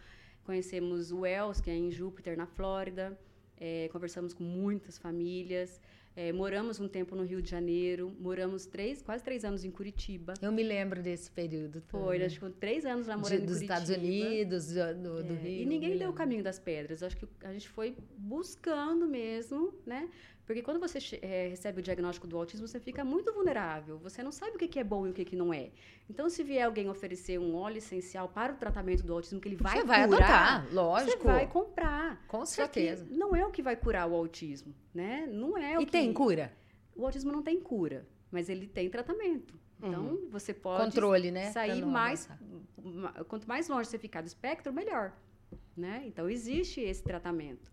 conhecemos 0.45 1.11
o 1.11 1.23
Wells, 1.23 1.61
que 1.61 1.71
é 1.71 1.75
em 1.75 1.91
Júpiter, 1.91 2.37
na 2.37 2.47
Flórida. 2.47 3.19
É, 3.57 3.89
conversamos 3.89 4.33
com 4.33 4.45
muitas 4.45 4.97
famílias. 4.97 5.81
É, 6.17 6.33
moramos 6.33 6.79
um 6.79 6.87
tempo 6.87 7.17
no 7.17 7.25
Rio 7.25 7.43
de 7.43 7.51
Janeiro, 7.51 8.15
moramos 8.21 8.67
três, 8.67 9.03
quase 9.03 9.25
três 9.25 9.45
anos 9.45 9.65
em 9.65 9.71
Curitiba. 9.71 10.35
Eu 10.41 10.53
me 10.53 10.63
lembro 10.63 11.03
desse 11.03 11.29
período. 11.29 11.83
Foi, 11.89 12.01
também. 12.05 12.21
nós 12.21 12.35
ficamos 12.35 12.57
três 12.61 12.87
anos 12.87 13.09
lá 13.09 13.17
De- 13.17 13.21
morando 13.23 13.43
em 13.43 13.47
dos 13.47 13.55
Curitiba. 13.57 13.75
Estados 13.81 13.97
Unidos, 13.97 14.67
do, 14.69 14.95
do, 14.95 15.23
do 15.25 15.33
É, 15.33 15.37
Rio. 15.37 15.63
E 15.63 15.67
ninguém 15.67 15.99
deu 15.99 16.11
o 16.11 16.13
caminho 16.13 16.45
das 16.45 16.59
pedras. 16.59 17.03
Acho 17.03 17.17
que 17.17 17.27
a 17.43 17.53
gente 17.53 17.69
foi 17.69 17.97
buscando 18.17 19.09
mesmo, 19.09 19.75
né? 19.85 20.09
Porque 20.47 20.63
quando 20.63 20.79
você 20.79 20.99
eh, 21.23 21.49
recebe 21.49 21.81
o 21.81 21.83
diagnóstico 21.83 22.27
do 22.27 22.37
autismo, 22.37 22.69
você 22.69 22.79
fica 22.79 23.03
muito 23.03 23.33
vulnerável. 23.33 23.99
Você 23.99 24.23
não 24.23 24.31
sabe 24.31 24.57
o 24.57 24.59
que 24.59 24.69
que 24.69 24.79
é 24.79 24.85
bom 24.85 25.07
e 25.07 25.11
o 25.11 25.13
que, 25.15 25.25
que 25.25 25.35
não 25.35 25.55
é. 25.55 25.71
Então, 26.09 26.29
se 26.29 26.43
vier 26.45 26.67
alguém 26.67 26.89
oferecer 26.91 27.39
um 27.39 27.55
óleo 27.55 27.79
essencial 27.79 28.29
para 28.29 28.53
o 28.53 28.57
tratamento 28.57 29.03
do 29.03 29.13
autismo 29.15 29.41
que 29.41 29.49
ele 29.49 29.57
vai 29.57 29.79
Você 29.79 29.85
vai 29.85 30.07
curar, 30.07 30.23
adotar, 30.63 30.75
lógico. 30.75 31.23
você 31.23 31.25
vai 31.25 31.47
comprar. 31.47 32.23
Com 32.29 32.45
certeza. 32.45 33.07
não 33.11 33.35
é 33.35 33.47
o 33.47 33.51
que 33.51 33.63
vai 33.63 33.75
curar 33.75 34.07
o 34.07 34.15
autismo, 34.15 34.75
né? 34.93 35.27
Não 35.27 35.57
é 35.57 35.79
o 35.79 35.83
E 35.83 35.87
que... 35.87 35.93
tem 35.93 36.13
cura? 36.13 36.53
O 36.95 37.07
autismo 37.07 37.33
não 37.33 37.43
tem 37.43 37.59
cura, 37.59 38.07
mas 38.31 38.49
ele 38.51 38.67
tem 38.67 38.91
tratamento. 38.91 39.59
Então, 39.79 40.29
você 40.31 40.55
pode 40.55 40.85
Controle, 40.85 41.31
né? 41.31 41.51
Sair 41.53 41.85
mais 41.85 42.29
avançar. 42.31 43.25
quanto 43.25 43.47
mais 43.47 43.69
longe 43.69 43.89
você 43.89 43.99
ficar 43.99 44.21
do 44.23 44.27
espectro, 44.27 44.73
melhor, 44.73 45.13
né? 45.77 46.03
Então 46.07 46.29
existe 46.29 46.81
esse 46.81 47.03
tratamento. 47.03 47.71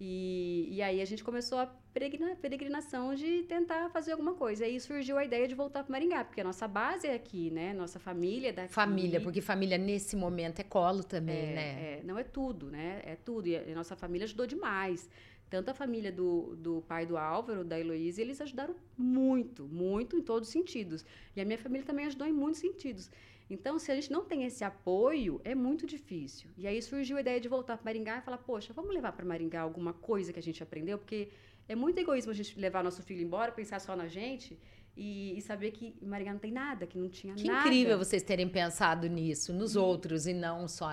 E, 0.00 0.66
e 0.70 0.80
aí 0.82 1.00
a 1.00 1.04
gente 1.04 1.22
começou 1.22 1.58
a 1.58 1.66
peregrina- 1.92 2.34
peregrinação 2.36 3.14
de 3.14 3.42
tentar 3.42 3.90
fazer 3.90 4.12
alguma 4.12 4.34
coisa. 4.34 4.64
E 4.64 4.70
aí 4.70 4.80
surgiu 4.80 5.18
a 5.18 5.24
ideia 5.24 5.46
de 5.46 5.54
voltar 5.54 5.82
para 5.84 5.92
Maringá, 5.92 6.24
porque 6.24 6.40
a 6.40 6.44
nossa 6.44 6.66
base 6.66 7.06
é 7.06 7.14
aqui, 7.14 7.50
né? 7.50 7.74
Nossa 7.74 7.98
família 7.98 8.48
é 8.48 8.52
daqui. 8.52 8.72
Família, 8.72 9.20
porque 9.20 9.42
família 9.42 9.76
nesse 9.76 10.16
momento 10.16 10.60
é 10.60 10.64
colo 10.64 11.04
também, 11.04 11.34
É, 11.50 11.54
né? 11.54 11.98
é, 11.98 12.02
não 12.02 12.18
é 12.18 12.24
tudo, 12.24 12.70
né? 12.70 13.02
É 13.04 13.14
tudo. 13.14 13.46
E 13.46 13.56
a 13.56 13.62
e 13.62 13.72
a 13.72 13.74
nossa 13.74 13.94
família 13.94 14.24
ajudou 14.24 14.46
demais. 14.46 15.08
Tanto 15.50 15.68
a 15.70 15.74
família 15.74 16.12
do, 16.12 16.54
do 16.56 16.80
pai 16.82 17.04
do 17.04 17.16
Álvaro, 17.18 17.64
da 17.64 17.78
Heloísa, 17.78 18.22
eles 18.22 18.40
ajudaram 18.40 18.74
muito, 18.96 19.64
muito 19.66 20.16
em 20.16 20.22
todos 20.22 20.48
os 20.48 20.52
sentidos. 20.52 21.04
E 21.36 21.40
a 21.40 21.44
minha 21.44 21.58
família 21.58 21.84
também 21.84 22.06
ajudou 22.06 22.26
em 22.26 22.32
muitos 22.32 22.60
sentidos. 22.60 23.10
Então, 23.50 23.78
se 23.78 23.90
a 23.90 23.94
gente 23.96 24.10
não 24.12 24.24
tem 24.24 24.44
esse 24.44 24.62
apoio, 24.62 25.40
é 25.44 25.54
muito 25.54 25.86
difícil. 25.86 26.48
E 26.56 26.66
aí 26.68 26.80
surgiu 26.80 27.16
a 27.16 27.20
ideia 27.20 27.40
de 27.40 27.48
voltar 27.48 27.76
para 27.76 27.84
Maringá 27.84 28.18
e 28.18 28.22
falar: 28.22 28.38
poxa, 28.38 28.72
vamos 28.72 28.94
levar 28.94 29.12
para 29.12 29.24
Maringá 29.26 29.60
alguma 29.60 29.92
coisa 29.92 30.32
que 30.32 30.38
a 30.38 30.42
gente 30.42 30.62
aprendeu, 30.62 30.96
porque 30.96 31.28
é 31.68 31.74
muito 31.74 31.98
egoísmo 31.98 32.30
a 32.30 32.34
gente 32.34 32.58
levar 32.58 32.82
nosso 32.84 33.02
filho 33.02 33.22
embora, 33.22 33.50
pensar 33.52 33.80
só 33.80 33.96
na 33.96 34.06
gente 34.06 34.56
e, 34.96 35.36
e 35.36 35.40
saber 35.40 35.70
que 35.72 35.94
Maringá 36.02 36.32
não 36.32 36.40
tem 36.40 36.52
nada, 36.52 36.86
que 36.86 36.98
não 36.98 37.08
tinha 37.08 37.34
Que 37.34 37.46
nada. 37.46 37.68
incrível 37.68 37.96
vocês 37.98 38.22
terem 38.22 38.48
pensado 38.48 39.08
nisso, 39.08 39.52
nos 39.52 39.76
outros 39.76 40.26
e 40.26 40.32
não 40.32 40.68
só 40.68 40.88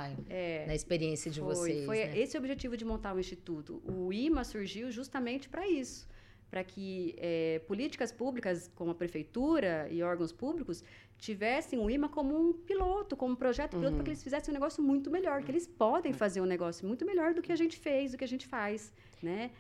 na 0.67 0.75
experiência 0.75 1.29
de 1.29 1.39
Foi, 1.39 1.55
vocês. 1.55 1.85
foi 1.85 2.05
né? 2.05 2.19
esse 2.19 2.37
o 2.37 2.39
objetivo 2.39 2.77
de 2.77 2.85
montar 2.85 3.15
o 3.15 3.19
instituto. 3.19 3.81
O 3.85 4.11
IMA 4.13 4.43
surgiu 4.43 4.91
justamente 4.91 5.49
para 5.49 5.67
isso, 5.67 6.07
para 6.49 6.63
que 6.63 7.15
eh, 7.17 7.59
políticas 7.67 8.11
públicas, 8.11 8.71
como 8.75 8.91
a 8.91 8.95
prefeitura 8.95 9.87
e 9.89 10.01
órgãos 10.03 10.31
públicos, 10.31 10.83
tivessem 11.17 11.79
o 11.79 11.89
IMA 11.89 12.09
como 12.09 12.37
um 12.37 12.53
piloto, 12.53 13.15
como 13.15 13.33
um 13.33 13.35
projeto 13.35 13.71
piloto, 13.71 13.95
para 13.95 14.03
que 14.03 14.09
eles 14.11 14.23
fizessem 14.23 14.51
um 14.51 14.53
negócio 14.53 14.83
muito 14.83 15.09
melhor, 15.09 15.41
que 15.43 15.51
eles 15.51 15.67
podem 15.67 16.13
fazer 16.13 16.41
um 16.41 16.45
negócio 16.45 16.87
muito 16.87 17.05
melhor 17.05 17.33
do 17.33 17.41
que 17.41 17.51
a 17.51 17.55
gente 17.55 17.77
fez, 17.77 18.11
do 18.11 18.17
que 18.17 18.23
a 18.23 18.27
gente 18.27 18.47
faz, 18.47 18.93
né? 19.21 19.51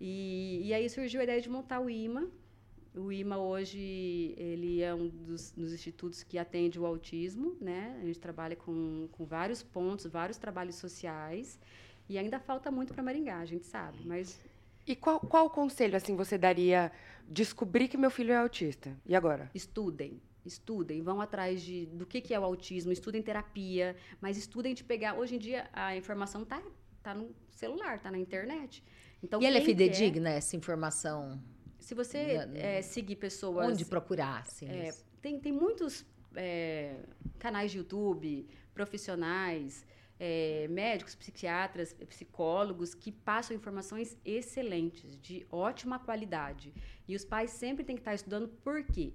E, 0.00 0.62
e 0.64 0.72
aí 0.72 0.88
surgiu 0.88 1.20
a 1.20 1.24
ideia 1.24 1.40
de 1.40 1.50
montar 1.50 1.80
o 1.80 1.90
IMA. 1.90 2.28
O 2.94 3.12
IMA 3.12 3.38
hoje 3.38 4.34
ele 4.36 4.82
é 4.82 4.94
um 4.94 5.08
dos, 5.08 5.52
dos 5.52 5.72
institutos 5.72 6.22
que 6.22 6.38
atende 6.38 6.78
o 6.78 6.86
autismo, 6.86 7.56
né? 7.60 7.98
A 8.00 8.06
gente 8.06 8.18
trabalha 8.18 8.56
com, 8.56 9.08
com 9.12 9.24
vários 9.24 9.62
pontos, 9.62 10.06
vários 10.06 10.38
trabalhos 10.38 10.76
sociais 10.76 11.58
e 12.08 12.18
ainda 12.18 12.40
falta 12.40 12.70
muito 12.70 12.92
para 12.92 13.02
Maringá, 13.02 13.38
a 13.38 13.44
gente 13.44 13.66
sabe, 13.66 13.98
mas 14.04 14.40
E 14.86 14.96
qual, 14.96 15.20
qual 15.20 15.48
conselho, 15.50 15.96
assim, 15.96 16.16
você 16.16 16.36
daria? 16.36 16.90
Descobri 17.28 17.86
que 17.86 17.96
meu 17.96 18.10
filho 18.10 18.32
é 18.32 18.36
autista. 18.36 18.96
E 19.06 19.14
agora? 19.14 19.48
estudem, 19.54 20.20
estudem, 20.44 21.02
vão 21.02 21.20
atrás 21.20 21.62
de, 21.62 21.86
do 21.86 22.06
que, 22.06 22.20
que 22.20 22.32
é 22.34 22.40
o 22.40 22.44
autismo, 22.44 22.90
estudem 22.92 23.22
terapia, 23.22 23.96
mas 24.20 24.36
estudem 24.36 24.74
de 24.74 24.82
pegar. 24.84 25.14
Hoje 25.14 25.36
em 25.36 25.38
dia 25.38 25.68
a 25.72 25.96
informação 25.96 26.44
tá, 26.44 26.62
tá 27.02 27.14
no 27.14 27.34
celular, 27.50 27.98
tá 28.00 28.10
na 28.10 28.18
internet. 28.18 28.82
Então, 29.22 29.40
E 29.40 29.46
ela 29.46 29.56
é 29.56 29.60
quem 29.60 29.76
quer- 29.76 29.84
fidedigna, 29.84 30.30
essa 30.30 30.56
informação? 30.56 31.42
se 31.78 31.94
você 31.94 32.46
Na- 32.46 32.58
eh, 32.58 32.82
seguir 32.82 33.16
pessoas 33.16 33.66
Onde 33.66 33.84
procurar, 33.86 34.40
assim? 34.40 34.68
É, 34.68 34.94
tem, 35.22 35.38
tem 35.40 35.50
muitos 35.52 36.04
é, 36.34 36.94
canais 37.38 37.70
de 37.72 37.78
YouTube, 37.78 38.46
profissionais, 38.72 39.84
é, 40.18 40.66
médicos, 40.68 41.14
psiquiatras, 41.14 41.92
psicólogos 42.08 42.94
que 42.94 43.10
passam 43.10 43.56
informações 43.56 44.16
excelentes, 44.24 45.18
de 45.20 45.46
ótima 45.50 45.98
qualidade. 45.98 46.72
E 47.08 47.16
os 47.16 47.24
pais 47.24 47.50
sempre 47.52 47.82
têm 47.84 47.96
que 47.96 48.02
estar 48.02 48.14
estudando 48.14 48.46
por 48.48 48.84
quê? 48.84 49.14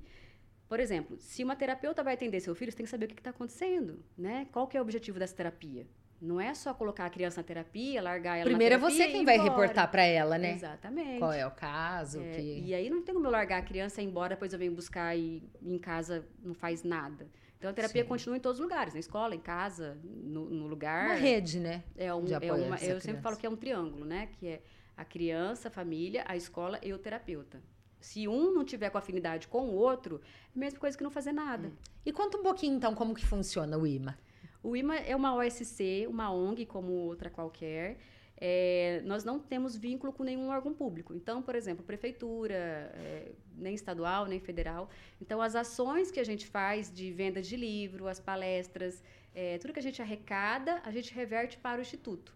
Por 0.68 0.80
exemplo, 0.80 1.18
se 1.20 1.44
uma 1.44 1.56
terapeuta 1.56 2.04
vai 2.04 2.16
atender 2.16 2.40
seu 2.40 2.56
filho, 2.56 2.72
você 2.72 2.78
tem 2.78 2.86
que 2.86 2.90
saber 2.90 3.06
o 3.06 3.08
que 3.08 3.14
está 3.14 3.30
acontecendo, 3.30 4.04
né? 4.18 4.48
Qual 4.52 4.68
que 4.68 4.76
é 4.76 4.80
o 4.80 4.84
objetivo 4.84 5.20
dessa 5.20 5.36
terapia? 5.36 5.86
Não 6.22 6.40
é 6.40 6.54
só 6.54 6.74
colocar 6.74 7.06
a 7.06 7.10
criança 7.10 7.42
na 7.42 7.44
terapia, 7.44 8.02
largar 8.02 8.38
ela 8.38 8.46
Primeiro 8.46 8.76
é 8.76 8.78
você 8.78 9.08
quem 9.08 9.24
vai 9.26 9.38
reportar 9.38 9.92
para 9.92 10.04
ela, 10.04 10.38
né? 10.38 10.54
Exatamente. 10.54 11.20
Qual 11.20 11.32
é 11.32 11.46
o 11.46 11.52
caso? 11.52 12.20
É, 12.20 12.32
que... 12.32 12.62
E 12.66 12.74
aí 12.74 12.90
não 12.90 13.04
tem 13.04 13.14
como 13.14 13.28
eu 13.28 13.32
largar 13.32 13.60
a 13.60 13.62
criança 13.62 14.02
e 14.02 14.06
ir 14.06 14.08
embora, 14.08 14.30
depois 14.30 14.52
eu 14.54 14.58
venho 14.58 14.72
buscar 14.72 15.16
e 15.16 15.44
em 15.62 15.78
casa 15.78 16.26
não 16.42 16.54
faz 16.54 16.84
nada. 16.84 17.30
Então 17.58 17.70
a 17.70 17.74
terapia 17.74 18.04
Sim. 18.04 18.08
continua 18.08 18.38
em 18.38 18.40
todos 18.40 18.60
os 18.60 18.64
lugares, 18.64 18.94
na 18.94 19.00
escola, 19.00 19.36
em 19.36 19.40
casa, 19.40 20.00
no, 20.04 20.50
no 20.50 20.68
lugar. 20.68 21.06
Uma 21.06 21.16
rede, 21.16 21.60
né? 21.60 21.84
É 21.96 22.14
um, 22.14 22.26
é 22.28 22.52
uma, 22.52 22.76
eu 22.76 22.80
sempre 22.80 23.02
criança. 23.02 23.22
falo 23.22 23.38
que 23.38 23.46
é 23.46 23.50
um 23.50 23.56
triângulo, 23.56 24.06
né? 24.06 24.30
Que 24.40 24.48
é 24.48 24.62
a 24.96 25.04
criança, 25.04 25.68
a 25.68 25.72
família, 25.72 26.24
a 26.28 26.36
escola 26.36 26.80
e 26.82 26.94
o 26.94 26.98
terapeuta. 26.98 27.62
Se 28.06 28.28
um 28.28 28.54
não 28.54 28.64
tiver 28.64 28.92
com 28.92 29.00
afinidade 29.00 29.48
com 29.48 29.64
o 29.68 29.74
outro, 29.74 30.22
é 30.24 30.58
a 30.58 30.60
mesma 30.60 30.80
coisa 30.80 30.96
que 30.96 31.04
não 31.04 31.10
fazer 31.10 31.32
nada. 31.32 31.72
E 32.06 32.12
conta 32.12 32.38
um 32.38 32.44
pouquinho, 32.44 32.76
então, 32.76 32.94
como 32.94 33.16
que 33.16 33.26
funciona 33.26 33.80
o 33.80 33.88
IMA. 33.88 34.16
O 34.62 34.76
IMA 34.76 34.98
é 34.98 35.16
uma 35.16 35.34
OSC, 35.34 36.06
uma 36.08 36.32
ONG 36.32 36.68
como 36.68 36.92
outra 36.92 37.32
qualquer. 37.32 37.98
É, 38.38 39.02
nós 39.06 39.24
não 39.24 39.40
temos 39.40 39.76
vínculo 39.76 40.14
com 40.14 40.24
nenhum 40.24 40.50
órgão 40.50 40.72
público. 40.72 41.16
Então, 41.16 41.42
por 41.42 41.56
exemplo, 41.56 41.84
prefeitura, 41.84 42.54
é, 42.54 43.32
nem 43.58 43.74
estadual, 43.74 44.28
nem 44.28 44.40
federal. 44.40 44.88
Então, 45.20 45.42
as 45.42 45.56
ações 45.56 46.12
que 46.12 46.20
a 46.20 46.24
gente 46.24 46.46
faz 46.46 46.94
de 46.94 47.12
venda 47.12 47.42
de 47.42 47.58
livro, 47.58 48.08
as 48.08 48.20
palestras, 48.20 49.02
é, 49.34 49.58
tudo 49.58 49.74
que 49.74 49.80
a 49.80 49.88
gente 49.90 50.00
arrecada, 50.00 50.80
a 50.86 50.92
gente 50.92 51.12
reverte 51.12 51.58
para 51.58 51.80
o 51.80 51.82
Instituto. 51.82 52.36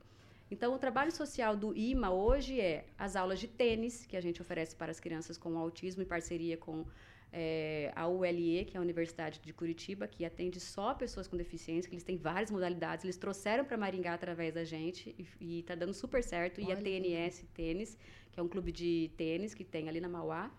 Então, 0.52 0.74
o 0.74 0.80
trabalho 0.80 1.12
social 1.12 1.56
do 1.56 1.76
IMA 1.78 2.12
hoje 2.12 2.60
é 2.60 2.86
as 2.98 3.16
aulas 3.16 3.40
de 3.40 3.48
tênis, 3.48 4.06
que 4.06 4.18
a 4.18 4.22
gente 4.22 4.42
oferece 4.42 4.76
para 4.76 4.92
as 4.92 5.00
crianças 5.00 5.38
com 5.38 5.58
autismo, 5.58 6.02
em 6.02 6.06
parceria 6.06 6.58
com 6.58 6.86
é, 7.32 7.92
a 7.96 8.08
ULE, 8.08 8.66
que 8.66 8.76
é 8.76 8.80
a 8.80 8.82
Universidade 8.82 9.40
de 9.40 9.54
Curitiba, 9.54 10.08
que 10.08 10.26
atende 10.26 10.60
só 10.60 10.94
pessoas 10.94 11.28
com 11.28 11.38
deficiência, 11.38 11.88
que 11.88 11.96
eles 11.96 12.04
têm 12.04 12.18
várias 12.18 12.50
modalidades. 12.50 13.06
Eles 13.06 13.18
trouxeram 13.18 13.64
para 13.64 13.78
Maringá 13.78 14.14
através 14.14 14.54
da 14.54 14.64
gente 14.64 15.16
e 15.40 15.60
está 15.60 15.76
dando 15.76 15.94
super 15.94 16.24
certo. 16.24 16.60
e 16.60 16.66
Olha 16.66 16.74
a 16.74 16.78
que 16.78 16.84
TNS 16.84 17.46
Tênis, 17.54 17.98
que 18.32 18.40
é 18.40 18.44
um 18.44 18.48
clube 18.48 18.72
de 18.72 19.12
tênis 19.16 19.54
que 19.54 19.64
tem 19.64 19.88
ali 19.88 20.02
na 20.02 20.10
Mauá. 20.10 20.52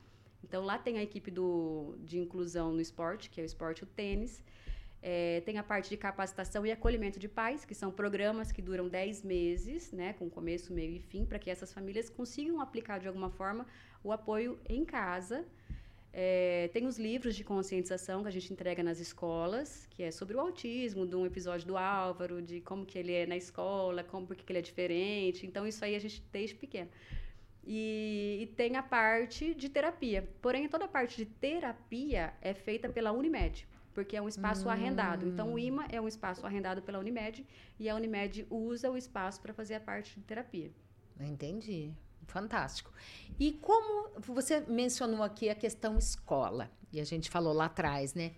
Então, 0.42 0.64
lá 0.64 0.78
tem 0.78 0.98
a 0.98 1.02
equipe 1.02 1.30
do, 1.30 1.96
de 1.98 2.18
inclusão 2.18 2.72
no 2.72 2.80
esporte, 2.80 3.28
que 3.28 3.40
é 3.40 3.44
o 3.44 3.46
esporte 3.46 3.80
e 3.80 3.84
o 3.84 3.86
tênis. 3.86 4.42
É, 5.02 5.40
tem 5.46 5.56
a 5.56 5.62
parte 5.62 5.88
de 5.88 5.96
capacitação 5.96 6.66
e 6.66 6.70
acolhimento 6.70 7.18
de 7.18 7.28
pais, 7.28 7.64
que 7.64 7.74
são 7.74 7.90
programas 7.90 8.52
que 8.52 8.60
duram 8.60 8.86
10 8.88 9.22
meses, 9.24 9.92
né, 9.92 10.12
com 10.12 10.28
começo, 10.28 10.72
meio 10.72 10.92
e 10.92 10.98
fim, 11.00 11.24
para 11.24 11.38
que 11.38 11.50
essas 11.50 11.72
famílias 11.72 12.10
consigam 12.10 12.60
aplicar 12.60 12.98
de 12.98 13.08
alguma 13.08 13.30
forma 13.30 13.66
o 14.04 14.12
apoio 14.12 14.58
em 14.68 14.84
casa. 14.84 15.46
É, 16.12 16.68
tem 16.72 16.86
os 16.86 16.98
livros 16.98 17.36
de 17.36 17.44
conscientização 17.44 18.22
que 18.22 18.28
a 18.28 18.32
gente 18.32 18.52
entrega 18.52 18.82
nas 18.82 18.98
escolas, 18.98 19.86
que 19.90 20.02
é 20.02 20.10
sobre 20.10 20.36
o 20.36 20.40
autismo, 20.40 21.06
de 21.06 21.14
um 21.14 21.24
episódio 21.24 21.66
do 21.66 21.76
Álvaro, 21.76 22.42
de 22.42 22.60
como 22.60 22.84
que 22.84 22.98
ele 22.98 23.12
é 23.12 23.26
na 23.26 23.36
escola, 23.36 24.02
como 24.02 24.26
porque 24.26 24.42
que 24.42 24.52
ele 24.52 24.58
é 24.58 24.62
diferente. 24.62 25.46
Então, 25.46 25.66
isso 25.66 25.84
aí 25.84 25.94
a 25.94 26.00
gente 26.00 26.22
desde 26.32 26.56
pequeno. 26.56 26.90
E, 27.64 28.38
e 28.42 28.46
tem 28.56 28.76
a 28.76 28.82
parte 28.82 29.54
de 29.54 29.68
terapia. 29.68 30.28
Porém, 30.42 30.68
toda 30.68 30.86
a 30.86 30.88
parte 30.88 31.16
de 31.16 31.26
terapia 31.26 32.34
é 32.40 32.52
feita 32.54 32.88
pela 32.88 33.12
Unimed, 33.12 33.68
porque 34.00 34.16
é 34.16 34.22
um 34.22 34.28
espaço 34.28 34.68
arrendado. 34.68 35.26
Então, 35.26 35.54
o 35.54 35.58
IMA 35.58 35.86
é 35.90 36.00
um 36.00 36.08
espaço 36.08 36.46
arrendado 36.46 36.82
pela 36.82 36.98
Unimed 36.98 37.46
e 37.78 37.88
a 37.88 37.94
Unimed 37.94 38.46
usa 38.48 38.90
o 38.90 38.96
espaço 38.96 39.40
para 39.40 39.52
fazer 39.52 39.74
a 39.74 39.80
parte 39.80 40.18
de 40.18 40.24
terapia. 40.24 40.70
Entendi. 41.20 41.92
Fantástico. 42.26 42.92
E 43.38 43.52
como 43.52 44.10
você 44.20 44.60
mencionou 44.60 45.22
aqui 45.22 45.50
a 45.50 45.54
questão 45.54 45.98
escola, 45.98 46.70
e 46.92 47.00
a 47.00 47.04
gente 47.04 47.28
falou 47.28 47.52
lá 47.52 47.66
atrás, 47.66 48.14
né? 48.14 48.32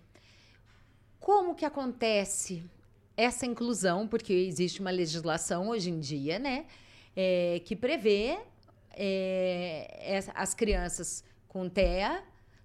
como 1.19 1.55
que 1.55 1.63
acontece 1.63 2.63
essa 3.15 3.45
inclusão? 3.45 4.07
Porque 4.07 4.33
existe 4.33 4.81
uma 4.81 4.91
legislação 4.91 5.69
hoje 5.69 5.89
em 5.89 5.99
dia, 5.99 6.37
né? 6.37 6.65
é, 7.15 7.61
que 7.63 7.75
prevê 7.75 8.37
é, 8.91 10.19
as 10.35 10.53
crianças 10.53 11.23
com 11.47 11.69
TEA 11.69 12.23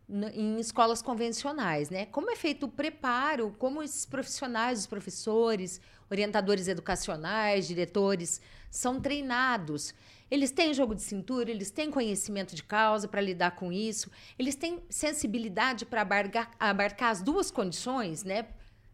em 0.08 0.58
escolas 0.58 1.02
convencionais, 1.02 1.90
né? 1.90 2.06
Como 2.06 2.30
é 2.30 2.36
feito 2.36 2.64
o 2.64 2.68
preparo, 2.68 3.54
como 3.58 3.82
esses 3.82 4.06
profissionais, 4.06 4.80
os 4.80 4.86
professores, 4.86 5.80
orientadores 6.10 6.66
educacionais, 6.66 7.68
diretores, 7.68 8.40
são 8.70 9.00
treinados. 9.00 9.94
Eles 10.30 10.50
têm 10.50 10.72
jogo 10.72 10.94
de 10.94 11.02
cintura, 11.02 11.50
eles 11.50 11.70
têm 11.70 11.90
conhecimento 11.90 12.54
de 12.54 12.62
causa 12.62 13.06
para 13.06 13.20
lidar 13.20 13.52
com 13.52 13.70
isso, 13.70 14.10
eles 14.38 14.56
têm 14.56 14.82
sensibilidade 14.88 15.84
para 15.84 16.02
abarcar, 16.02 16.50
abarcar 16.58 17.10
as 17.10 17.22
duas 17.22 17.50
condições, 17.50 18.24
né? 18.24 18.46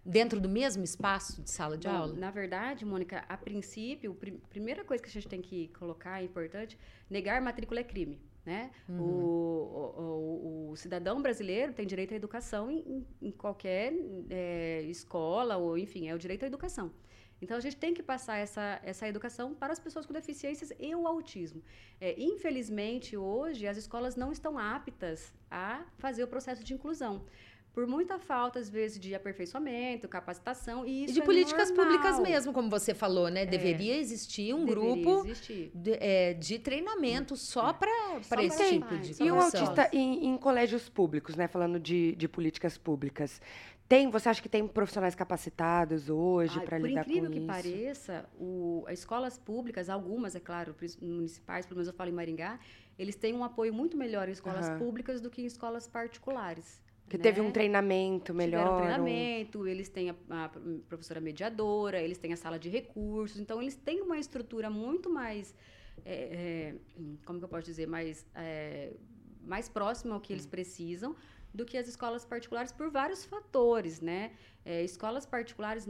dentro 0.04 0.38
do 0.38 0.48
mesmo 0.48 0.84
espaço 0.84 1.40
de 1.40 1.50
sala 1.50 1.78
de 1.78 1.88
Bom, 1.88 1.94
aula? 1.94 2.14
Na 2.14 2.30
verdade, 2.30 2.84
Mônica, 2.84 3.24
a 3.26 3.36
princípio, 3.36 4.12
a 4.12 4.14
prim 4.14 4.38
primeira 4.50 4.84
coisa 4.84 5.02
que 5.02 5.08
a 5.08 5.12
gente 5.12 5.26
tem 5.26 5.40
que 5.40 5.68
colocar 5.68 6.20
é 6.20 6.24
importante, 6.24 6.78
negar 7.08 7.40
matrícula 7.40 7.80
é 7.80 7.84
crime. 7.84 8.20
Né? 8.44 8.70
Uhum. 8.88 9.00
O, 9.00 9.06
o, 9.06 10.68
o, 10.68 10.70
o, 10.72 10.76
cidadão 10.76 11.22
brasileiro 11.22 11.72
tem 11.72 11.86
direito 11.86 12.12
à 12.12 12.16
educação 12.16 12.70
em, 12.70 13.06
em 13.22 13.30
qualquer 13.30 13.94
é, 14.28 14.82
escola, 14.82 15.56
ou 15.56 15.78
enfim, 15.78 16.08
é 16.08 16.14
o 16.14 16.18
direito 16.18 16.44
à 16.44 16.46
educação. 16.46 16.92
Então, 17.40 17.56
a 17.56 17.60
gente 17.60 17.76
tem 17.76 17.92
que 17.92 18.02
passar 18.02 18.36
essa, 18.36 18.80
essa 18.82 19.08
educação 19.08 19.54
para 19.54 19.72
as 19.72 19.78
pessoas 19.78 20.06
com 20.06 20.12
deficiências 20.12 20.72
e 20.78 20.94
o 20.94 21.06
autismo. 21.06 21.62
É, 22.00 22.18
infelizmente, 22.18 23.16
hoje, 23.16 23.66
as 23.66 23.76
escolas 23.76 24.14
não 24.14 24.30
estão 24.30 24.58
aptas 24.58 25.34
a 25.50 25.84
fazer 25.98 26.22
o 26.24 26.28
processo 26.28 26.62
de 26.62 26.74
inclusão 26.74 27.24
por 27.74 27.88
muita 27.88 28.20
falta, 28.20 28.60
às 28.60 28.70
vezes, 28.70 29.00
de 29.00 29.16
aperfeiçoamento, 29.16 30.06
capacitação. 30.06 30.86
E, 30.86 31.02
e 31.02 31.06
de 31.06 31.20
é 31.20 31.24
políticas 31.24 31.70
normal. 31.70 31.86
públicas 31.86 32.20
mesmo, 32.20 32.52
como 32.52 32.70
você 32.70 32.94
falou, 32.94 33.28
né? 33.28 33.42
É. 33.42 33.46
Deveria 33.46 33.96
existir 33.96 34.54
um 34.54 34.64
Deveria 34.64 34.74
grupo 34.74 35.26
existir. 35.26 35.72
De, 35.74 35.92
é, 36.00 36.34
de, 36.34 36.60
treinamento 36.60 37.36
só 37.36 37.72
para 37.72 37.90
esse 38.44 38.70
tipo 38.70 38.96
de 38.98 39.20
E 39.20 39.28
o 39.28 39.40
autista 39.40 39.90
em, 39.92 40.28
em, 40.28 40.38
colégios 40.38 40.88
públicos, 40.88 41.34
né? 41.34 41.48
Falando 41.48 41.80
de, 41.80 42.14
de 42.14 42.28
políticas 42.28 42.78
públicas. 42.78 43.42
Tem, 43.88 44.08
você 44.08 44.28
acha 44.28 44.40
que 44.40 44.48
tem 44.48 44.66
profissionais 44.68 45.16
capacitados 45.16 46.08
hoje 46.08 46.58
para 46.60 46.78
lidar 46.78 47.04
com 47.04 47.10
isso? 47.10 47.20
Por 47.20 47.26
incrível 47.26 47.30
que 47.30 47.46
pareça, 47.46 48.24
o, 48.38 48.84
as 48.86 49.00
escolas 49.00 49.36
públicas, 49.36 49.90
algumas, 49.90 50.36
é 50.36 50.40
claro, 50.40 50.74
municipais, 51.02 51.66
pelo 51.66 51.78
menos 51.78 51.88
eu 51.88 51.94
falo 51.94 52.08
em 52.08 52.14
Maringá, 52.14 52.58
eles 52.96 53.16
têm 53.16 53.34
um 53.34 53.42
apoio 53.42 53.74
muito 53.74 53.96
melhor 53.96 54.28
em 54.28 54.32
escolas 54.32 54.68
uhum. 54.68 54.78
públicas 54.78 55.20
do 55.20 55.28
que 55.28 55.42
em 55.42 55.44
escolas 55.44 55.86
particulares. 55.88 56.83
Que 57.08 57.18
né? 57.18 57.22
teve 57.22 57.40
um 57.40 57.50
treinamento 57.50 58.32
melhor. 58.32 58.60
Tiveram 58.60 58.76
um 58.76 58.80
treinamento, 58.80 59.66
eles 59.66 59.88
têm 59.88 60.10
a, 60.10 60.14
a, 60.30 60.50
professora 60.88 61.20
mediadora, 61.20 62.00
eles 62.00 62.18
têm 62.18 62.32
a 62.32 62.36
sala 62.36 62.58
de 62.58 62.68
recursos, 62.68 63.38
então 63.38 63.60
eles 63.60 63.76
têm 63.76 64.00
uma 64.00 64.18
estrutura 64.18 64.70
muito 64.70 65.10
mais, 65.10 65.54
é, 66.04 66.14
é, 66.14 66.74
como 67.24 67.38
que 67.38 67.44
eu 67.44 67.48
posso 67.48 67.64
dizer, 67.64 67.86
mais, 67.86 68.26
é, 68.34 68.92
mais 69.46 69.68
próxima 69.68 70.14
ao 70.14 70.20
que 70.20 70.32
eles 70.32 70.46
precisam 70.46 71.14
do 71.54 71.64
que 71.64 71.78
as 71.78 71.86
escolas 71.86 72.24
particulares 72.24 72.72
por 72.72 72.90
vários 72.90 73.24
fatores, 73.24 74.00
né? 74.00 74.32
É, 74.64 74.82
escolas 74.82 75.24
particulares, 75.24 75.86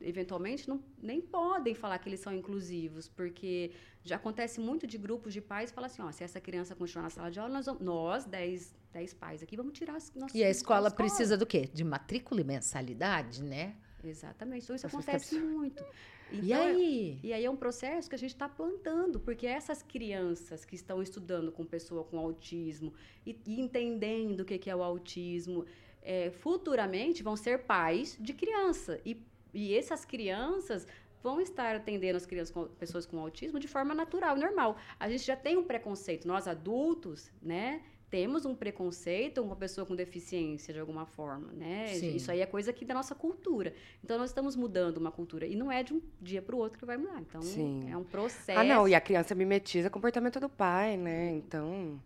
eventualmente, 0.00 0.68
não, 0.68 0.80
nem 1.02 1.20
podem 1.20 1.74
falar 1.74 1.98
que 1.98 2.08
eles 2.08 2.20
são 2.20 2.32
inclusivos, 2.32 3.08
porque 3.08 3.72
já 4.04 4.16
acontece 4.16 4.60
muito 4.60 4.86
de 4.86 4.96
grupos 4.96 5.32
de 5.32 5.40
pais 5.40 5.72
falar 5.72 5.88
assim, 5.88 6.02
ó, 6.02 6.12
se 6.12 6.22
essa 6.22 6.40
criança 6.40 6.76
continuar 6.76 7.02
na 7.04 7.10
sala 7.10 7.30
de 7.30 7.40
aula, 7.40 7.52
nós, 7.52 7.66
vamos, 7.66 7.82
nós 7.82 8.24
10, 8.24 8.72
10 8.92 9.14
pais 9.14 9.42
aqui, 9.42 9.56
vamos 9.56 9.72
tirar 9.76 9.96
os 9.96 10.14
nossos 10.14 10.34
E 10.34 10.44
a 10.44 10.50
escola 10.50 10.90
precisa 10.90 11.36
do 11.36 11.44
quê? 11.44 11.68
De 11.72 11.82
matrícula 11.82 12.40
e 12.40 12.44
mensalidade, 12.44 13.42
né? 13.42 13.74
Exatamente. 14.04 14.64
Então, 14.64 14.76
isso 14.76 14.86
acontece 14.86 15.38
muito. 15.40 15.84
Então, 16.32 16.46
e 16.46 16.52
aí? 16.52 17.18
É, 17.22 17.26
e 17.26 17.32
aí 17.32 17.44
é 17.44 17.50
um 17.50 17.56
processo 17.56 18.08
que 18.08 18.14
a 18.14 18.18
gente 18.18 18.32
está 18.32 18.48
plantando, 18.48 19.20
porque 19.20 19.46
essas 19.46 19.82
crianças 19.82 20.64
que 20.64 20.74
estão 20.74 21.02
estudando 21.02 21.52
com 21.52 21.64
pessoa 21.64 22.04
com 22.04 22.18
autismo 22.18 22.92
e, 23.26 23.38
e 23.46 23.60
entendendo 23.60 24.40
o 24.40 24.44
que, 24.44 24.58
que 24.58 24.70
é 24.70 24.76
o 24.76 24.82
autismo, 24.82 25.64
é, 26.02 26.30
futuramente 26.30 27.22
vão 27.22 27.36
ser 27.36 27.64
pais 27.64 28.16
de 28.20 28.32
criança. 28.32 29.00
E, 29.04 29.16
e 29.52 29.76
essas 29.76 30.04
crianças 30.04 30.86
vão 31.22 31.40
estar 31.40 31.74
atendendo 31.74 32.18
as 32.18 32.26
crianças 32.26 32.52
com 32.52 32.66
pessoas 32.66 33.06
com 33.06 33.18
autismo 33.18 33.58
de 33.58 33.66
forma 33.66 33.94
natural, 33.94 34.36
normal. 34.36 34.76
A 35.00 35.08
gente 35.08 35.24
já 35.24 35.34
tem 35.34 35.56
um 35.56 35.64
preconceito, 35.64 36.28
nós 36.28 36.46
adultos, 36.46 37.30
né? 37.40 37.82
Temos 38.14 38.46
um 38.46 38.54
preconceito 38.54 39.40
com 39.40 39.48
uma 39.48 39.56
pessoa 39.56 39.84
com 39.84 39.96
deficiência 39.96 40.72
de 40.72 40.78
alguma 40.78 41.04
forma, 41.04 41.52
né? 41.52 41.88
Sim. 41.94 42.14
Isso 42.14 42.30
aí 42.30 42.40
é 42.40 42.46
coisa 42.46 42.70
aqui 42.70 42.84
da 42.84 42.94
nossa 42.94 43.12
cultura. 43.12 43.74
Então 44.04 44.16
nós 44.16 44.30
estamos 44.30 44.54
mudando 44.54 44.98
uma 44.98 45.10
cultura 45.10 45.44
e 45.48 45.56
não 45.56 45.72
é 45.72 45.82
de 45.82 45.92
um 45.92 46.00
dia 46.22 46.40
para 46.40 46.54
o 46.54 46.58
outro 46.60 46.78
que 46.78 46.86
vai 46.86 46.96
mudar. 46.96 47.20
Então 47.20 47.42
Sim. 47.42 47.90
é 47.90 47.96
um 47.96 48.04
processo. 48.04 48.56
Ah, 48.56 48.62
não, 48.62 48.86
e 48.86 48.94
a 48.94 49.00
criança 49.00 49.34
mimetiza 49.34 49.88
o 49.88 49.90
comportamento 49.90 50.38
do 50.38 50.48
pai, 50.48 50.96
né? 50.96 51.32
Então 51.32 52.00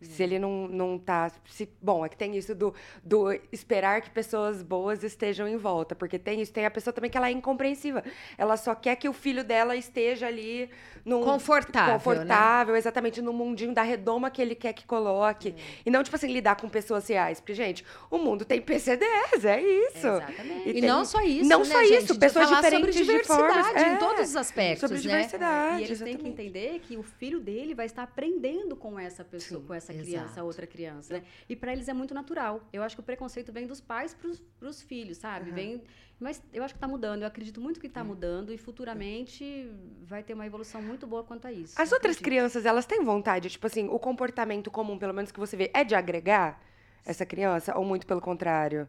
se 0.00 0.22
ele 0.22 0.38
não, 0.38 0.68
não 0.68 0.98
tá. 0.98 1.30
Se, 1.48 1.68
bom, 1.82 2.04
é 2.04 2.08
que 2.08 2.16
tem 2.16 2.36
isso 2.36 2.54
do, 2.54 2.74
do 3.02 3.32
esperar 3.50 4.00
que 4.00 4.10
pessoas 4.10 4.62
boas 4.62 5.02
estejam 5.02 5.48
em 5.48 5.56
volta. 5.56 5.94
Porque 5.94 6.18
tem 6.18 6.40
isso, 6.40 6.52
tem 6.52 6.64
a 6.64 6.70
pessoa 6.70 6.92
também 6.92 7.10
que 7.10 7.16
ela 7.16 7.28
é 7.28 7.32
incompreensiva. 7.32 8.04
Ela 8.36 8.56
só 8.56 8.74
quer 8.74 8.96
que 8.96 9.08
o 9.08 9.12
filho 9.12 9.42
dela 9.42 9.76
esteja 9.76 10.26
ali 10.26 10.70
num. 11.04 11.22
Confortável. 11.22 11.94
Confortável, 11.94 12.72
né? 12.74 12.78
exatamente, 12.78 13.20
no 13.20 13.32
mundinho 13.32 13.74
da 13.74 13.82
redoma 13.82 14.30
que 14.30 14.40
ele 14.40 14.54
quer 14.54 14.72
que 14.72 14.86
coloque. 14.86 15.54
E 15.84 15.90
não, 15.90 16.02
tipo 16.02 16.14
assim, 16.14 16.32
lidar 16.32 16.56
com 16.56 16.68
pessoas 16.68 17.08
reais. 17.08 17.40
Porque, 17.40 17.54
gente, 17.54 17.84
o 18.10 18.18
mundo 18.18 18.44
tem 18.44 18.60
PCDs, 18.60 19.44
é 19.44 19.60
isso. 19.60 20.06
Exatamente. 20.06 20.68
E, 20.68 20.70
e 20.70 20.72
tem, 20.74 20.82
não 20.82 21.04
só 21.04 21.20
isso. 21.22 21.48
Não 21.48 21.60
né, 21.60 21.64
só 21.64 21.84
gente, 21.84 22.04
isso, 22.04 22.18
pessoas 22.18 22.48
diferentes 22.48 22.96
sobre 22.96 23.18
de 23.18 23.24
formas. 23.24 23.66
É, 23.74 23.94
em 23.94 23.96
todos 23.96 24.30
os 24.30 24.36
aspectos. 24.36 24.80
Sobre 24.80 24.96
né? 24.96 25.02
diversidade. 25.02 25.80
E 25.80 25.84
eles 25.84 25.90
exatamente. 25.90 26.22
têm 26.22 26.24
que 26.24 26.42
entender 26.42 26.80
que 26.80 26.96
o 26.96 27.02
filho 27.02 27.40
dele 27.40 27.74
vai 27.74 27.86
estar 27.86 28.02
aprendendo 28.02 28.76
com 28.76 28.98
essa 28.98 29.24
pessoa, 29.24 29.60
Sim, 29.60 29.66
com 29.66 29.74
essa 29.74 29.87
criança, 29.92 30.32
exato. 30.32 30.46
outra 30.46 30.66
criança, 30.66 31.14
né? 31.14 31.24
E 31.48 31.56
para 31.56 31.72
eles 31.72 31.88
é 31.88 31.92
muito 31.92 32.14
natural. 32.14 32.66
Eu 32.72 32.82
acho 32.82 32.96
que 32.96 33.00
o 33.00 33.04
preconceito 33.04 33.52
vem 33.52 33.66
dos 33.66 33.80
pais 33.80 34.14
para 34.14 34.68
os 34.68 34.82
filhos, 34.82 35.18
sabe? 35.18 35.50
Uhum. 35.50 35.54
Vem, 35.54 35.82
mas 36.18 36.42
eu 36.52 36.64
acho 36.64 36.74
que 36.74 36.78
está 36.78 36.88
mudando. 36.88 37.22
Eu 37.22 37.28
acredito 37.28 37.60
muito 37.60 37.78
que 37.80 37.86
está 37.86 38.00
é. 38.00 38.04
mudando 38.04 38.52
e 38.52 38.58
futuramente 38.58 39.70
vai 40.02 40.22
ter 40.22 40.34
uma 40.34 40.46
evolução 40.46 40.82
muito 40.82 41.06
boa 41.06 41.22
quanto 41.22 41.46
a 41.46 41.52
isso. 41.52 41.80
As 41.80 41.92
outras 41.92 42.18
crianças, 42.18 42.66
elas 42.66 42.86
têm 42.86 43.04
vontade, 43.04 43.48
tipo 43.48 43.66
assim, 43.66 43.88
o 43.88 43.98
comportamento 43.98 44.70
comum, 44.70 44.98
pelo 44.98 45.14
menos 45.14 45.30
que 45.30 45.38
você 45.38 45.56
vê, 45.56 45.70
é 45.72 45.84
de 45.84 45.94
agregar? 45.94 46.60
Essa 47.04 47.24
criança, 47.24 47.76
ou 47.76 47.84
muito 47.84 48.06
pelo 48.06 48.20
contrário? 48.20 48.88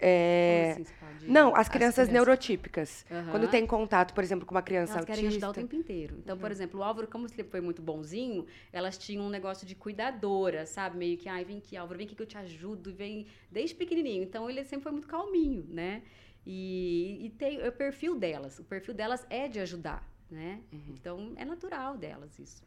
É... 0.00 0.72
Assim, 0.72 0.84
não, 1.26 1.54
as 1.54 1.68
crianças, 1.68 2.00
as 2.00 2.08
crianças... 2.08 2.08
neurotípicas. 2.08 3.06
Uhum. 3.10 3.30
Quando 3.30 3.48
tem 3.48 3.66
contato, 3.66 4.12
por 4.12 4.22
exemplo, 4.22 4.46
com 4.46 4.54
uma 4.54 4.62
criança 4.62 4.92
elas 4.92 5.02
autista. 5.02 5.14
querem 5.14 5.28
ajudar 5.28 5.50
o 5.50 5.52
tempo 5.52 5.74
inteiro. 5.74 6.16
Então, 6.18 6.36
uhum. 6.36 6.40
por 6.40 6.50
exemplo, 6.50 6.80
o 6.80 6.82
Álvaro, 6.82 7.08
como 7.08 7.26
ele 7.26 7.44
foi 7.44 7.60
muito 7.60 7.80
bonzinho, 7.80 8.46
elas 8.72 8.98
tinham 8.98 9.24
um 9.24 9.30
negócio 9.30 9.66
de 9.66 9.74
cuidadora, 9.74 10.66
sabe? 10.66 10.96
Meio 10.96 11.16
que, 11.16 11.28
ai, 11.28 11.44
vem 11.44 11.58
aqui, 11.58 11.76
Álvaro, 11.76 11.98
vem 11.98 12.06
aqui 12.06 12.14
que 12.14 12.22
eu 12.22 12.26
te 12.26 12.36
ajudo. 12.36 12.92
Vem 12.92 13.26
desde 13.50 13.74
pequenininho. 13.74 14.22
Então, 14.22 14.48
ele 14.48 14.64
sempre 14.64 14.82
foi 14.82 14.92
muito 14.92 15.08
calminho, 15.08 15.66
né? 15.68 16.02
E, 16.46 17.26
e 17.26 17.30
tem 17.30 17.66
o 17.66 17.72
perfil 17.72 18.18
delas. 18.18 18.58
O 18.58 18.64
perfil 18.64 18.92
delas 18.92 19.26
é 19.30 19.48
de 19.48 19.60
ajudar, 19.60 20.06
né? 20.30 20.60
Uhum. 20.72 20.80
Então, 20.88 21.32
é 21.36 21.44
natural 21.44 21.96
delas 21.96 22.38
isso. 22.38 22.62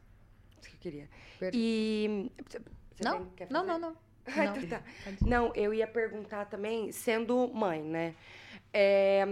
Isso 0.60 0.70
que 0.70 0.76
eu 0.76 0.80
queria. 0.80 1.08
E... 1.52 2.30
Você 2.48 3.04
não, 3.04 3.26
tem, 3.26 3.46
não, 3.48 3.64
não, 3.64 3.96
não. 4.36 4.54
Não, 4.54 4.68
tá. 4.68 4.82
não, 5.26 5.52
eu 5.54 5.72
ia 5.72 5.86
perguntar 5.86 6.46
também, 6.46 6.92
sendo 6.92 7.48
mãe, 7.48 7.82
né? 7.82 8.14
É, 8.72 9.24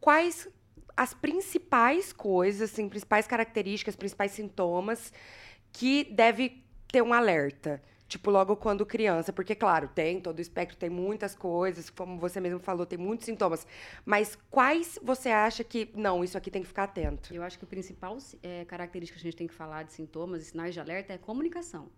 quais 0.00 0.48
as 0.96 1.12
principais 1.12 2.12
coisas, 2.12 2.72
assim, 2.72 2.88
principais 2.88 3.26
características, 3.26 3.94
principais 3.94 4.32
sintomas 4.32 5.12
que 5.72 6.04
deve 6.04 6.64
ter 6.88 7.02
um 7.02 7.12
alerta? 7.12 7.82
Tipo, 8.08 8.30
logo 8.30 8.54
quando 8.56 8.86
criança, 8.86 9.32
porque, 9.32 9.52
claro, 9.54 9.88
tem 9.88 10.20
todo 10.20 10.38
o 10.38 10.40
espectro, 10.40 10.76
tem 10.76 10.88
muitas 10.88 11.34
coisas, 11.34 11.90
como 11.90 12.18
você 12.20 12.38
mesmo 12.38 12.60
falou, 12.60 12.86
tem 12.86 12.96
muitos 12.96 13.26
sintomas. 13.26 13.66
Mas 14.04 14.38
quais 14.48 14.96
você 15.02 15.28
acha 15.28 15.64
que, 15.64 15.90
não, 15.92 16.22
isso 16.22 16.38
aqui 16.38 16.48
tem 16.48 16.62
que 16.62 16.68
ficar 16.68 16.84
atento? 16.84 17.34
Eu 17.34 17.42
acho 17.42 17.58
que 17.58 17.64
a 17.64 17.68
principal 17.68 18.16
é, 18.44 18.64
característica 18.64 19.18
que 19.18 19.26
a 19.26 19.28
gente 19.28 19.36
tem 19.36 19.48
que 19.48 19.54
falar 19.54 19.82
de 19.82 19.92
sintomas 19.92 20.42
e 20.42 20.44
sinais 20.44 20.72
de 20.72 20.78
alerta 20.78 21.14
é 21.14 21.18
comunicação. 21.18 21.88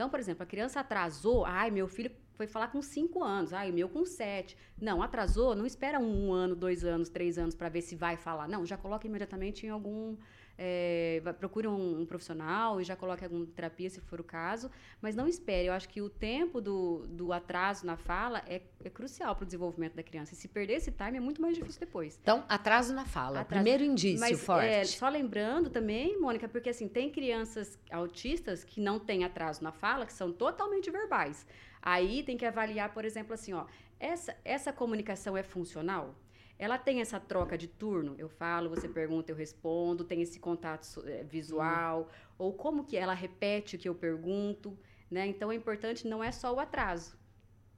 Então, 0.00 0.08
por 0.08 0.18
exemplo, 0.18 0.42
a 0.42 0.46
criança 0.46 0.80
atrasou, 0.80 1.44
ai, 1.44 1.70
meu 1.70 1.86
filho 1.86 2.10
foi 2.32 2.46
falar 2.46 2.68
com 2.68 2.80
5 2.80 3.22
anos, 3.22 3.52
ai, 3.52 3.70
meu 3.70 3.86
com 3.86 4.02
7. 4.02 4.56
Não, 4.80 5.02
atrasou, 5.02 5.54
não 5.54 5.66
espera 5.66 6.00
um 6.00 6.32
ano, 6.32 6.56
dois 6.56 6.86
anos, 6.86 7.10
três 7.10 7.36
anos 7.36 7.54
para 7.54 7.68
ver 7.68 7.82
se 7.82 7.94
vai 7.94 8.16
falar. 8.16 8.48
Não, 8.48 8.64
já 8.64 8.78
coloca 8.78 9.06
imediatamente 9.06 9.66
em 9.66 9.68
algum 9.68 10.16
é, 10.62 11.22
procure 11.38 11.66
um, 11.66 12.02
um, 12.02 12.04
profissional 12.04 12.82
e 12.82 12.84
já 12.84 12.94
coloque 12.94 13.24
alguma 13.24 13.46
terapia, 13.46 13.88
se 13.88 13.98
for 14.02 14.20
o 14.20 14.24
caso, 14.24 14.70
mas 15.00 15.16
não 15.16 15.26
espere. 15.26 15.68
Eu 15.68 15.72
acho 15.72 15.88
que 15.88 16.02
o 16.02 16.10
tempo 16.10 16.60
do, 16.60 17.06
do 17.08 17.32
atraso 17.32 17.86
na 17.86 17.96
fala 17.96 18.42
é, 18.46 18.60
é 18.84 18.90
crucial 18.90 19.34
para 19.34 19.44
o 19.44 19.46
desenvolvimento 19.46 19.94
da 19.94 20.02
criança. 20.02 20.34
E 20.34 20.36
se 20.36 20.48
perder 20.48 20.74
esse 20.74 20.92
time, 20.92 21.16
é 21.16 21.20
muito 21.20 21.40
mais 21.40 21.56
difícil 21.56 21.80
depois. 21.80 22.18
Então, 22.22 22.44
atraso 22.46 22.92
na 22.92 23.06
fala, 23.06 23.40
atraso. 23.40 23.64
primeiro 23.64 23.82
indício 23.82 24.20
mas, 24.20 24.38
forte. 24.44 24.66
É, 24.66 24.84
só 24.84 25.08
lembrando 25.08 25.70
também, 25.70 26.20
Mônica, 26.20 26.46
porque 26.46 26.68
assim, 26.68 26.88
tem 26.88 27.10
crianças 27.10 27.78
autistas 27.90 28.62
que 28.62 28.82
não 28.82 29.00
têm 29.00 29.24
atraso 29.24 29.64
na 29.64 29.72
fala, 29.72 30.04
que 30.04 30.12
são 30.12 30.30
totalmente 30.30 30.90
verbais. 30.90 31.46
Aí 31.80 32.22
tem 32.22 32.36
que 32.36 32.44
avaliar, 32.44 32.92
por 32.92 33.06
exemplo, 33.06 33.32
assim, 33.32 33.54
ó, 33.54 33.64
essa, 33.98 34.36
essa 34.44 34.74
comunicação 34.74 35.38
é 35.38 35.42
funcional? 35.42 36.14
Ela 36.60 36.76
tem 36.76 37.00
essa 37.00 37.18
troca 37.18 37.56
de 37.56 37.66
turno? 37.66 38.14
Eu 38.18 38.28
falo, 38.28 38.68
você 38.68 38.86
pergunta, 38.86 39.32
eu 39.32 39.36
respondo, 39.36 40.04
tem 40.04 40.20
esse 40.20 40.38
contato 40.38 41.02
eh, 41.06 41.24
visual, 41.24 42.10
ou 42.36 42.52
como 42.52 42.84
que 42.84 42.98
ela 42.98 43.14
repete 43.14 43.76
o 43.76 43.78
que 43.78 43.88
eu 43.88 43.94
pergunto, 43.94 44.78
né? 45.10 45.26
Então 45.26 45.50
é 45.50 45.54
importante, 45.54 46.06
não 46.06 46.22
é 46.22 46.30
só 46.30 46.52
o 46.54 46.60
atraso. 46.60 47.16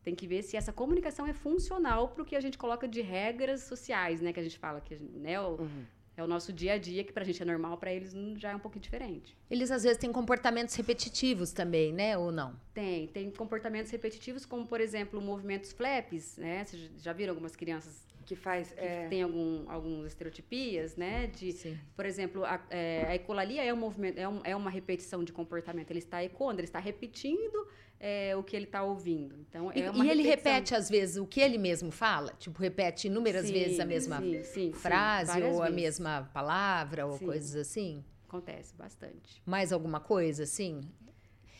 Tem 0.02 0.16
que 0.16 0.26
ver 0.26 0.42
se 0.42 0.56
essa 0.56 0.72
comunicação 0.72 1.24
é 1.28 1.32
funcional 1.32 2.08
para 2.08 2.22
o 2.22 2.26
que 2.26 2.34
a 2.34 2.40
gente 2.40 2.58
coloca 2.58 2.88
de 2.88 3.00
regras 3.00 3.60
sociais, 3.62 4.20
né? 4.20 4.32
Que 4.32 4.40
a 4.40 4.42
gente 4.42 4.58
fala 4.58 4.80
que 4.80 4.96
né, 4.96 5.40
o- 5.40 5.60
Uhum. 5.60 5.84
é 6.16 6.24
o 6.24 6.26
nosso 6.26 6.52
dia 6.52 6.72
a 6.72 6.78
dia, 6.78 7.04
que 7.04 7.12
pra 7.12 7.22
gente 7.22 7.40
é 7.40 7.44
normal, 7.44 7.78
para 7.78 7.92
eles 7.94 8.12
já 8.36 8.50
é 8.50 8.56
um 8.56 8.58
pouquinho 8.58 8.82
diferente. 8.82 9.38
Eles 9.48 9.70
às 9.70 9.84
vezes 9.84 9.96
têm 9.98 10.10
comportamentos 10.10 10.74
repetitivos 10.74 11.52
também, 11.52 11.92
né? 11.92 12.18
Ou 12.18 12.32
não? 12.32 12.58
Tem, 12.74 13.06
tem 13.06 13.30
comportamentos 13.30 13.92
repetitivos, 13.92 14.44
como 14.44 14.66
por 14.66 14.80
exemplo, 14.80 15.20
movimentos 15.20 15.70
flaps, 15.72 16.36
né? 16.36 16.64
Vocês 16.64 16.90
já 17.00 17.12
viram 17.12 17.30
algumas 17.30 17.54
crianças 17.54 18.04
Que 18.24 18.36
faz. 18.36 18.72
que 18.72 18.80
É, 18.80 19.08
têm 19.08 19.22
algum, 19.22 19.68
algumas 19.70 20.08
estereotipias, 20.08 20.96
né? 20.96 21.26
De, 21.26 21.52
Sim. 21.52 21.78
por 21.96 22.06
exemplo, 22.06 22.44
a, 22.44 22.60
é, 22.70 23.06
a 23.08 23.14
ecolalia 23.14 23.62
é 23.64 23.72
um 23.72 23.76
movimento, 23.76 24.18
é, 24.18 24.28
um- 24.28 24.40
é 24.44 24.54
uma 24.56 24.70
repetição 24.70 25.22
de 25.24 25.32
comportamento. 25.32 25.90
Ele 25.90 25.98
está 25.98 26.22
ecoando, 26.22 26.60
ele 26.60 26.66
está 26.66 26.78
repetindo 26.78 27.66
é, 28.04 28.34
o 28.36 28.42
que 28.42 28.56
ele 28.56 28.64
está 28.64 28.82
ouvindo. 28.82 29.36
Então, 29.48 29.70
E, 29.72 29.80
é 29.80 29.90
uma 29.90 30.04
e 30.04 30.10
ele 30.10 30.22
repete, 30.24 30.74
às 30.74 30.90
vezes, 30.90 31.16
o 31.16 31.24
que 31.26 31.40
ele 31.40 31.56
mesmo 31.56 31.90
fala? 31.92 32.32
Tipo, 32.38 32.58
repete 32.60 33.06
inúmeras 33.06 33.46
Sim, 33.46 33.52
vezes 33.52 33.78
a 33.78 33.84
mesma 33.84 34.20
sim, 34.42 34.72
frase 34.72 35.40
ou 35.42 35.60
a 35.62 35.66
vezes. 35.66 35.74
mesma 35.82 36.30
palavra 36.34 37.06
ou 37.06 37.16
Sim. 37.16 37.26
coisas 37.26 37.54
assim? 37.54 38.04
Acontece 38.26 38.74
bastante. 38.74 39.40
Mais 39.46 39.72
alguma 39.72 40.00
coisa, 40.00 40.42
assim? 40.42 40.80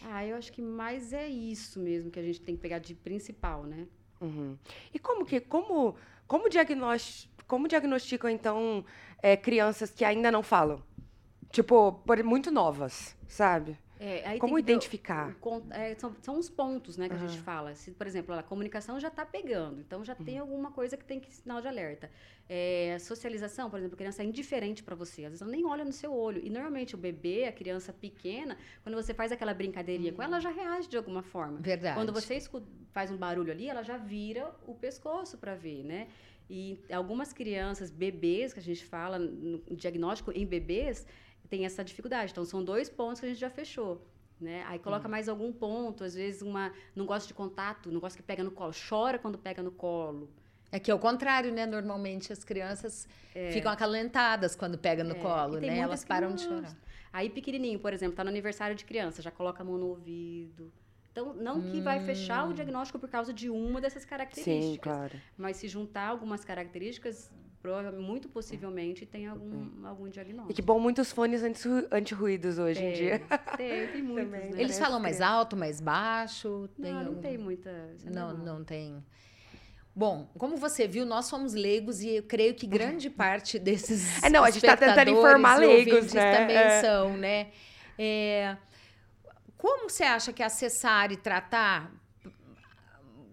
Ah, 0.00 0.26
eu 0.26 0.34
acho 0.36 0.52
que 0.52 0.60
mais 0.60 1.12
é 1.12 1.28
isso 1.28 1.78
mesmo 1.78 2.10
que 2.10 2.18
a 2.18 2.22
gente 2.22 2.40
tem 2.40 2.56
que 2.56 2.60
pegar 2.62 2.80
de 2.80 2.92
principal, 2.94 3.62
né? 3.64 3.86
Uhum. 4.20 4.56
E 4.92 4.98
como 4.98 5.24
que. 5.24 5.38
Como, 5.40 5.94
como, 6.26 6.48
diagnos, 6.48 7.28
como 7.46 7.68
diagnosticam, 7.68 8.30
então, 8.30 8.84
é, 9.22 9.36
crianças 9.36 9.90
que 9.90 10.04
ainda 10.04 10.30
não 10.30 10.42
falam? 10.42 10.82
Tipo, 11.50 12.02
muito 12.24 12.50
novas, 12.50 13.16
sabe? 13.28 13.78
É, 14.04 14.36
Como 14.38 14.58
identificar? 14.58 15.36
é, 15.70 15.94
são, 15.94 16.12
são 16.20 16.36
os 16.36 16.50
pontos 16.50 16.96
né, 16.96 17.08
que 17.08 17.14
a 17.14 17.18
gente 17.18 17.38
fala. 17.38 17.72
Se, 17.76 17.92
por 17.92 18.04
exemplo, 18.06 18.34
a 18.34 18.42
comunicação 18.42 18.98
já 18.98 19.06
está 19.08 19.24
pegando, 19.24 19.80
então 19.80 20.04
já 20.04 20.16
Uhum. 20.18 20.24
tem 20.24 20.38
alguma 20.38 20.72
coisa 20.72 20.96
que 20.96 21.04
tem 21.04 21.20
que 21.20 21.32
sinal 21.32 21.60
de 21.60 21.68
alerta. 21.68 22.10
É, 22.48 22.96
socialização, 22.98 23.70
por 23.70 23.78
exemplo, 23.78 23.94
a 23.94 23.98
criança 23.98 24.22
é 24.22 24.26
indiferente 24.26 24.82
para 24.82 24.96
você, 24.96 25.24
às 25.24 25.30
vezes 25.30 25.42
ela 25.42 25.50
nem 25.50 25.64
olha 25.64 25.84
no 25.84 25.92
seu 25.92 26.12
olho. 26.12 26.44
E 26.44 26.50
normalmente 26.50 26.96
o 26.96 26.98
bebê, 26.98 27.44
a 27.44 27.52
criança 27.52 27.92
pequena, 27.92 28.56
quando 28.82 28.96
você 28.96 29.14
faz 29.14 29.30
aquela 29.30 29.54
brincadeirinha 29.54 30.12
com 30.12 30.20
ela, 30.20 30.32
ela 30.34 30.40
já 30.40 30.50
reage 30.50 30.88
de 30.88 30.96
alguma 30.96 31.22
forma. 31.22 31.58
Verdade. 31.60 31.94
Quando 31.96 32.12
você 32.12 32.34
escu- 32.34 32.62
faz 32.92 33.10
um 33.10 33.16
barulho 33.16 33.52
ali, 33.52 33.68
ela 33.68 33.84
já 33.84 33.96
vira 33.96 34.52
o 34.66 34.74
pescoço 34.74 35.38
para 35.38 35.54
ver, 35.54 35.84
né? 35.84 36.08
E 36.50 36.78
algumas 36.92 37.32
crianças, 37.32 37.88
bebês, 37.90 38.52
que 38.52 38.58
a 38.58 38.62
gente 38.62 38.84
fala 38.84 39.18
no 39.18 39.62
diagnóstico 39.76 40.32
em 40.32 40.44
bebês, 40.44 41.06
tem 41.48 41.64
essa 41.64 41.84
dificuldade. 41.84 42.32
Então, 42.32 42.44
são 42.44 42.62
dois 42.64 42.88
pontos 42.88 43.20
que 43.20 43.26
a 43.26 43.28
gente 43.28 43.40
já 43.40 43.50
fechou. 43.50 44.06
Né? 44.40 44.64
Aí 44.66 44.78
coloca 44.78 45.08
mais 45.08 45.28
algum 45.28 45.52
ponto, 45.52 46.02
às 46.02 46.14
vezes 46.14 46.42
uma 46.42 46.72
não 46.96 47.06
gosta 47.06 47.28
de 47.28 47.34
contato, 47.34 47.92
não 47.92 48.00
gosta 48.00 48.16
que 48.18 48.24
pega 48.24 48.42
no 48.42 48.50
colo, 48.50 48.72
chora 48.88 49.16
quando 49.16 49.38
pega 49.38 49.62
no 49.62 49.70
colo. 49.70 50.28
É 50.72 50.80
que 50.80 50.90
é 50.90 50.94
o 50.94 50.98
contrário, 50.98 51.52
né? 51.52 51.64
Normalmente 51.64 52.32
as 52.32 52.42
crianças 52.42 53.06
ficam 53.52 53.70
acalentadas 53.70 54.56
quando 54.56 54.76
pegam 54.76 55.04
no 55.06 55.14
É, 55.14 55.18
colo, 55.18 55.60
né? 55.60 55.78
Elas 55.78 56.04
param 56.04 56.30
não 56.30 56.36
de 56.36 56.42
chorar. 56.42 56.76
Aí 57.12 57.30
pequenininho, 57.30 57.78
por 57.78 57.92
exemplo, 57.92 58.16
tá 58.16 58.24
no 58.24 58.30
aniversário 58.30 58.74
de 58.74 58.84
criança, 58.84 59.22
já 59.22 59.30
coloca 59.30 59.62
a 59.62 59.66
mão 59.66 59.78
no 59.78 59.86
ouvido. 59.86 60.72
Então, 61.12 61.34
não 61.34 61.60
que 61.60 61.78
vai 61.80 62.00
fechar 62.00 62.48
o 62.48 62.54
diagnóstico 62.54 62.98
por 62.98 63.10
causa 63.10 63.34
de 63.34 63.50
uma 63.50 63.82
dessas 63.82 64.02
características. 64.04 64.64
Sim, 64.64 64.78
claro. 64.80 65.20
Mas 65.36 65.58
se 65.58 65.68
juntar 65.68 66.08
algumas 66.08 66.42
características, 66.42 67.30
prova- 67.62 67.92
muito 67.92 68.28
possivelmente 68.28 69.06
tem 69.06 69.26
algum, 69.28 69.86
algum 69.86 70.08
diagnóstico. 70.08 70.50
E 70.50 70.54
que 70.54 70.60
bom, 70.62 70.80
muitos 70.80 71.12
fones 71.12 71.42
anti- 71.42 71.86
anti-ruídos 71.90 72.58
hoje 72.58 72.80
em 72.82 72.88
Tem, 72.88 72.94
dia. 72.94 73.18
Tem, 73.56 73.86
tem 73.88 74.02
muitos, 74.02 74.32
Também. 74.32 74.50
né? 74.50 74.60
Eles 74.60 74.78
falam 74.78 74.98
mais 75.00 75.20
alto, 75.20 75.56
mais 75.56 75.80
baixo? 75.80 76.68
Tem 76.80 76.92
Não, 76.92 77.00
não 77.00 77.06
algum- 77.08 77.20
tem 77.20 77.38
muita... 77.38 77.70
é 77.70 78.10
Não, 78.10 78.28
normal. 78.28 78.46
não 78.46 78.64
tem. 78.64 79.04
Bom, 79.94 80.28
como 80.38 80.56
você 80.56 80.88
viu, 80.88 81.04
nós 81.06 81.26
somos 81.26 81.52
leigos 81.54 82.00
e 82.02 82.16
eu 82.16 82.22
creio 82.22 82.54
que 82.54 82.66
grande 82.66 83.08
parte 83.10 83.58
desses 83.58 84.22
É, 84.22 84.28
não, 84.30 84.42
a 84.42 84.50
gente 84.50 84.64
tá 84.64 84.76
tentando 84.76 84.90
espectadores 84.98 85.18
informar 85.18 85.56
leigos, 85.60 86.12
né? 86.14 86.36
também 86.38 86.56
É. 86.56 86.80
são, 86.80 87.16
né? 87.16 87.48
É, 87.98 88.56
como 89.56 89.88
você 89.88 90.02
acha 90.02 90.32
que 90.32 90.42
acessar 90.42 91.12
e 91.12 91.16
tratar 91.16 91.92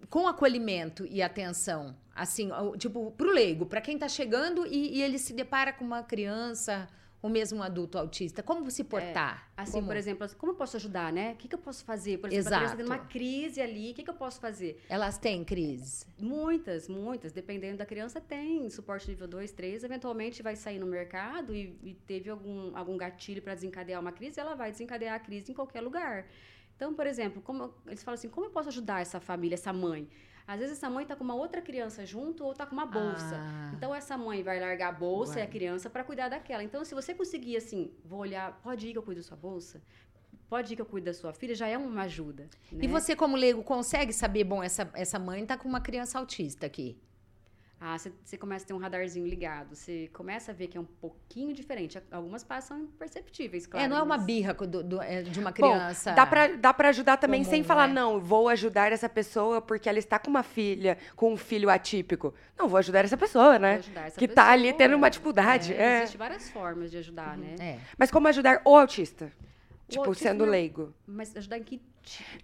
com 0.08 0.28
acolhimento 0.28 1.06
e 1.06 1.22
atenção, 1.22 1.96
assim, 2.20 2.50
o- 2.52 2.76
tipo, 2.76 3.10
pro 3.12 3.30
leigo, 3.32 3.64
para 3.66 3.80
quem 3.80 3.96
tá 3.98 4.08
chegando 4.08 4.66
e, 4.66 4.98
e 4.98 5.02
ele 5.02 5.18
se 5.18 5.32
depara 5.32 5.72
com 5.72 5.84
uma 5.84 6.02
criança 6.02 6.88
ou 7.22 7.28
mesmo 7.28 7.62
adulto 7.62 7.98
autista, 7.98 8.42
como 8.42 8.70
se 8.70 8.82
portar? 8.82 9.50
Assim, 9.54 9.72
Como? 9.72 9.88
por 9.88 9.96
exemplo, 9.96 10.24
assim, 10.24 10.36
como 10.36 10.52
eu 10.52 10.56
posso 10.56 10.76
ajudar, 10.78 11.12
né? 11.12 11.32
O 11.32 11.36
que, 11.36 11.48
que 11.48 11.54
eu 11.54 11.58
posso 11.58 11.84
fazer? 11.84 12.18
Por 12.18 12.32
exemplo, 12.32 12.48
a 12.54 12.56
criança 12.58 12.76
tem 12.76 12.84
uma 12.86 12.94
Exato. 12.94 13.10
crise 13.10 13.60
ali, 13.60 13.90
o 13.90 13.94
que, 13.94 14.02
que 14.02 14.08
eu 14.10 14.14
posso 14.14 14.40
fazer? 14.40 14.82
Elas 14.88 15.18
têm 15.18 15.44
crise. 15.44 16.06
Muitas, 16.18 16.88
muitas, 16.88 17.30
dependendo 17.30 17.76
da 17.76 17.84
criança, 17.84 18.22
tem 18.22 18.70
suporte 18.70 19.06
nível 19.10 19.28
2, 19.28 19.52
3, 19.52 19.84
eventualmente 19.84 20.42
vai 20.42 20.56
sair 20.56 20.78
no 20.78 20.86
mercado 20.86 21.54
e, 21.54 21.78
e 21.82 21.94
teve 22.06 22.30
algum, 22.30 22.74
algum 22.74 22.96
gatilho 22.96 23.42
para 23.42 23.54
desencadear 23.54 24.00
uma 24.00 24.12
crise, 24.12 24.40
ela 24.40 24.54
vai 24.54 24.70
desencadear 24.70 25.14
a 25.14 25.18
crise 25.18 25.52
em 25.52 25.54
qualquer 25.54 25.82
lugar. 25.82 26.26
Então, 26.74 26.94
por 26.94 27.06
exemplo, 27.06 27.42
como, 27.42 27.74
eles 27.86 28.02
falam 28.02 28.14
assim, 28.14 28.30
como 28.30 28.46
eu 28.46 28.50
posso 28.50 28.70
ajudar 28.70 29.02
essa 29.02 29.20
família, 29.20 29.54
essa 29.56 29.70
mãe? 29.74 30.08
Às 30.46 30.60
vezes 30.60 30.76
essa 30.78 30.90
mãe 30.90 31.02
está 31.02 31.14
com 31.14 31.24
uma 31.24 31.34
outra 31.34 31.60
criança 31.60 32.04
junto 32.04 32.44
ou 32.44 32.52
está 32.52 32.66
com 32.66 32.72
uma 32.72 32.86
bolsa. 32.86 33.36
Ah. 33.36 33.72
Então 33.76 33.94
essa 33.94 34.16
mãe 34.16 34.42
vai 34.42 34.58
largar 34.60 34.88
a 34.88 34.92
bolsa 34.92 35.38
e 35.38 35.42
a 35.42 35.46
criança 35.46 35.88
para 35.88 36.04
cuidar 36.04 36.28
daquela. 36.28 36.62
Então, 36.62 36.84
se 36.84 36.94
você 36.94 37.14
conseguir 37.14 37.56
assim, 37.56 37.92
vou 38.04 38.20
olhar, 38.20 38.60
pode 38.62 38.86
ir 38.86 38.92
que 38.92 38.98
eu 38.98 39.02
cuido 39.02 39.20
da 39.20 39.26
sua 39.26 39.36
bolsa, 39.36 39.82
pode 40.48 40.72
ir 40.72 40.76
que 40.76 40.82
eu 40.82 40.86
cuido 40.86 41.06
da 41.06 41.14
sua 41.14 41.32
filha, 41.32 41.54
já 41.54 41.68
é 41.68 41.78
uma 41.78 42.02
ajuda. 42.02 42.48
E 42.72 42.86
né? 42.86 42.88
você, 42.88 43.14
como 43.14 43.36
leigo, 43.36 43.62
consegue 43.62 44.12
saber, 44.12 44.44
bom, 44.44 44.62
essa, 44.62 44.90
essa 44.94 45.18
mãe 45.18 45.44
tá 45.46 45.56
com 45.56 45.68
uma 45.68 45.80
criança 45.80 46.18
autista 46.18 46.66
aqui. 46.66 46.98
Ah, 47.82 47.96
você- 47.96 48.36
começa 48.36 48.62
a 48.66 48.68
ter 48.68 48.74
um 48.74 48.78
radarzinho 48.78 49.26
ligado, 49.26 49.74
você 49.74 50.10
começa 50.12 50.52
a 50.52 50.54
ver 50.54 50.66
que 50.66 50.76
é 50.76 50.80
um 50.80 50.84
pouquinho 50.84 51.54
diferente. 51.54 51.98
Algumas 52.10 52.44
passam 52.44 52.78
imperceptíveis, 52.80 53.66
claro. 53.66 53.86
é, 53.86 53.88
não 53.88 53.96
é 53.96 54.02
uma 54.02 54.18
birra 54.18 54.52
do- 54.52 54.82
do- 54.82 55.00
é, 55.00 55.22
de 55.22 55.40
uma 55.40 55.50
Bom, 55.50 55.54
criança. 55.54 56.12
Dá 56.12 56.26
pra, 56.26 56.48
dá 56.48 56.74
pra 56.74 56.90
ajudar 56.90 57.16
também 57.16 57.40
comum, 57.40 57.50
sem 57.50 57.64
falar, 57.64 57.88
né? 57.88 57.94
não, 57.94 58.20
vou 58.20 58.50
ajudar 58.50 58.92
essa 58.92 59.08
pessoa 59.08 59.62
porque 59.62 59.88
ela 59.88 59.98
está 59.98 60.18
com 60.18 60.28
uma 60.28 60.42
filha, 60.42 60.98
com 61.16 61.32
um 61.32 61.38
filho 61.38 61.70
atípico. 61.70 62.34
Não, 62.58 62.68
vou 62.68 62.76
ajudar 62.76 63.02
essa 63.06 63.16
pessoa, 63.16 63.58
né? 63.58 63.70
Vou 63.72 63.78
ajudar 63.78 64.06
essa 64.08 64.18
que 64.18 64.28
tá 64.28 64.50
ali 64.50 64.64
pessoa. 64.64 64.78
tendo 64.78 64.96
uma 64.96 65.08
dificuldade, 65.08 65.72
É, 65.72 65.76
é. 65.82 65.96
Existem 66.00 66.18
várias 66.18 66.50
formas 66.50 66.90
de 66.90 66.98
ajudar, 66.98 67.38
né? 67.38 67.54
É. 67.58 67.78
Mas 67.96 68.10
como 68.10 68.28
ajudar 68.28 68.60
o 68.66 68.76
autista? 68.76 69.32
Tipo, 69.88 70.04
autista 70.04 70.28
sendo 70.28 70.44
leigo. 70.44 70.92
Mas 71.06 71.34
ajudar 71.34 71.56
em 71.58 71.62
que... 71.64 71.80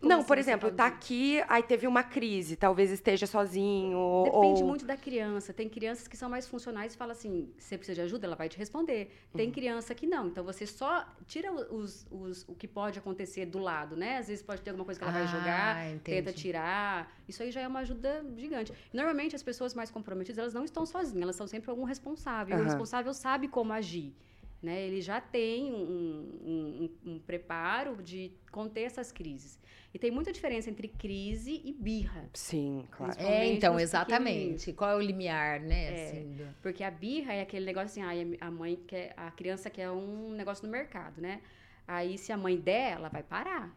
como 0.01 0.09
Não, 0.11 0.19
assim 0.19 0.27
por 0.29 0.39
exemplo, 0.39 0.71
tá 0.71 0.87
assim? 0.87 0.95
aqui, 0.97 1.43
aí 1.49 1.63
teve 1.63 1.87
uma 1.87 2.03
crise, 2.03 2.57
talvez 2.57 2.91
esteja 2.91 3.27
sozinho, 3.27 3.99
Depende 4.25 4.63
ou... 4.63 4.69
muito 4.69 4.85
da 4.85 4.97
criança. 4.97 5.53
Tem 5.53 5.69
crianças 5.69 6.07
que 6.07 6.17
são 6.17 6.29
mais 6.29 6.47
funcionais 6.47 6.95
e 6.95 6.97
fala 6.97 7.13
assim: 7.13 7.53
se 7.59 7.69
você 7.69 7.79
precisa 7.79 7.95
de 7.97 8.01
ajuda, 8.03 8.27
ela 8.27 8.37
vai 8.37 8.49
te 8.49 8.59
responder. 8.59 9.05
Uhum. 9.33 9.37
Tem 9.39 9.51
criança 9.51 9.95
que 9.95 10.07
não. 10.07 10.29
Então 10.29 10.45
você 10.45 10.67
só 10.67 11.07
tira 11.27 11.51
os, 11.53 12.07
os- 12.11 12.45
o 12.49 12.55
que 12.55 12.69
pode 12.69 12.99
acontecer 12.99 13.47
do 13.47 13.59
lado, 13.59 13.97
né? 13.97 14.19
Às 14.19 14.29
vezes 14.29 14.43
pode 14.43 14.63
ter 14.63 14.71
alguma 14.71 14.85
coisa 14.85 15.01
que 15.01 15.05
ela 15.05 15.13
vai 15.13 15.23
Ah, 15.23 15.27
jogar, 15.27 15.87
entendi. 15.89 16.23
tenta 16.23 16.33
tirar. 16.33 17.13
Isso 17.29 17.43
aí 17.43 17.51
já 17.51 17.61
é 17.61 17.69
uma 17.69 17.81
ajuda 17.81 18.25
gigante. 18.37 18.73
Normalmente 18.93 19.35
as 19.35 19.43
pessoas 19.43 19.75
mais 19.75 19.91
comprometidas, 19.91 20.39
elas 20.39 20.55
não 20.55 20.65
estão 20.65 20.85
sozinhas, 20.87 21.23
elas 21.23 21.35
estão 21.35 21.47
sempre 21.47 21.67
com 21.67 21.73
algum 21.73 21.85
responsável. 21.85 22.57
E 22.59 22.61
o 22.61 22.65
responsável 22.65 23.13
sabe 23.15 23.49
como 23.49 23.73
agir. 23.73 24.15
Né? 24.63 24.83
Ele 24.87 25.01
já 25.03 25.21
tem 25.21 25.71
um, 25.73 25.77
um- 25.77 26.91
um- 27.05 27.13
um 27.13 27.19
preparo 27.19 28.03
de 28.03 28.33
conter 28.51 28.83
essas 28.83 29.13
crises. 29.13 29.59
E 29.93 29.99
tem 29.99 30.11
muita 30.11 30.33
diferença 30.33 30.69
entre 30.71 30.89
crise 30.89 31.61
e 31.65 31.73
birra. 31.73 32.29
Sim, 32.35 32.87
claro. 32.91 33.15
É, 33.21 33.47
então, 33.53 33.79
exatamente. 33.79 34.73
Qual 34.73 34.91
é 34.91 34.97
o 34.97 35.01
limiar, 35.01 35.61
né? 35.61 35.85
É. 35.85 36.09
assim, 36.09 36.33
do- 36.35 36.55
Porque 36.63 36.83
a 36.83 36.91
birra 36.91 37.33
é 37.35 37.43
aquele 37.43 37.65
negócio 37.67 38.03
assim, 38.03 38.37
a 38.41 38.51
mãe 38.51 38.77
quer, 38.87 39.13
a 39.17 39.31
criança 39.31 39.71
quer 39.71 39.91
um 39.91 40.33
negócio 40.33 40.65
no 40.67 40.73
mercado, 40.73 41.21
né? 41.21 41.41
Aí 41.87 42.19
se 42.19 42.33
a 42.33 42.37
mãe 42.37 42.57
der, 42.59 42.93
ela 42.93 43.09
vai 43.09 43.23
parar. 43.23 43.75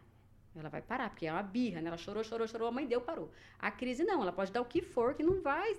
Ela 0.56 0.68
vai 0.68 0.82
parar, 0.82 1.10
porque 1.10 1.26
é 1.26 1.32
uma 1.32 1.42
birra, 1.44 1.80
né? 1.80 1.88
Ela 1.88 1.96
chorou, 1.96 2.24
chorou, 2.24 2.48
chorou, 2.48 2.66
a 2.68 2.72
mãe 2.72 2.86
deu, 2.86 3.00
parou. 3.00 3.30
A 3.58 3.70
crise 3.70 4.02
não, 4.02 4.20
ela 4.22 4.32
pode 4.32 4.50
dar 4.50 4.60
o 4.60 4.64
que 4.64 4.82
for, 4.82 5.14
que 5.14 5.22
não 5.22 5.40
vai, 5.40 5.76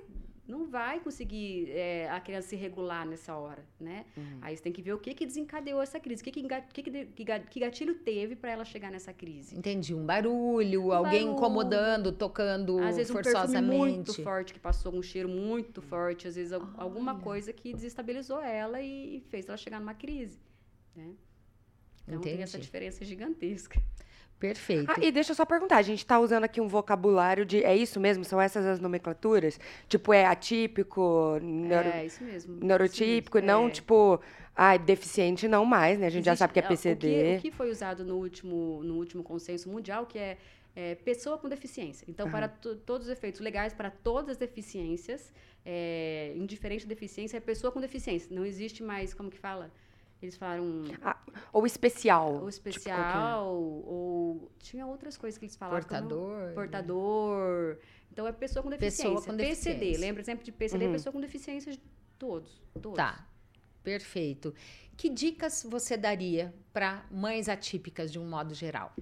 não 0.48 0.66
vai 0.66 1.00
conseguir 1.00 1.70
é, 1.72 2.10
a 2.10 2.20
criança 2.20 2.50
se 2.50 2.56
regular 2.56 3.06
nessa 3.08 3.36
hora, 3.36 3.64
né? 3.80 4.06
Uhum. 4.18 4.39
Aí 4.42 4.56
você 4.58 4.62
tem 4.64 4.72
que 4.74 4.82
ver 4.82 4.94
o 4.94 4.98
que 5.00 5.14
que 5.14 5.26
desencadeou 5.26 5.82
essa 5.82 6.00
crise, 6.00 6.22
o 6.22 6.26
que 6.26 6.32
que, 6.32 6.44
que, 6.44 6.82
que, 6.84 7.06
que 7.06 7.24
ga- 7.24 7.39
que 7.39 7.60
gatilho 7.60 7.96
teve 7.96 8.36
para 8.36 8.52
ela 8.52 8.66
chegar 8.66 8.92
nessa 8.92 9.14
crise. 9.14 9.56
Entendi. 9.58 9.94
Um 9.94 10.06
barulho, 10.06 10.92
alguém 10.92 11.20
barulho. 11.22 11.36
incomodando, 11.38 12.12
tocando 12.12 12.80
Às 12.80 12.98
vezes 12.98 13.10
um 13.12 13.14
forçosamente. 13.14 13.78
muito 13.78 14.24
forte 14.24 14.54
que 14.54 14.60
passou, 14.60 14.94
um 14.94 15.02
cheiro 15.02 15.30
muito 15.30 15.82
forte, 15.82 16.28
às 16.28 16.36
vezes 16.36 16.52
al- 16.52 16.70
alguma 16.76 17.14
Olha. 17.14 17.22
coisa 17.24 17.54
que 17.54 17.74
desestabilizou 17.74 18.42
ela 18.42 18.82
e 18.82 19.22
fez 19.30 19.48
ela 19.48 19.58
chegar 19.58 19.80
numa 19.80 19.94
crise, 19.94 20.39
né? 20.96 21.12
Então 22.08 22.20
tem 22.20 22.34
essa 22.42 22.58
Entendi. 22.58 22.66
diferença 22.66 23.06
gigantesca. 23.06 23.82
Perfeito. 24.42 24.92
Ah, 24.92 24.96
e 25.00 25.12
deixa 25.12 25.32
eu 25.32 25.36
só 25.36 25.46
perguntar, 25.46 25.78
a 25.78 25.82
gente 25.84 26.04
tá 26.04 26.20
usando 26.20 26.44
aqui 26.44 26.60
um 26.60 26.68
vocabulário 26.68 27.46
de. 27.46 27.64
É 27.64 27.76
isso 27.78 28.00
mesmo? 28.00 28.26
São 28.26 28.42
essas 28.42 28.66
as 28.66 28.80
nomenclaturas? 28.80 29.60
Tipo, 29.88 30.12
é 30.12 30.26
atípico, 30.26 31.38
neuro, 31.42 31.88
É, 31.88 32.06
isso 32.08 32.24
mesmo. 32.24 32.58
neurotípico, 32.62 33.38
isso 33.38 33.46
e 33.46 33.48
não, 33.48 33.60
mesmo, 33.60 33.70
é. 33.70 33.74
tipo, 33.74 34.20
ah, 34.56 34.76
deficiente 34.78 35.48
não 35.48 35.64
mais, 35.64 36.00
né? 36.00 36.08
A 36.08 36.10
gente 36.10 36.26
já 36.26 36.32
Existe- 36.32 36.39
sabe 36.39 36.54
que 36.54 36.60
é 36.60 36.64
PCD. 36.64 37.08
O 37.08 37.12
que, 37.12 37.38
o 37.38 37.42
que 37.44 37.52
foi 37.52 37.70
usado 37.70 38.04
no 38.04 38.16
último, 38.18 38.82
no 38.84 38.96
último 38.96 39.22
consenso 39.24 39.70
mundial, 39.70 40.08
que 40.08 40.18
é, 40.18 40.38
é, 40.76 40.96
pessoa 40.96 41.38
com 41.38 41.48
deficiência. 41.48 42.04
Então, 42.10 42.30
para 42.32 42.48
to- 42.48 42.76
todos 42.78 43.06
os 43.08 43.14
efeitos 43.14 43.39
legais, 43.42 43.74
para 43.74 43.92
todas 43.92 44.32
as 44.32 44.38
deficiências, 44.38 45.32
é, 45.64 46.34
indiferente 46.36 46.86
da 46.86 46.89
deficiência, 46.89 47.38
é 47.38 47.39
pessoa 47.39 47.72
com 47.72 47.80
deficiência. 47.80 48.28
Não 48.36 48.44
existe 48.46 48.82
mais, 48.82 49.14
como 49.14 49.30
que 49.30 49.38
fala? 49.38 49.72
Eles 50.22 50.38
falaram 50.38 50.84
Ou 51.51 51.65
especial. 51.65 52.28
ou 52.34 52.38
tipo, 52.38 52.49
especial, 52.49 53.53
ou 53.55 54.51
tinha 54.59 54.86
outras 54.86 55.17
coisas 55.17 55.38
que 55.38 55.45
eles 55.45 55.55
falavam. 55.55 55.82
que 55.82 55.93
eu 55.93 56.01
não- 56.01 56.07
Portador. 56.09 56.53
Portador. 56.53 57.78
Então, 58.11 58.28
é 58.28 58.32
pessoa 58.32 58.61
com 58.61 58.69
deficiência. 58.69 59.05
Pessoa 59.09 59.22
com 59.26 59.38
PCD, 59.38 59.76
deficiência. 59.80 59.99
lembra 60.01 60.24
sempre 60.24 60.45
de 60.45 60.51
PCD, 60.51 60.86
Uhum. 60.86 60.91
pessoa 60.91 61.13
com 61.13 61.22
deficiência, 61.22 61.72
de 61.72 61.82
todos. 62.19 62.61
todos. 62.82 62.95
Tá. 62.97 63.26
Perfeito. 63.84 64.53
Que 64.95 65.09
dicas 65.09 65.65
você 65.67 65.97
daria 65.97 66.53
para 66.72 67.03
mães 67.09 67.49
atípicas 67.49 68.11
de 68.11 68.19
um 68.19 68.30
modo 68.30 68.53
geral? 68.53 68.93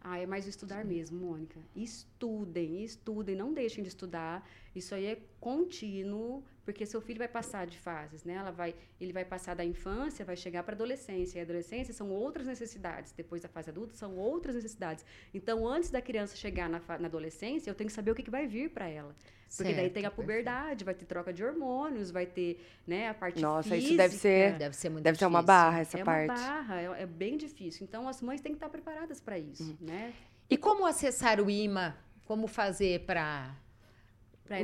Ah, 0.00 0.18
é 0.18 0.26
mais 0.26 0.46
estudar 0.46 0.84
mesmo, 0.84 1.18
Mônica. 1.18 1.58
Estudem, 1.74 2.84
estudem, 2.84 3.34
não 3.34 3.52
deixem 3.52 3.82
de 3.82 3.88
estudar. 3.88 4.48
Isso 4.74 4.94
aí 4.94 5.06
é 5.06 5.18
contínuo, 5.40 6.44
porque 6.64 6.86
seu 6.86 7.00
filho 7.00 7.18
vai 7.18 7.26
passar 7.28 7.66
de 7.66 7.76
fases, 7.78 8.24
né? 8.24 8.34
Ela 8.34 8.52
vai, 8.52 8.74
ele 9.00 9.12
vai 9.12 9.24
passar 9.24 9.54
da 9.54 9.64
infância, 9.64 10.24
vai 10.24 10.36
chegar 10.36 10.62
para 10.62 10.74
a 10.74 10.76
adolescência. 10.76 11.38
E 11.38 11.40
a 11.40 11.44
adolescência 11.44 11.92
são 11.92 12.10
outras 12.10 12.46
necessidades. 12.46 13.12
Depois 13.12 13.42
da 13.42 13.48
fase 13.48 13.70
adulta 13.70 13.94
são 13.94 14.16
outras 14.16 14.54
necessidades. 14.54 15.04
Então, 15.34 15.66
antes 15.66 15.90
da 15.90 16.00
criança 16.00 16.36
chegar 16.36 16.68
na, 16.68 16.80
na 16.98 17.08
adolescência, 17.08 17.68
eu 17.68 17.74
tenho 17.74 17.88
que 17.88 17.94
saber 17.94 18.12
o 18.12 18.14
que, 18.14 18.22
que 18.22 18.30
vai 18.30 18.46
vir 18.46 18.70
para 18.70 18.88
ela. 18.88 19.14
Porque 19.56 19.72
daí 19.72 19.74
Certo, 19.84 19.94
tem 19.94 20.04
a 20.04 20.10
perfeito. 20.10 20.14
puberdade, 20.26 20.84
vai 20.84 20.94
ter 20.94 21.04
troca 21.06 21.32
de 21.32 21.42
hormônios, 21.42 22.10
vai 22.10 22.26
ter, 22.26 22.62
né, 22.86 23.08
a 23.08 23.14
parte 23.14 23.40
Nossa, 23.40 23.70
física. 23.70 23.86
isso 23.88 23.96
deve 23.96 24.14
ser. 24.14 24.58
Deve 24.58 24.76
ser 24.76 24.88
muito 24.90 25.04
Deve 25.04 25.18
ser 25.18 25.24
uma 25.26 25.40
difícil. 25.40 25.46
barra 25.46 25.80
essa 25.80 25.98
é 25.98 26.04
parte. 26.04 26.24
uma 26.30 26.34
barra, 26.34 26.80
é, 26.80 27.02
é 27.02 27.06
bem 27.06 27.36
difícil. 27.36 27.84
Então, 27.84 28.06
as 28.08 28.20
mães 28.20 28.40
têm 28.42 28.52
que 28.52 28.56
estar 28.56 28.68
preparadas 28.68 29.20
para 29.20 29.38
isso, 29.38 29.62
Uhum. 29.62 29.76
né? 29.80 30.12
E 30.50 30.56
como 30.56 30.84
acessar 30.86 31.40
o 31.40 31.50
IMA? 31.50 31.96
Como 32.26 32.46
fazer 32.46 33.00
para 33.06 33.54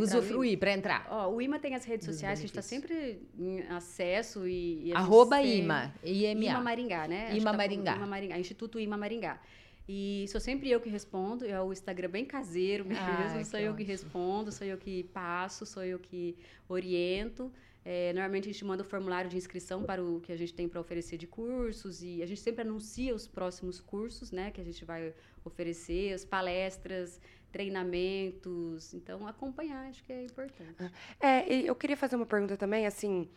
usufruir, 0.01 0.59
para 0.59 0.73
entrar? 0.73 1.07
Ó, 1.11 1.31
o 1.31 1.41
IMA 1.43 1.59
tem 1.59 1.75
as 1.75 1.85
redes 1.85 2.07
Dos 2.07 2.17
sociais 2.17 2.39
que 2.39 2.45
a 2.45 2.47
gente 2.47 2.59
está 2.59 2.63
sempre 2.63 3.27
em 3.39 3.61
acesso 3.69 4.47
e, 4.47 4.89
e 4.91 4.93
Arroba 4.95 5.43
IMA, 5.43 5.93
IMA 6.03 6.41
IMA. 6.45 6.61
Maringá, 6.61 7.07
né? 7.09 7.35
IMA 7.37 7.51
tá- 7.51 7.57
Maringá. 7.57 7.97
IMA 7.97 8.07
Maringá, 8.07 8.39
Instituto 8.39 8.79
IMA 8.81 8.97
Maringá. 8.97 9.39
E 9.87 10.25
sou 10.29 10.41
sempre 10.41 10.71
eu 10.71 10.81
que 10.81 10.89
respondo, 10.89 11.45
é 11.45 11.61
o 11.61 11.73
Instagram 11.73 12.09
bem 12.09 12.25
caseiro 12.25 12.85
mesmo, 12.85 13.05
Ai, 13.05 13.45
sou 13.45 13.61
que 13.61 13.67
eu 13.67 13.75
que 13.75 13.83
ótimo. 13.83 13.89
respondo, 13.89 14.53
sou 14.53 14.67
eu 14.67 14.79
que 14.79 15.05
passo, 15.05 15.67
sou 15.67 15.85
eu 15.85 15.99
que 15.99 16.37
oriento. 16.69 17.53
É, 17.85 18.15
normalmente 18.15 18.49
a 18.49 18.53
gente 18.53 18.65
manda 18.65 18.83
o 18.83 18.87
formulário 18.87 19.29
de 19.29 19.37
inscrição 19.37 19.83
para 19.83 20.03
o 20.03 20.19
que 20.21 20.33
a 20.33 20.37
gente 20.37 20.55
tem 20.55 20.67
para 20.67 20.81
oferecer 20.81 21.19
de 21.19 21.27
cursos 21.27 22.03
e 22.03 22.23
a 22.23 22.27
gente 22.27 22.41
sempre 22.41 22.63
anuncia 22.63 23.15
os 23.15 23.27
próximos 23.29 23.79
cursos, 23.79 24.33
né, 24.33 24.51
que 24.51 24.59
a 24.59 24.65
gente 24.65 24.83
vai 24.87 25.13
oferecer, 25.45 26.15
as 26.15 26.25
palestras, 26.25 27.21
treinamentos. 27.53 28.95
Então, 28.95 29.27
acompanhar 29.29 29.87
acho 29.91 30.03
que 30.03 30.13
é 30.13 30.25
importante. 30.25 30.91
É, 31.21 31.53
e 31.53 31.67
eu 31.67 31.75
queria 31.75 31.97
fazer 31.97 32.17
uma 32.17 32.25
pergunta 32.25 32.57
também, 32.57 32.87
assim. 32.87 33.29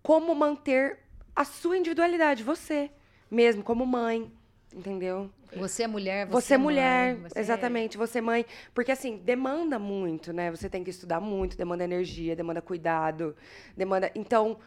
Como 0.00 0.32
manter 0.32 1.00
a 1.34 1.44
sua 1.44 1.76
individualidade, 1.76 2.44
você 2.44 2.88
mesmo, 3.28 3.62
como 3.62 3.84
mãe, 3.84 4.32
entendeu? 4.74 5.30
Você 5.56 5.84
é 5.84 5.86
mulher, 5.86 6.26
você, 6.26 6.32
Você, 6.46 6.54
é 6.54 6.58
mulher, 6.58 7.14
mãe, 7.16 7.28
você- 7.30 7.40
exatamente, 7.40 7.96
você 7.96 8.20
mãe. 8.20 8.44
Porque, 8.74 8.92
assim, 8.92 9.16
demanda 9.16 9.78
muito, 9.78 10.32
né? 10.32 10.50
Você 10.50 10.68
tem 10.68 10.84
que 10.84 10.90
estudar 10.90 11.20
muito, 11.20 11.56
demanda 11.56 11.84
energia, 11.84 12.36
demanda 12.36 12.60
cuidado, 12.60 13.34
demanda. 13.76 14.10
Então, 14.14 14.58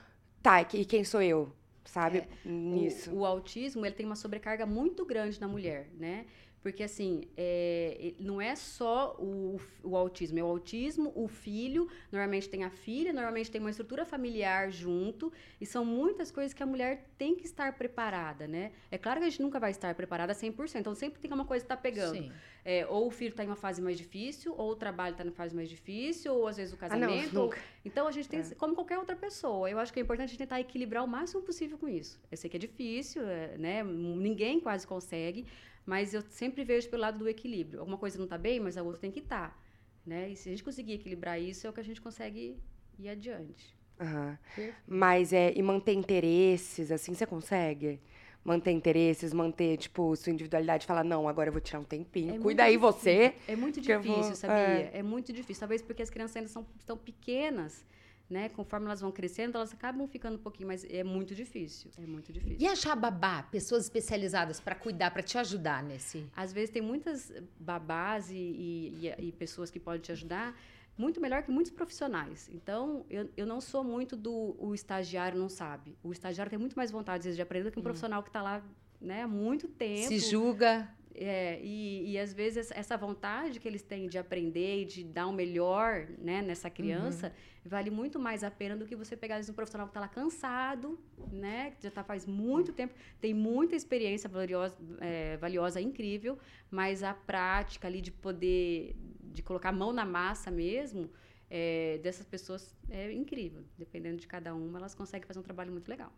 tá, 0.41 0.61
e 0.73 0.85
quem 0.85 1.03
sou 1.03 1.21
eu? 1.21 1.51
Sabe? 1.85 2.23
Nisso. 2.45 3.11
O, 3.11 3.19
o 3.19 3.25
autismo 3.25 3.85
ele 3.85 3.95
tem 3.95 4.05
uma 4.05 4.15
sobrecarga 4.15 4.65
muito 4.65 5.05
grande 5.05 5.39
na 5.41 5.47
mulher, 5.47 5.87
né? 5.97 6.25
Porque, 6.61 6.83
assim, 6.83 7.23
é, 7.35 8.13
não 8.19 8.39
é 8.39 8.55
só 8.55 9.15
o, 9.19 9.59
o 9.83 9.97
autismo, 9.97 10.37
é 10.37 10.43
o 10.43 10.45
autismo, 10.45 11.11
o 11.15 11.27
filho, 11.27 11.87
normalmente 12.11 12.47
tem 12.47 12.63
a 12.63 12.69
filha, 12.69 13.11
normalmente 13.11 13.49
tem 13.49 13.59
uma 13.59 13.71
estrutura 13.71 14.05
familiar 14.05 14.71
junto, 14.71 15.33
e 15.59 15.65
são 15.65 15.83
muitas 15.83 16.29
coisas 16.31 16.53
que 16.53 16.61
a 16.61 16.65
mulher 16.65 17.09
tem 17.17 17.35
que 17.35 17.45
estar 17.45 17.73
preparada, 17.75 18.47
né? 18.47 18.73
É 18.91 18.97
claro 18.97 19.19
que 19.19 19.25
a 19.25 19.29
gente 19.29 19.41
nunca 19.41 19.59
vai 19.59 19.71
estar 19.71 19.95
preparada 19.95 20.33
100%, 20.35 20.75
então 20.79 20.93
sempre 20.93 21.19
tem 21.19 21.31
uma 21.33 21.45
coisa 21.45 21.65
que 21.65 21.69
tá 21.69 21.75
pegando. 21.77 22.15
Sim. 22.15 22.31
É, 22.63 22.85
ou 22.85 23.07
o 23.07 23.11
filho 23.11 23.31
está 23.31 23.43
em 23.43 23.47
uma 23.47 23.55
fase 23.55 23.81
mais 23.81 23.97
difícil, 23.97 24.53
ou 24.55 24.71
o 24.71 24.75
trabalho 24.75 25.13
está 25.13 25.23
na 25.23 25.31
fase 25.31 25.55
mais 25.55 25.67
difícil, 25.67 26.31
ou 26.35 26.47
às 26.47 26.57
vezes 26.57 26.71
o 26.73 26.77
Ah, 26.79 26.89
não, 26.95 27.07
casamento. 27.07 27.39
ou- 27.39 27.45
nunca. 27.45 27.57
Então 27.83 28.07
a 28.07 28.11
gente 28.11 28.29
tem, 28.29 28.39
É. 28.39 28.43
como 28.55 28.75
qualquer 28.75 28.99
outra 28.99 29.15
pessoa, 29.15 29.67
eu 29.67 29.79
acho 29.79 29.91
que 29.91 29.99
é 29.99 30.03
importante 30.03 30.27
a 30.27 30.29
gente 30.29 30.37
tentar 30.37 30.59
equilibrar 30.61 31.03
o 31.03 31.07
máximo 31.07 31.41
possível 31.41 31.75
com 31.79 31.87
isso. 31.87 32.21
Eu 32.29 32.37
sei 32.37 32.51
que 32.51 32.55
é 32.57 32.59
difícil, 32.59 33.23
é, 33.27 33.57
né? 33.57 33.83
Ninguém 33.83 34.59
quase 34.59 34.85
consegue, 34.85 35.47
mas 35.85 36.13
eu 36.13 36.21
sempre 36.21 36.63
vejo 36.63 36.89
pelo 36.89 37.01
lado 37.01 37.19
do 37.19 37.27
equilíbrio. 37.29 37.79
Alguma 37.79 37.97
coisa 37.97 38.17
não 38.17 38.25
está 38.25 38.37
bem, 38.37 38.59
mas 38.59 38.77
a 38.77 38.83
outra 38.83 39.01
tem 39.01 39.11
que 39.11 39.19
estar. 39.19 39.59
né? 40.05 40.29
E 40.29 40.35
se 40.35 40.49
a 40.49 40.51
gente 40.51 40.63
conseguir 40.63 40.93
equilibrar 40.93 41.39
isso, 41.39 41.67
é 41.67 41.69
o 41.69 41.73
que 41.73 41.79
a 41.79 41.83
gente 41.83 42.01
consegue 42.01 42.57
ir 42.97 43.09
adiante. 43.09 43.75
Perfeito. 43.97 44.75
Mas 44.87 45.31
é. 45.31 45.53
E 45.55 45.61
manter 45.61 45.93
interesses, 45.93 46.91
assim, 46.91 47.13
você 47.13 47.25
consegue? 47.25 47.99
Manter 48.43 48.71
interesses, 48.71 49.31
manter, 49.33 49.77
tipo, 49.77 50.15
sua 50.15 50.31
individualidade, 50.33 50.87
falar, 50.87 51.03
não, 51.03 51.29
agora 51.29 51.49
eu 51.49 51.53
vou 51.53 51.61
tirar 51.61 51.79
um 51.79 51.83
tempinho. 51.83 52.33
É 52.35 52.39
Cuida 52.39 52.63
aí 52.63 52.75
difícil. 52.77 52.91
você. 52.99 53.35
É 53.47 53.55
muito 53.55 53.79
difícil, 53.79 54.13
vou- 54.23 54.35
sabia? 54.35 54.89
É. 54.93 55.03
muito 55.03 55.31
difícil. 55.31 55.59
Talvez 55.59 55.81
porque 55.83 56.01
as 56.01 56.09
crianças 56.09 56.35
ainda 56.37 56.49
são, 56.49 56.65
estão 56.79 56.97
pequenas, 56.97 57.85
né? 58.31 58.49
Conforme 58.49 58.85
elas 58.87 59.01
vão 59.01 59.11
crescendo, 59.11 59.57
elas 59.57 59.73
acabam 59.73 60.07
ficando 60.07 60.35
um 60.35 60.41
pouquinho, 60.41 60.67
mas 60.67 60.85
é 60.89 61.03
muito 61.03 61.35
difícil. 61.35 61.91
É 61.97 62.05
muito 62.05 62.31
difícil. 62.31 62.57
E 62.59 62.67
achar 62.67 62.95
babá, 62.95 63.43
pessoas 63.43 63.83
especializadas 63.83 64.59
para 64.59 64.73
cuidar, 64.73 65.11
para 65.11 65.21
te 65.21 65.37
ajudar 65.37 65.83
nesse. 65.83 66.25
Às 66.35 66.51
vezes 66.53 66.69
tem 66.69 66.81
muitas 66.81 67.31
babás 67.59 68.31
e, 68.31 68.35
e- 68.35 69.07
e- 69.19 69.27
e 69.27 69.31
pessoas 69.33 69.69
que 69.69 69.79
podem 69.79 70.01
te 70.01 70.11
ajudar 70.11 70.57
muito 70.97 71.19
melhor 71.19 71.41
que 71.43 71.51
muitos 71.51 71.71
profissionais. 71.71 72.49
Então, 72.53 73.05
eu, 73.09 73.29
eu 73.35 73.45
não 73.45 73.59
sou 73.59 73.83
muito 73.83 74.15
do 74.15 74.55
o 74.59 74.73
estagiário 74.75 75.39
não 75.39 75.49
sabe. 75.49 75.95
O 76.03 76.11
estagiário 76.11 76.49
tem 76.49 76.59
muito 76.59 76.75
mais 76.75 76.91
vontade, 76.91 77.23
vezes, 77.23 77.35
de 77.37 77.41
aprender 77.41 77.65
do 77.65 77.71
que 77.71 77.79
um 77.79 77.83
profissional 77.83 78.21
que 78.21 78.29
está 78.29 78.41
lá 78.41 78.63
né, 78.99 79.23
há 79.23 79.27
muito 79.27 79.67
tempo. 79.67 80.07
Se 80.07 80.19
julga. 80.19 80.87
É, 81.15 81.59
e, 81.61 82.11
e 82.11 82.19
às 82.19 82.33
vezes 82.33 82.71
essa- 82.71 82.97
vontade 82.97 83.59
que 83.59 83.67
eles 83.67 83.81
têm 83.81 84.07
de 84.07 84.17
aprender 84.17 84.81
e 84.81 84.85
de 84.85 85.03
dar 85.03 85.27
o 85.27 85.33
melhor 85.33 86.07
né, 86.17 86.41
nessa 86.41 86.69
criança 86.69 87.33
vale 87.65 87.89
muito 87.89 88.17
mais 88.19 88.43
a 88.43 88.51
pena 88.51 88.75
do 88.77 88.85
que 88.85 88.95
você 88.95 89.15
pegar 89.17 89.39
um 89.49 89.53
profissional 89.53 89.87
que 89.87 89.91
está 89.91 89.99
lá 89.99 90.07
cansado, 90.07 90.99
né, 91.31 91.71
que 91.71 91.83
já 91.83 91.89
está 91.89 92.03
faz 92.03 92.25
muito 92.25 92.71
tempo, 92.73 92.93
tem 93.19 93.33
muita 93.33 93.75
experiência 93.75 94.29
valiosa, 94.29 94.77
é, 94.99 95.37
valiosa, 95.37 95.81
incrível, 95.81 96.37
mas 96.69 97.03
a 97.03 97.13
prática 97.13 97.87
ali 97.87 98.01
de 98.01 98.11
poder, 98.11 98.95
de 99.21 99.41
colocar 99.43 99.69
a 99.69 99.73
mão 99.73 99.91
na 99.91 100.05
massa 100.05 100.49
mesmo, 100.49 101.09
é, 101.49 101.99
dessas 102.01 102.25
pessoas 102.25 102.73
é 102.89 103.11
incrível. 103.11 103.63
Dependendo 103.77 104.17
de 104.17 104.27
cada 104.27 104.55
uma, 104.55 104.79
elas 104.79 104.95
conseguem 104.95 105.27
fazer 105.27 105.39
um 105.39 105.43
trabalho 105.43 105.71
muito 105.71 105.89
legal. 105.89 106.11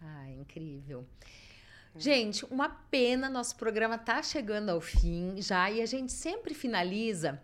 Ah, 0.00 0.30
incrível. 0.32 1.06
Gente, 1.96 2.44
uma 2.46 2.68
pena, 2.68 3.28
nosso 3.30 3.54
programa 3.56 3.96
tá 3.96 4.22
chegando 4.22 4.70
ao 4.70 4.80
fim 4.80 5.40
já 5.40 5.70
e 5.70 5.80
a 5.80 5.86
gente 5.86 6.12
sempre 6.12 6.52
finaliza 6.52 7.40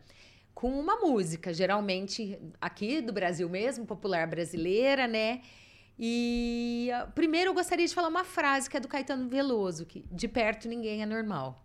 com 0.52 0.78
uma 0.78 0.96
música, 0.96 1.54
geralmente 1.54 2.38
aqui 2.60 3.00
do 3.00 3.12
Brasil 3.12 3.48
mesmo, 3.48 3.86
popular 3.86 4.26
brasileira, 4.26 5.06
né? 5.06 5.40
E 5.98 6.90
ah, 6.92 7.06
primeiro 7.14 7.50
eu 7.50 7.54
gostaria 7.54 7.86
de 7.86 7.94
falar 7.94 8.08
uma 8.08 8.24
frase 8.24 8.68
que 8.68 8.76
é 8.76 8.80
do 8.80 8.88
Caetano 8.88 9.28
Veloso, 9.28 9.86
que 9.86 10.04
de 10.10 10.26
perto 10.26 10.68
ninguém 10.68 11.02
é 11.02 11.06
normal, 11.06 11.64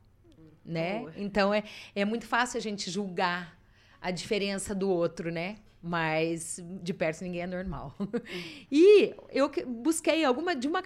né? 0.63 0.99
Boa. 0.99 1.13
Então 1.17 1.53
é, 1.53 1.63
é 1.95 2.05
muito 2.05 2.27
fácil 2.27 2.57
a 2.57 2.61
gente 2.61 2.91
julgar 2.91 3.57
a 3.99 4.11
diferença 4.11 4.75
do 4.75 4.89
outro, 4.89 5.31
né? 5.31 5.55
Mas 5.81 6.59
de 6.81 6.93
perto 6.93 7.23
ninguém 7.23 7.41
é 7.41 7.47
normal. 7.47 7.95
e 8.71 9.15
eu 9.31 9.49
que- 9.49 9.65
busquei 9.65 10.23
alguma 10.23 10.55
de 10.55 10.67
uma 10.67 10.83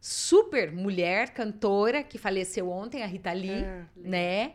super 0.00 0.72
mulher 0.72 1.30
cantora 1.30 2.02
que 2.02 2.18
faleceu 2.18 2.70
ontem, 2.70 3.02
a 3.02 3.06
Rita 3.06 3.32
Lee, 3.32 3.64
Ah, 3.64 3.86
né? 3.96 4.52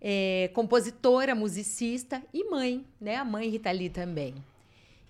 É, 0.00 0.50
compositora, 0.54 1.34
musicista 1.34 2.22
e 2.32 2.44
mãe, 2.50 2.86
né? 3.00 3.16
A 3.16 3.24
mãe 3.24 3.48
Rita 3.48 3.70
Lee 3.70 3.90
também. 3.90 4.34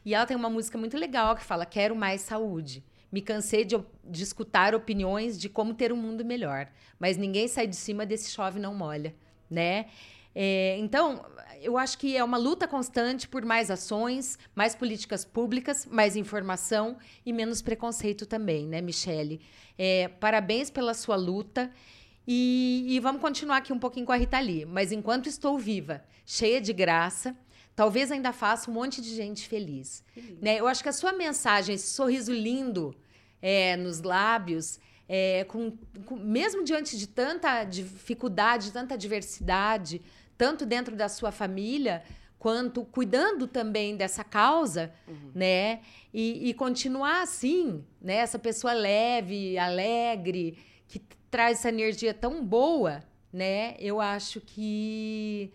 E 0.04 0.14
ela 0.14 0.26
tem 0.26 0.36
uma 0.36 0.50
música 0.50 0.76
muito 0.76 0.96
legal 0.96 1.36
que 1.36 1.44
fala: 1.44 1.64
Quero 1.64 1.94
mais 1.94 2.22
saúde. 2.22 2.82
Me 3.12 3.20
cansei 3.20 3.64
de, 3.64 3.76
de 4.04 4.22
escutar 4.22 4.74
opiniões 4.74 5.38
de 5.38 5.48
como 5.48 5.74
ter 5.74 5.92
um 5.92 5.96
mundo 5.96 6.24
melhor, 6.24 6.68
mas 6.98 7.16
ninguém 7.16 7.48
sai 7.48 7.66
de 7.66 7.74
cima 7.74 8.06
desse 8.06 8.30
chove 8.30 8.60
não 8.60 8.72
molha, 8.74 9.14
né? 9.50 9.86
É, 10.34 10.76
então, 10.78 11.24
eu 11.60 11.76
acho 11.76 11.98
que 11.98 12.16
é 12.16 12.22
uma 12.22 12.36
luta 12.36 12.66
constante 12.68 13.28
por 13.28 13.44
mais 13.44 13.70
ações, 13.70 14.38
mais 14.54 14.74
políticas 14.74 15.24
públicas, 15.24 15.86
mais 15.86 16.16
informação 16.16 16.96
e 17.26 17.32
menos 17.32 17.60
preconceito 17.62 18.26
também, 18.26 18.66
né, 18.66 18.80
Michele? 18.80 19.40
É, 19.76 20.08
parabéns 20.08 20.70
pela 20.70 20.94
sua 20.94 21.16
luta. 21.16 21.70
E, 22.26 22.84
e 22.88 23.00
vamos 23.00 23.20
continuar 23.20 23.56
aqui 23.56 23.72
um 23.72 23.78
pouquinho 23.78 24.06
com 24.06 24.12
a 24.12 24.16
Rita 24.16 24.38
Lee. 24.38 24.64
Mas 24.64 24.92
enquanto 24.92 25.26
estou 25.28 25.58
viva, 25.58 26.04
cheia 26.24 26.60
de 26.60 26.72
graça, 26.72 27.36
talvez 27.74 28.12
ainda 28.12 28.32
faça 28.32 28.70
um 28.70 28.74
monte 28.74 29.00
de 29.00 29.14
gente 29.14 29.48
feliz. 29.48 30.04
Né? 30.40 30.60
Eu 30.60 30.68
acho 30.68 30.82
que 30.82 30.88
a 30.88 30.92
sua 30.92 31.12
mensagem, 31.12 31.74
esse 31.74 31.88
sorriso 31.88 32.32
lindo 32.32 32.94
é, 33.42 33.76
nos 33.76 34.00
lábios, 34.02 34.78
é, 35.08 35.44
com, 35.44 35.72
com- 36.04 36.16
mesmo 36.16 36.62
diante 36.62 36.96
de 36.96 37.08
tanta 37.08 37.64
dificuldade, 37.64 38.70
tanta 38.70 38.94
adversidade, 38.94 40.00
tanto 40.40 40.64
dentro 40.64 40.96
da 40.96 41.06
sua 41.06 41.30
família, 41.30 42.02
quanto 42.38 42.82
cuidando 42.82 43.46
também 43.46 43.94
dessa 43.94 44.24
causa, 44.24 44.90
né? 45.34 45.80
E, 46.14 46.48
e 46.48 46.54
continuar 46.54 47.20
assim, 47.20 47.84
né? 48.00 48.14
Essa 48.14 48.38
pessoa 48.38 48.72
leve, 48.72 49.58
alegre, 49.58 50.56
que 50.88 50.98
traz 51.30 51.58
essa 51.58 51.68
energia 51.68 52.14
tão 52.14 52.42
boa, 52.42 53.04
né? 53.30 53.76
Eu 53.78 54.00
acho 54.00 54.40
que 54.40 55.52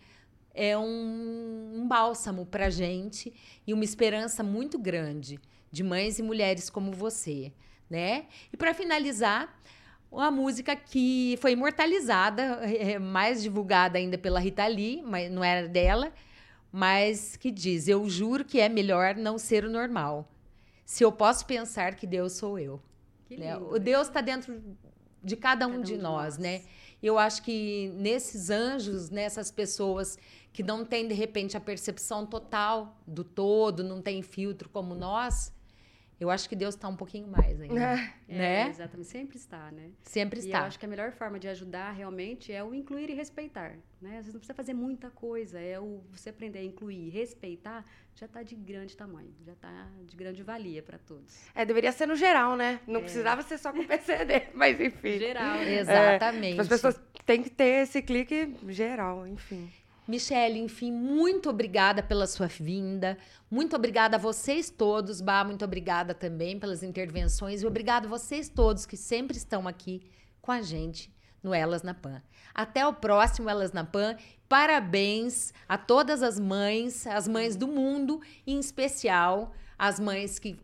é 0.54 0.78
um, 0.78 1.72
um 1.78 1.88
bálsamo 1.88 2.46
pra 2.46 2.70
gente 2.70 3.34
e 3.66 3.74
uma 3.74 3.82
esperança 3.82 4.44
muito 4.44 4.78
grande 4.78 5.40
de 5.72 5.82
mães 5.82 6.20
e 6.20 6.22
mulheres 6.22 6.70
como 6.70 6.92
você, 6.92 7.52
né? 7.90 8.26
E 8.52 8.56
para 8.56 8.72
finalizar, 8.72 9.52
uma 10.10 10.30
música 10.30 10.74
que 10.74 11.36
foi 11.40 11.52
imortalizada, 11.52 12.42
é, 12.64 12.98
mais 12.98 13.42
divulgada 13.42 13.98
ainda 13.98 14.16
pela 14.16 14.40
Rita 14.40 14.66
Lee, 14.66 15.02
mas 15.02 15.30
não 15.30 15.42
era 15.42 15.68
dela, 15.68 16.12
mas 16.72 17.36
que 17.36 17.50
diz: 17.50 17.88
Eu 17.88 18.08
juro 18.08 18.44
que 18.44 18.60
é 18.60 18.68
melhor 18.68 19.14
não 19.14 19.38
ser 19.38 19.64
o 19.64 19.70
normal. 19.70 20.30
Se 20.84 21.02
eu 21.04 21.10
posso 21.10 21.44
pensar 21.46 21.94
que 21.96 22.06
Deus 22.06 22.34
sou 22.34 22.58
eu. 22.58 22.80
Né? 23.30 23.54
lindo, 23.54 23.72
O 23.72 23.78
Deus 23.78 24.06
está 24.06 24.20
dentro 24.20 24.62
de 25.22 25.36
cada 25.36 25.66
um, 25.66 25.70
Cada 25.70 25.80
um 25.80 25.82
de, 25.82 25.96
de 25.96 25.98
nós, 26.02 26.36
nós. 26.36 26.38
né? 26.38 26.62
Eu 27.02 27.18
acho 27.18 27.42
que 27.42 27.92
nesses 27.96 28.48
anjos, 28.50 29.10
nessas 29.10 29.50
pessoas 29.50 30.18
que 30.52 30.62
não 30.62 30.84
têm, 30.84 31.06
de 31.06 31.14
repente, 31.14 31.56
a 31.56 31.60
percepção 31.60 32.24
total 32.24 32.96
do 33.06 33.22
todo, 33.22 33.84
não 33.84 34.00
tem 34.00 34.22
filtro 34.22 34.68
como 34.68 34.94
nós, 34.94 35.52
eu 36.18 36.30
acho 36.30 36.48
que 36.48 36.56
Deus 36.56 36.74
está 36.74 36.88
um 36.88 36.96
pouquinho 36.96 37.28
mais 37.28 37.60
ainda. 37.60 37.80
É. 37.80 38.12
É, 38.28 38.38
né? 38.38 38.68
Exatamente, 38.68 39.08
sempre 39.08 39.36
está, 39.36 39.70
né? 39.70 39.90
Sempre 40.02 40.40
E 40.40 40.42
eu 40.42 40.46
está. 40.46 40.62
acho 40.64 40.78
que 40.78 40.86
a 40.86 40.88
melhor 40.88 41.12
forma 41.12 41.38
de 41.38 41.46
ajudar 41.48 41.92
realmente 41.92 42.52
é 42.52 42.64
o 42.64 42.74
incluir 42.74 43.10
e 43.10 43.14
respeitar, 43.14 43.76
né? 44.00 44.10
Às 44.10 44.24
vezes 44.24 44.32
não 44.34 44.40
precisa 44.40 44.54
fazer 44.54 44.74
muita 44.74 45.10
coisa, 45.10 45.60
é 45.60 45.78
o 45.78 46.02
você 46.10 46.30
aprender 46.30 46.60
a 46.60 46.64
incluir 46.64 47.06
e 47.06 47.10
respeitar, 47.10 47.84
já 48.14 48.26
está 48.26 48.42
de 48.42 48.54
grande 48.54 48.96
tamanho, 48.96 49.32
já 49.44 49.52
está 49.52 49.88
de 50.04 50.16
grande 50.16 50.42
valia 50.42 50.82
para 50.82 50.98
todos. 50.98 51.38
É, 51.54 51.64
deveria 51.64 51.92
ser 51.92 52.06
no 52.06 52.16
geral, 52.16 52.56
né? 52.56 52.80
Não 52.86 53.00
precisava 53.02 53.42
ser 53.42 53.58
só 53.58 53.72
com 53.72 53.80
o 53.80 53.84
PCD, 53.86 54.48
mas 54.54 54.80
enfim. 54.80 55.18
Geral, 55.18 55.56
né? 55.58 55.80
Exatamente. 55.80 56.60
As 56.60 56.68
pessoas 56.68 57.00
têm 57.24 57.42
que 57.42 57.50
ter 57.50 57.82
esse 57.82 58.00
clique 58.00 58.54
geral, 58.68 59.26
enfim. 59.26 59.70
Michele, 60.06 60.58
enfim, 60.58 60.92
muito 60.92 61.50
obrigada 61.50 62.02
pela 62.02 62.26
sua 62.26 62.46
vinda. 62.46 63.18
Muito 63.50 63.74
obrigada 63.74 64.16
a 64.16 64.20
vocês 64.20 64.70
todos, 64.70 65.20
Bah, 65.20 65.44
muito 65.44 65.64
obrigada 65.64 66.14
também 66.14 66.58
pelas 66.58 66.82
intervenções 66.82 67.62
e 67.62 67.66
obrigada 67.66 68.06
a 68.06 68.10
vocês 68.10 68.48
todos 68.48 68.86
que 68.86 68.96
sempre 68.96 69.36
estão 69.36 69.66
aqui 69.66 70.02
com 70.40 70.52
a 70.52 70.62
gente 70.62 71.12
no 71.42 71.52
Elas 71.52 71.82
na 71.82 71.94
Pan. 71.94 72.22
Até 72.54 72.86
o 72.86 72.92
próximo 72.92 73.48
Elas 73.48 73.72
na 73.72 73.84
Pan. 73.84 74.16
Parabéns 74.48 75.52
a 75.68 75.76
todas 75.76 76.22
as 76.22 76.38
mães, 76.38 77.06
as 77.06 77.26
mães 77.26 77.56
do 77.56 77.66
mundo, 77.66 78.20
em 78.46 78.58
especial 78.58 79.52
as 79.78 79.98
mães 80.00 80.38
que 80.38 80.56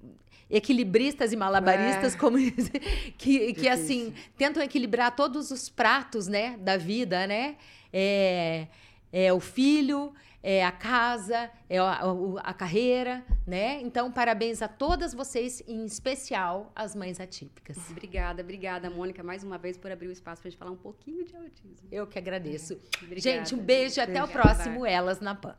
equilibristas 0.49 1.33
e 1.33 1.37
malabaristas 1.37 2.15
É. 2.15 2.19
como 2.19 2.37
que, 3.17 3.55
que 3.55 3.69
assim 3.69 4.13
tentam 4.37 4.63
equilibrar 4.63 5.17
todos 5.17 5.51
os 5.51 5.71
pratos, 5.71 6.29
né, 6.29 6.59
da 6.59 6.77
vida, 6.77 7.27
né? 7.27 7.57
É, 7.91 8.67
é 9.13 9.33
o 9.33 9.39
filho, 9.39 10.13
é 10.43 10.65
a 10.65 10.73
casa, 10.73 11.51
é 11.69 11.79
a, 11.79 12.01
a 12.43 12.55
carreira, 12.55 13.25
né? 13.47 13.81
Então, 13.81 14.11
parabéns 14.11 14.61
a 14.61 14.69
todas 14.69 15.15
vocês, 15.15 15.63
em 15.69 15.85
especial 15.85 16.73
as 16.75 16.97
mães 16.97 17.21
atípicas. 17.21 17.79
Obrigada, 17.91 18.43
obrigada, 18.43 18.91
Mônica, 18.91 19.23
mais 19.23 19.45
uma 19.45 19.59
vez 19.59 19.77
por 19.77 19.93
abrir 19.93 20.09
o 20.09 20.13
espaço 20.13 20.43
para 20.43 20.49
a 20.49 20.51
gente 20.51 20.59
falar 20.59 20.73
um 20.73 20.77
pouquinho 20.77 21.25
de 21.25 21.37
autismo. 21.37 21.89
Eu 21.93 22.07
que 22.07 22.19
agradeço. 22.19 22.81
Obrigada. 23.03 23.21
Gente, 23.21 23.55
um 23.55 23.59
beijo 23.59 24.01
e 24.01 24.03
até 24.03 24.23
o 24.23 24.29
próximo 24.29 24.85
Elas 24.85 25.21
na 25.21 25.35
Pan. 25.35 25.57